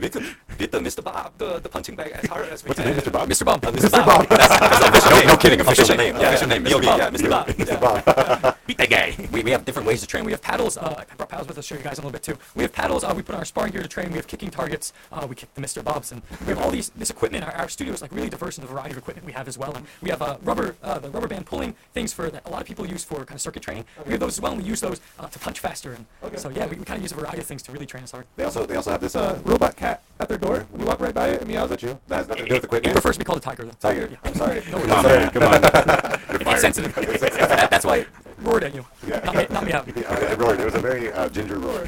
we 0.00 0.08
could 0.08 0.24
beat 0.56 0.72
the 0.72 0.80
Mr. 0.80 1.04
Bob, 1.04 1.32
the, 1.38 1.58
the 1.60 1.68
punching 1.68 1.94
bag 1.94 2.12
as 2.12 2.26
hard 2.28 2.48
as 2.48 2.64
we 2.64 2.68
what's 2.68 2.80
his 2.80 2.86
name 2.86 2.96
Mr. 2.96 3.12
Bob 3.12 3.28
Mr. 3.28 3.44
Bob. 3.44 3.64
Uh, 3.64 3.70
Mr. 3.70 4.04
Bob. 4.04 4.28
That's, 4.28 4.58
that's 4.58 4.88
official 4.88 5.10
No, 5.10 5.18
name. 5.18 5.26
no 5.28 5.36
kidding. 5.36 5.60
Official 5.60 5.84
Official 5.84 5.96
name. 5.96 6.16
Yeah, 6.16 6.28
Official 6.30 6.48
name. 6.48 6.64
B.O.B. 6.64 6.86
Yeah, 6.86 7.10
Mr. 7.10 7.30
Bob. 7.30 7.46
Mr. 7.48 7.80
Bob. 7.80 8.56
beat 8.78 8.90
that 8.90 9.16
guy. 9.16 9.28
we, 9.32 9.42
we 9.42 9.50
have 9.50 9.64
different 9.64 9.86
ways 9.88 10.00
to 10.00 10.06
train. 10.06 10.24
We 10.24 10.32
have 10.32 10.42
paddles. 10.42 10.76
Uh, 10.76 11.04
I 11.10 11.14
brought 11.16 11.28
paddles 11.28 11.48
with 11.48 11.58
us 11.58 11.66
to 11.66 11.74
show 11.74 11.78
you 11.78 11.84
guys 11.84 11.98
a 11.98 12.00
little 12.00 12.10
bit 12.12 12.22
too. 12.22 12.36
We 12.54 12.62
have 12.62 12.72
paddles. 12.72 13.04
Uh, 13.04 13.12
we 13.16 13.22
put 13.22 13.34
on 13.34 13.40
our 13.40 13.44
sparring 13.44 13.72
gear 13.72 13.82
to 13.82 13.88
train. 13.88 14.10
We 14.10 14.16
have 14.16 14.26
kicking 14.26 14.50
targets. 14.50 14.92
Uh, 15.12 15.26
we 15.28 15.34
kick 15.34 15.52
the 15.54 15.60
Mr. 15.60 15.82
Bobs, 15.82 16.12
and 16.12 16.22
we 16.42 16.46
have 16.48 16.58
all 16.58 16.70
these 16.70 16.90
this 16.90 17.10
equipment. 17.10 17.44
Our, 17.44 17.52
our 17.52 17.68
studio 17.68 17.92
is 17.94 18.02
like 18.02 18.12
really 18.12 18.28
diverse 18.30 18.58
in 18.58 18.62
the 18.64 18.68
variety 18.70 18.92
of 18.92 18.98
equipment 18.98 19.26
we 19.26 19.32
have 19.32 19.48
as 19.48 19.58
well. 19.58 19.74
And 19.74 19.86
we 20.02 20.10
have 20.10 20.22
uh, 20.22 20.36
rubber 20.42 20.76
uh, 20.82 20.98
the 20.98 21.10
rubber 21.10 21.28
band 21.28 21.46
pulling 21.46 21.74
things 21.92 22.12
for 22.12 22.30
that 22.30 22.46
a 22.46 22.50
lot 22.50 22.60
of 22.60 22.66
people 22.66 22.86
use 22.86 23.04
for 23.04 23.16
kind 23.24 23.32
of 23.32 23.40
circuit 23.40 23.62
training. 23.62 23.84
We 24.06 24.12
have 24.12 24.20
those 24.20 24.34
as 24.38 24.40
well, 24.40 24.52
and 24.52 24.62
we 24.62 24.68
use 24.68 24.80
those 24.80 25.00
uh, 25.18 25.26
to 25.28 25.38
punch 25.38 25.60
faster. 25.60 25.92
And 26.22 26.38
so 26.38 26.48
yeah, 26.50 26.66
we, 26.66 26.76
we 26.76 26.84
kind 26.84 26.98
of 26.98 27.02
use 27.02 27.12
a 27.12 27.16
variety 27.16 27.38
of 27.40 27.46
things 27.46 27.62
to 27.64 27.72
really 27.72 27.86
train 27.86 28.04
us 28.04 28.12
hard. 28.12 28.26
They 28.36 28.44
also 28.44 28.66
they 28.66 28.76
also 28.76 28.90
have 28.90 29.00
this 29.00 29.16
uh, 29.16 29.38
robot 29.44 29.76
cat 29.76 30.02
at 30.20 30.28
their 30.28 30.38
door. 30.38 30.66
When 30.70 30.80
you 30.80 30.86
walk 30.86 31.00
right 31.00 31.14
by 31.14 31.28
it, 31.28 31.40
and 31.40 31.50
it 31.50 31.52
meows 31.52 31.70
at 31.72 31.82
you. 31.82 31.98
That 32.08 32.16
has 32.18 32.28
nothing 32.28 32.44
to 32.44 32.48
do 32.48 32.54
with 32.54 32.62
He 32.62 32.66
equipment. 32.66 32.92
prefers 32.94 33.14
to 33.16 33.18
be 33.20 33.24
called 33.24 33.38
a 33.38 33.42
tiger 33.42 33.64
though. 33.64 33.72
Tiger. 33.80 34.08
Yeah. 34.10 34.16
I'm 34.24 34.34
sorry. 34.34 34.62
No, 34.70 34.80
Come 34.80 34.92
on. 34.92 35.30
Come 35.32 35.42
on. 35.42 35.60
You're 36.28 36.36
It's 36.36 36.44
fired. 36.44 36.60
sensitive. 36.60 36.94
That- 36.94 37.68
that's 37.70 37.84
why 37.84 37.98
it 37.98 38.08
roared 38.42 38.64
at 38.64 38.74
you. 38.74 38.84
Yeah. 39.06 39.20
Not 39.24 39.34
me, 39.36 39.46
not 39.50 39.64
me 39.66 39.72
out. 39.72 39.88
Uh, 39.88 40.32
it 40.32 40.38
roared. 40.38 40.60
It 40.60 40.64
was 40.64 40.74
a 40.74 40.80
very 40.80 41.12
uh, 41.12 41.28
ginger 41.28 41.58
roar. 41.58 41.86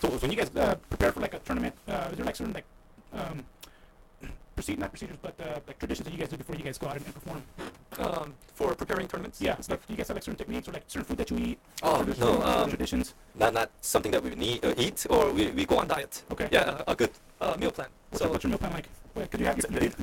So, 0.00 0.10
so 0.10 0.18
when 0.18 0.30
you 0.30 0.36
guys 0.36 0.50
uh, 0.56 0.74
prepare 0.90 1.12
for 1.12 1.20
like 1.20 1.34
a 1.34 1.38
tournament, 1.40 1.74
uh, 1.88 2.08
is 2.10 2.16
there 2.16 2.26
like 2.26 2.36
certain 2.36 2.52
like 2.52 2.64
um, 3.14 3.44
procedure, 4.54 4.80
not 4.80 4.90
procedures, 4.90 5.16
but 5.22 5.34
uh, 5.40 5.60
like 5.66 5.78
traditions 5.78 6.04
that 6.06 6.12
you 6.12 6.18
guys 6.18 6.28
do 6.28 6.36
before 6.36 6.56
you 6.56 6.62
guys 6.62 6.76
go 6.78 6.88
out 6.88 6.96
and, 6.96 7.04
and 7.06 7.14
perform? 7.14 7.42
Um, 7.98 8.34
for 8.54 8.74
preparing 8.74 9.06
tournaments. 9.08 9.40
Yeah, 9.40 9.54
it's 9.58 9.70
like 9.70 9.86
do 9.86 9.92
you 9.92 9.96
guys 9.96 10.08
have 10.08 10.16
like 10.16 10.24
certain 10.24 10.36
techniques 10.38 10.68
or 10.68 10.72
like 10.72 10.84
certain 10.88 11.06
food 11.06 11.16
that 11.18 11.30
you 11.30 11.38
eat? 11.38 11.58
Oh, 11.82 12.04
no, 12.20 12.42
uh, 12.42 12.62
um, 12.64 12.68
traditions. 12.70 13.14
Not 13.34 13.54
not 13.54 13.70
something 13.80 14.12
that 14.12 14.22
we 14.22 14.30
need 14.34 14.64
uh, 14.64 14.74
eat 14.76 15.06
or 15.08 15.32
we, 15.32 15.48
we 15.52 15.64
go 15.64 15.78
on 15.78 15.88
diet. 15.88 16.22
Okay. 16.32 16.48
Yeah, 16.52 16.82
a 16.86 16.94
good 16.94 17.10
uh, 17.40 17.56
meal 17.58 17.70
plan. 17.70 17.88
What's, 18.10 18.18
So 18.20 18.24
your, 18.26 18.32
what's 18.32 18.44
your 18.44 18.50
meal 18.50 18.58
plan 18.58 18.72
like? 18.72 18.88
Wait, 19.14 19.30
could 19.30 19.38
you 19.38 19.46
have 19.46 19.60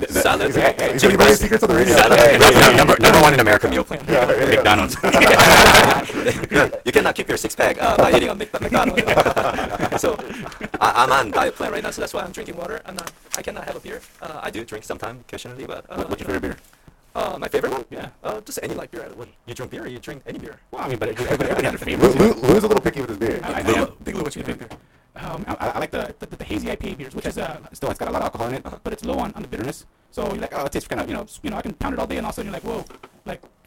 salad, 0.10 0.56
Hey, 0.56 0.74
hey, 0.78 0.98
chili 0.98 1.14
hey, 1.14 1.18
rice, 1.18 1.40
secrets 1.40 1.64
of 1.64 1.70
the 1.70 1.76
radio. 1.76 1.94
salad, 1.96 2.18
Hey, 2.18 2.38
hey, 2.40 2.54
hey. 2.54 2.78
number, 2.78 2.96
number 3.02 3.20
one 3.22 3.34
in 3.34 3.42
America 3.42 3.68
meal 3.68 3.84
plan. 3.84 4.01
McDonald's? 4.72 4.96
you 6.86 6.92
cannot 6.92 7.16
keep 7.16 7.28
your 7.28 7.38
six 7.38 7.56
pack 7.56 7.82
uh, 7.82 7.98
by 7.98 8.12
eating 8.12 8.30
a 8.30 8.36
Mc- 8.36 8.62
McDonald's. 8.62 9.02
so 10.02 10.18
I, 10.80 11.04
I'm 11.04 11.12
on 11.12 11.32
diet 11.32 11.56
plan 11.56 11.72
right 11.72 11.84
now, 11.84 11.92
so 11.92 12.02
that's 12.02 12.14
why 12.14 12.22
I'm 12.22 12.32
drinking 12.32 12.56
water. 12.58 12.82
I'm 12.86 12.96
not. 12.96 13.12
I 13.38 13.42
cannot 13.42 13.66
have 13.66 13.76
a 13.76 13.80
beer. 13.80 14.02
Uh, 14.22 14.40
I 14.42 14.50
do 14.50 14.64
drink 14.64 14.86
sometime 14.86 15.20
occasionally, 15.22 15.66
but 15.66 15.86
uh, 15.90 16.06
What's 16.06 16.22
your 16.22 16.28
favorite 16.30 16.42
beer? 16.42 16.58
Uh, 17.14 17.38
my 17.38 17.50
favorite 17.50 17.74
one? 17.74 17.84
Yeah. 17.90 18.10
Uh, 18.24 18.40
just 18.42 18.60
any 18.64 18.74
light 18.74 18.92
beer. 18.92 19.12
When 19.16 19.28
you 19.46 19.54
drink 19.54 19.72
beer, 19.72 19.86
you 19.88 20.00
drink 20.00 20.24
any 20.26 20.40
beer. 20.40 20.58
Well, 20.72 20.84
I 20.84 20.88
mean, 20.88 20.98
but 20.98 21.10
everybody, 21.10 21.50
everybody 21.50 21.68
has 21.68 21.80
their 21.82 21.98
Lou. 21.98 22.14
Lou, 22.14 22.34
Lou's 22.34 22.64
a 22.64 22.68
little 22.68 22.82
picky 22.82 23.02
with 23.02 23.10
his 23.10 23.18
beer. 23.18 23.42
I, 23.44 23.60
I 23.60 23.64
Big 23.64 23.76
am. 23.76 23.92
Big 24.04 24.16
Lou, 24.16 24.24
what's 24.24 24.36
your 24.38 24.46
favorite 24.46 24.70
beer? 24.70 24.78
Um, 25.18 25.44
I, 25.46 25.72
I 25.72 25.80
like 25.80 25.92
the, 25.92 26.16
the, 26.20 26.26
the 26.26 26.44
hazy 26.46 26.68
IPA 26.68 26.98
beers, 26.98 27.14
which 27.16 27.26
is 27.26 27.38
uh, 27.38 27.60
still 27.74 27.90
it's 27.90 28.00
got 28.00 28.08
a 28.08 28.12
lot 28.12 28.22
of 28.22 28.28
alcohol 28.28 28.48
in 28.48 28.54
it, 28.54 28.64
but 28.84 28.94
it's 28.94 29.04
low 29.04 29.20
on, 29.20 29.34
on 29.34 29.42
the 29.42 29.48
bitterness. 29.50 29.86
So 30.12 30.26
you're 30.28 30.42
like, 30.42 30.54
oh, 30.54 30.66
it 30.66 30.72
tastes 30.72 30.88
kind 30.88 31.02
of 31.02 31.10
you 31.10 31.16
know 31.16 31.26
you 31.44 31.50
know 31.50 31.58
I 31.58 31.62
can 31.62 31.74
pound 31.74 31.94
it 31.94 32.00
all 32.00 32.08
day, 32.08 32.18
and 32.18 32.26
all 32.26 32.30
of 32.30 32.34
a 32.34 32.42
sudden 32.42 32.52
you're 32.52 32.62
like, 32.62 32.64
whoa, 32.64 32.86
like 32.88 33.11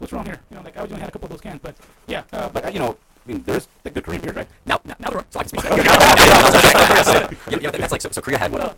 what's 0.04 0.12
wrong 0.12 0.26
here? 0.26 0.40
You 0.50 0.56
know, 0.56 0.62
like 0.62 0.76
I 0.76 0.82
was 0.82 0.90
only 0.92 1.00
had 1.00 1.08
a 1.08 1.12
couple 1.12 1.26
of 1.26 1.30
those 1.30 1.40
cans, 1.40 1.60
but 1.62 1.74
yeah, 2.06 2.22
uh, 2.32 2.48
but 2.50 2.66
uh, 2.66 2.68
you 2.68 2.78
know, 2.78 2.96
I 3.26 3.32
mean, 3.32 3.42
there's 3.46 3.66
the 3.82 3.90
good 3.90 4.04
Korean 4.04 4.20
beers, 4.20 4.36
right? 4.36 4.48
Now, 4.66 4.80
now, 4.84 4.94
now, 5.00 5.24
so 5.30 5.40
I 5.40 5.44
can 5.44 5.48
speak. 5.48 5.64
yeah, 5.64 7.58
yeah, 7.60 7.70
that's 7.70 7.92
like 7.92 8.02
so. 8.02 8.10
So 8.10 8.20
Korea 8.20 8.38
had 8.38 8.52
what? 8.52 8.60
Uh, 8.60 8.74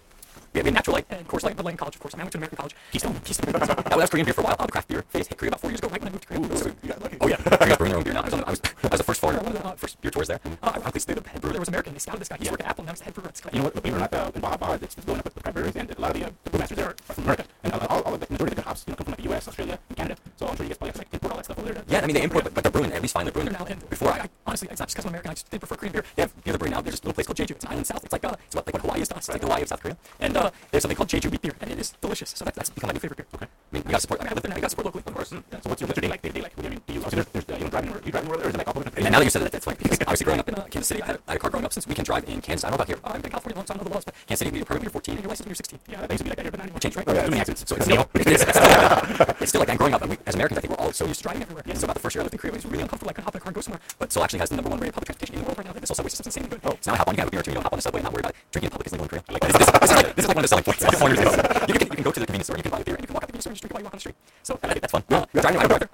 we 0.55 0.63
had 0.63 0.73
Natural 0.75 0.95
Light 0.95 1.07
and 1.11 1.21
of 1.21 1.29
course 1.29 1.43
like 1.45 1.63
Lane 1.63 1.77
College, 1.77 1.97
of 1.97 2.01
course. 2.01 2.15
I 2.15 2.19
went 2.19 2.33
to 2.33 2.39
American 2.39 2.57
College. 2.57 2.75
Keystone, 2.91 3.15
Keystone. 3.25 3.53
that 3.53 3.97
was 3.97 4.09
Korean 4.09 4.25
beer 4.25 4.33
for 4.33 4.41
a 4.41 4.45
while. 4.45 4.57
Uh, 4.59 4.67
craft 4.67 4.89
beer 4.89 5.03
phase 5.09 5.27
hit 5.27 5.37
Korea 5.37 5.51
about 5.51 5.61
four 5.61 5.71
years 5.71 5.81
ago, 5.81 5.89
right 5.89 6.01
when 6.01 6.09
I 6.09 6.13
moved 6.13 6.29
to 6.29 6.29
Korea. 6.29 6.57
So, 6.57 6.73
oh 7.21 7.29
yeah, 7.29 7.37
Korea's 7.59 7.77
brewing 7.77 7.91
their 7.91 7.99
own 7.99 8.05
beer 8.05 8.15
now. 8.15 8.23
I 8.23 8.25
was, 8.25 8.33
on 8.33 8.41
the, 8.41 8.47
I 8.47 8.51
was, 8.51 8.61
I 8.85 8.89
was 8.89 8.99
the 8.99 9.05
first 9.05 9.21
foreigner, 9.21 9.41
on 9.41 9.47
one 9.47 9.57
of 9.57 9.63
the 9.63 9.69
uh, 9.69 9.75
first 9.75 10.01
beer 10.01 10.11
tours 10.11 10.29
there. 10.29 10.41
Uh, 10.63 10.73
ironically, 10.75 11.01
the 11.15 11.29
head 11.29 11.41
brewer 11.43 11.53
there 11.53 11.61
was 11.61 11.69
American. 11.69 11.93
They 11.93 11.99
scouted 11.99 12.21
this 12.23 12.29
guy. 12.29 12.37
He 12.37 12.45
used 12.45 12.49
to 12.49 12.53
work 12.55 12.61
at 12.65 12.69
Apple, 12.71 12.83
and 12.83 12.87
now 12.87 12.93
he's 12.93 13.01
the 13.01 13.05
head 13.05 13.15
brewer. 13.15 13.29
It's 13.29 13.43
You 13.53 13.59
know 13.59 13.65
what? 13.65 13.75
Believe 13.75 13.93
it 13.93 13.97
or 13.97 14.01
not, 14.01 14.15
uh, 14.15 14.31
in 14.35 14.41
Baja 14.41 14.73
it's 14.81 14.95
blowing 14.95 15.19
up 15.19 15.25
with, 15.27 15.35
craft 15.43 15.55
breweries, 15.55 15.77
and 15.77 15.91
a 15.91 16.01
lot 16.01 16.11
of 16.17 16.21
the, 16.21 16.27
uh, 16.27 16.31
the 16.45 16.51
brewmasters 16.51 16.77
there 16.77 16.89
are 16.89 16.95
from 17.13 17.25
America, 17.25 17.45
and 17.65 17.73
uh, 17.75 17.87
all, 17.91 18.03
all 18.03 18.15
of 18.15 18.21
the 18.21 18.27
majority 18.31 18.53
of 18.53 18.57
the 18.57 18.63
good 18.63 18.69
hops, 18.69 18.85
you 18.87 18.93
know, 18.93 18.97
come 18.97 19.05
from 19.05 19.13
like 19.13 19.19
the 19.19 19.29
U.S., 19.29 19.49
Australia, 19.49 19.79
and 19.89 19.97
Canada. 19.99 20.17
So 20.37 20.47
I'm 20.47 20.57
sure 20.57 20.65
you 20.65 20.71
guys 20.71 20.79
probably 20.79 20.89
have 20.89 20.95
to 20.95 21.01
like 21.01 21.13
import 21.13 21.33
all 21.33 21.37
that 21.39 21.45
stuff 21.45 21.59
over 21.59 21.73
there. 21.73 21.83
to- 21.83 21.93
Yeah, 21.93 21.96
I 22.07 22.09
mean 22.09 22.15
they 22.15 22.23
import, 22.23 22.45
but, 22.45 22.55
but 22.55 22.63
they're 22.63 22.71
brewing, 22.71 22.93
at 22.93 23.03
least 23.03 23.15
finally 23.15 23.33
brewing 23.33 23.49
there 23.49 23.59
now. 23.59 23.67
And 23.67 23.91
before, 23.91 24.11
I, 24.13 24.19
I 24.19 24.29
honestly, 24.47 24.69
it's 24.71 24.79
not 24.79 24.87
just 24.87 24.95
because 24.95 25.07
I'm 25.07 25.09
American. 25.09 25.31
I 25.33 25.35
just 25.35 25.51
did 25.51 25.59
prefer 25.59 25.75
Korean 25.75 25.93
beer. 25.93 26.05
They 26.15 26.23
have 26.23 26.33
the 26.45 26.51
other 26.51 26.59
brewing 26.59 26.71
now. 26.71 26.81
There's 26.81 26.95
just 26.95 27.03
a 27.03 27.07
little 27.09 27.15
place 27.17 27.27
called 27.27 27.37
Jeju. 27.37 27.51
It's 27.51 27.65
an 27.65 27.73
island 27.73 27.87
south. 27.89 28.05
It's 28.05 28.13
like 28.13 28.25
uh, 28.25 28.37
it's 28.47 28.55
what, 28.55 28.65
like 28.65 28.75
what 28.75 28.83
Hawaii 28.83 29.01
is 29.01 29.09
to 29.09 29.17
us. 29.17 29.25
It's 29.25 29.31
like 29.31 29.41
the 29.41 29.49
Hawaii 29.49 29.63
of 29.63 29.69
South 29.69 29.83
Korea. 29.83 29.97
And 30.21 30.37
uh, 30.37 30.53
there's 30.71 30.83
something 30.85 30.97
called 30.97 31.09
Jeju 31.09 31.33
wheat 31.33 31.43
beer, 31.43 31.57
and 31.61 31.69
it 31.69 31.81
is 31.81 31.91
delicious. 32.01 32.31
So 32.31 32.45
that's, 32.45 32.57
that's 32.57 32.71
become 32.71 32.87
my 32.87 32.93
new 32.93 33.01
favorite 33.01 33.17
beer. 33.17 33.27
Okay. 33.35 33.47
I 33.47 33.75
mean, 33.75 33.83
we 33.85 33.91
gotta 33.91 34.03
support. 34.03 34.21
I, 34.21 34.23
mean, 34.23 34.31
I 34.31 34.35
live 34.35 34.43
there 34.45 34.51
now. 34.51 34.55
We 34.55 34.61
gotta 34.61 34.71
support 34.71 34.87
locally, 34.87 35.03
of 35.05 35.15
course. 35.15 35.33
Yeah, 35.33 35.41
So 35.63 35.69
what's 35.69 35.81
your, 35.81 35.89
what's 35.89 35.97
your 35.99 36.03
day 36.03 36.09
like? 36.09 36.23
Day 36.23 36.29
to 36.29 36.35
day 36.35 36.43
like? 36.43 36.57
What 36.57 36.63
do 36.63 36.69
you 36.69 36.75
mean? 36.79 36.83
Do 36.87 36.95
you, 36.95 37.01
there's, 37.01 37.27
there's 37.27 37.45
uh, 37.51 37.57
you 37.59 37.65
know, 37.65 37.71
driving, 37.71 37.91
you 38.07 38.13
driving, 38.13 38.31
or 38.31 38.39
is 38.47 38.55
it 38.55 38.59
like 38.59 38.69
all 38.69 38.71
over 38.71 38.76
the 38.76 38.76
And 38.97 39.13
now 39.13 39.19
that 39.19 39.25
you 39.25 39.31
said 39.31 39.43
that, 39.43 39.53
that's 39.53 39.65
funny 39.65 39.77
because 39.83 40.01
obviously 40.01 40.25
growing 40.25 40.41
up 40.41 40.49
in 40.49 40.55
uh, 40.55 40.65
Kansas 40.71 40.89
City, 40.89 41.03
I 41.03 41.07
had, 41.07 41.19
I 41.29 41.33
had 41.33 41.37
a 41.37 41.41
car 41.41 41.51
growing 41.51 41.67
up 41.67 41.73
since 41.73 41.87
we 41.87 41.95
can 41.95 42.05
drive 42.05 42.29
in 42.29 42.41
Kansas. 42.41 42.65
I 42.65 42.71
don't 42.71 42.79
know 42.79 42.83
about 42.83 42.89
here. 42.89 42.99
Uh, 43.05 43.13
I've 43.13 43.21
been 43.21 43.27
in 43.27 43.31
California 43.31 43.57
a 43.57 43.61
long 43.61 43.67
time, 43.67 43.77
I 43.77 43.79
know 43.83 43.89
the 43.89 43.95
laws, 43.95 44.05
but 44.05 44.15
Kansas 44.27 44.39
City, 44.39 44.49
you 44.49 44.53
need 44.57 44.63
a 44.63 44.67
permit 44.67 44.81
when 44.81 44.85
you're 44.85 44.93
14 44.93 45.15
and 45.15 45.23
you're 45.23 45.29
licensed 45.29 45.47
when 45.47 45.51
you're 45.53 45.61
16. 45.61 45.81
Yeah, 45.89 46.01
that 46.01 46.11
used 46.11 46.19
to 46.19 46.25
be 46.25 46.31
like 46.31 46.37
that 46.37 46.43
here, 46.45 46.51
but 46.51 46.61
anymore. 46.61 46.81
Changed, 46.81 46.97
right? 46.97 47.09
Oh, 47.09 47.13
yeah, 47.13 47.25
too 47.25 47.31
many 47.31 47.41
accidents. 47.41 47.69
So 47.69 47.77
it's 47.77 47.87
is, 47.87 47.93
it's, 48.49 48.57
still, 48.57 49.37
it's 49.41 49.49
still 49.53 49.61
like 49.61 49.69
that 49.69 49.77
growing 49.77 49.93
up. 49.93 50.01
And 50.01 50.11
we, 50.11 50.19
as 50.25 50.35
Americans, 50.35 50.59
I 50.59 50.61
think 50.63 50.73
we're 50.73 50.81
all 50.81 50.93
so 50.93 51.05
used 51.05 51.21
to 51.21 51.25
driving 51.29 51.43
everywhere. 51.43 51.65
Yeah. 51.67 51.75
So 51.75 51.85
about 51.85 51.97
the 51.97 52.01
first 52.01 52.17
year 52.17 52.23
I 52.23 52.25
lived 52.25 52.35
in 52.35 52.41
Korea, 52.41 52.53
it 52.53 52.57
was 52.57 52.65
really 52.65 52.83
uncomfortable. 52.83 53.11
I 53.11 53.13
couldn't 53.13 53.29
hop 53.29 53.35
in 53.37 53.39
a 53.39 53.45
car 53.45 53.51
and 53.53 53.57
go 53.57 53.61
somewhere. 53.61 53.81
But 53.99 54.13
Seoul 54.13 54.25
actually 54.25 54.41
has 54.41 54.49
the 54.49 54.57
number 54.57 54.71
one 54.71 54.81
rated 54.81 54.95
public 54.95 55.13
transportation 55.13 55.37
in 55.37 55.41
the 55.43 55.47
world 55.47 55.59
right 55.59 55.67
now. 55.67 55.73
This 55.77 55.91
whole 55.93 56.01
subway 56.01 56.09
system's 56.09 56.33
insanely 56.33 56.57
good. 56.57 56.61
Oh. 56.65 56.79
So 56.81 56.91
now 56.91 56.95
I 56.95 56.99
hop 57.05 57.09
on, 57.09 57.15
you 57.15 57.21
have 57.21 57.29
a 57.29 57.31
beer 57.31 57.41
or 57.41 57.43
two, 57.45 57.51
you 57.53 57.61
don't 57.61 57.69
hop 57.69 57.77
on 57.77 57.79
the 57.79 57.85
subway, 57.85 58.01
and 58.01 58.09
not 58.09 58.15
worry 58.17 58.25
about 58.25 58.33
it. 58.33 58.41
Drinking 58.49 58.69
in 58.69 58.73
public 58.73 58.87
is 58.89 58.93
legal 58.97 59.05
in 59.05 59.11
Korea. 59.13 59.25
Like, 59.29 59.43
this, 59.45 59.61
this, 59.61 59.71
this, 59.77 59.91
is 59.91 59.97
like, 59.97 60.17
this 60.17 60.25
is 60.25 60.29
like 60.29 60.37
one 60.37 60.45
of 60.45 60.49
the 60.49 60.53
selling 60.57 60.65
points. 60.65 60.81
Four 60.97 61.09
years 61.13 61.21
ago. 61.21 61.37
You 61.69 61.75
can, 61.77 61.87
you 61.93 61.97
can 62.01 62.07
go 62.09 62.13
to 62.17 62.21
the 62.21 62.27
convenience 62.27 62.49
store, 62.49 62.57
you 62.57 62.65
can 62.65 62.73
buy 62.73 62.81
a 62.81 62.85
beer, 62.85 62.97
and 62.97 63.03
you 63.05 63.09
can 63.11 63.15
walk 63.15 63.25
out 63.25 63.29
the 63.29 63.37
convenience 63.37 63.45
store 63.45 63.53
and 63.53 63.61
just 63.61 63.63
drink 63.63 63.71
it 63.71 63.77
while 63.77 63.83
you 63.85 63.89
walk 63.89 63.95
on 63.95 64.01
the 64.01 64.07
street. 64.07 64.17
So 64.41 64.53
I 64.63 64.79
that's 64.81 64.93
fun. 64.93 65.05
Driving, 65.09 65.86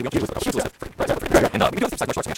and 0.00 0.14
we 0.14 0.20
don't 0.20 0.28
give 0.28 0.36
a 0.36 0.44
shit. 0.44 1.52
And 1.52 1.62
uh, 1.62 1.70
we 1.72 1.80
don't 1.80 1.90
have 1.90 1.98
to 1.98 2.06
like 2.06 2.16
much 2.16 2.29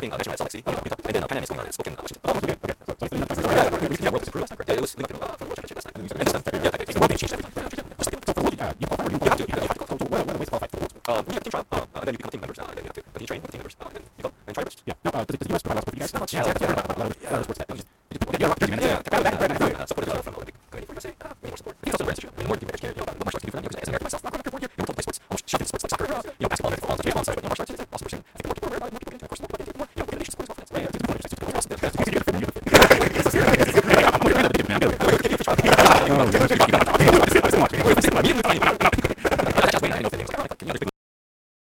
Uh, 0.00 0.06
we're 0.06 0.14
uh, 0.14 0.18
having 0.18 0.26
a 0.26 0.30
national 0.30 0.39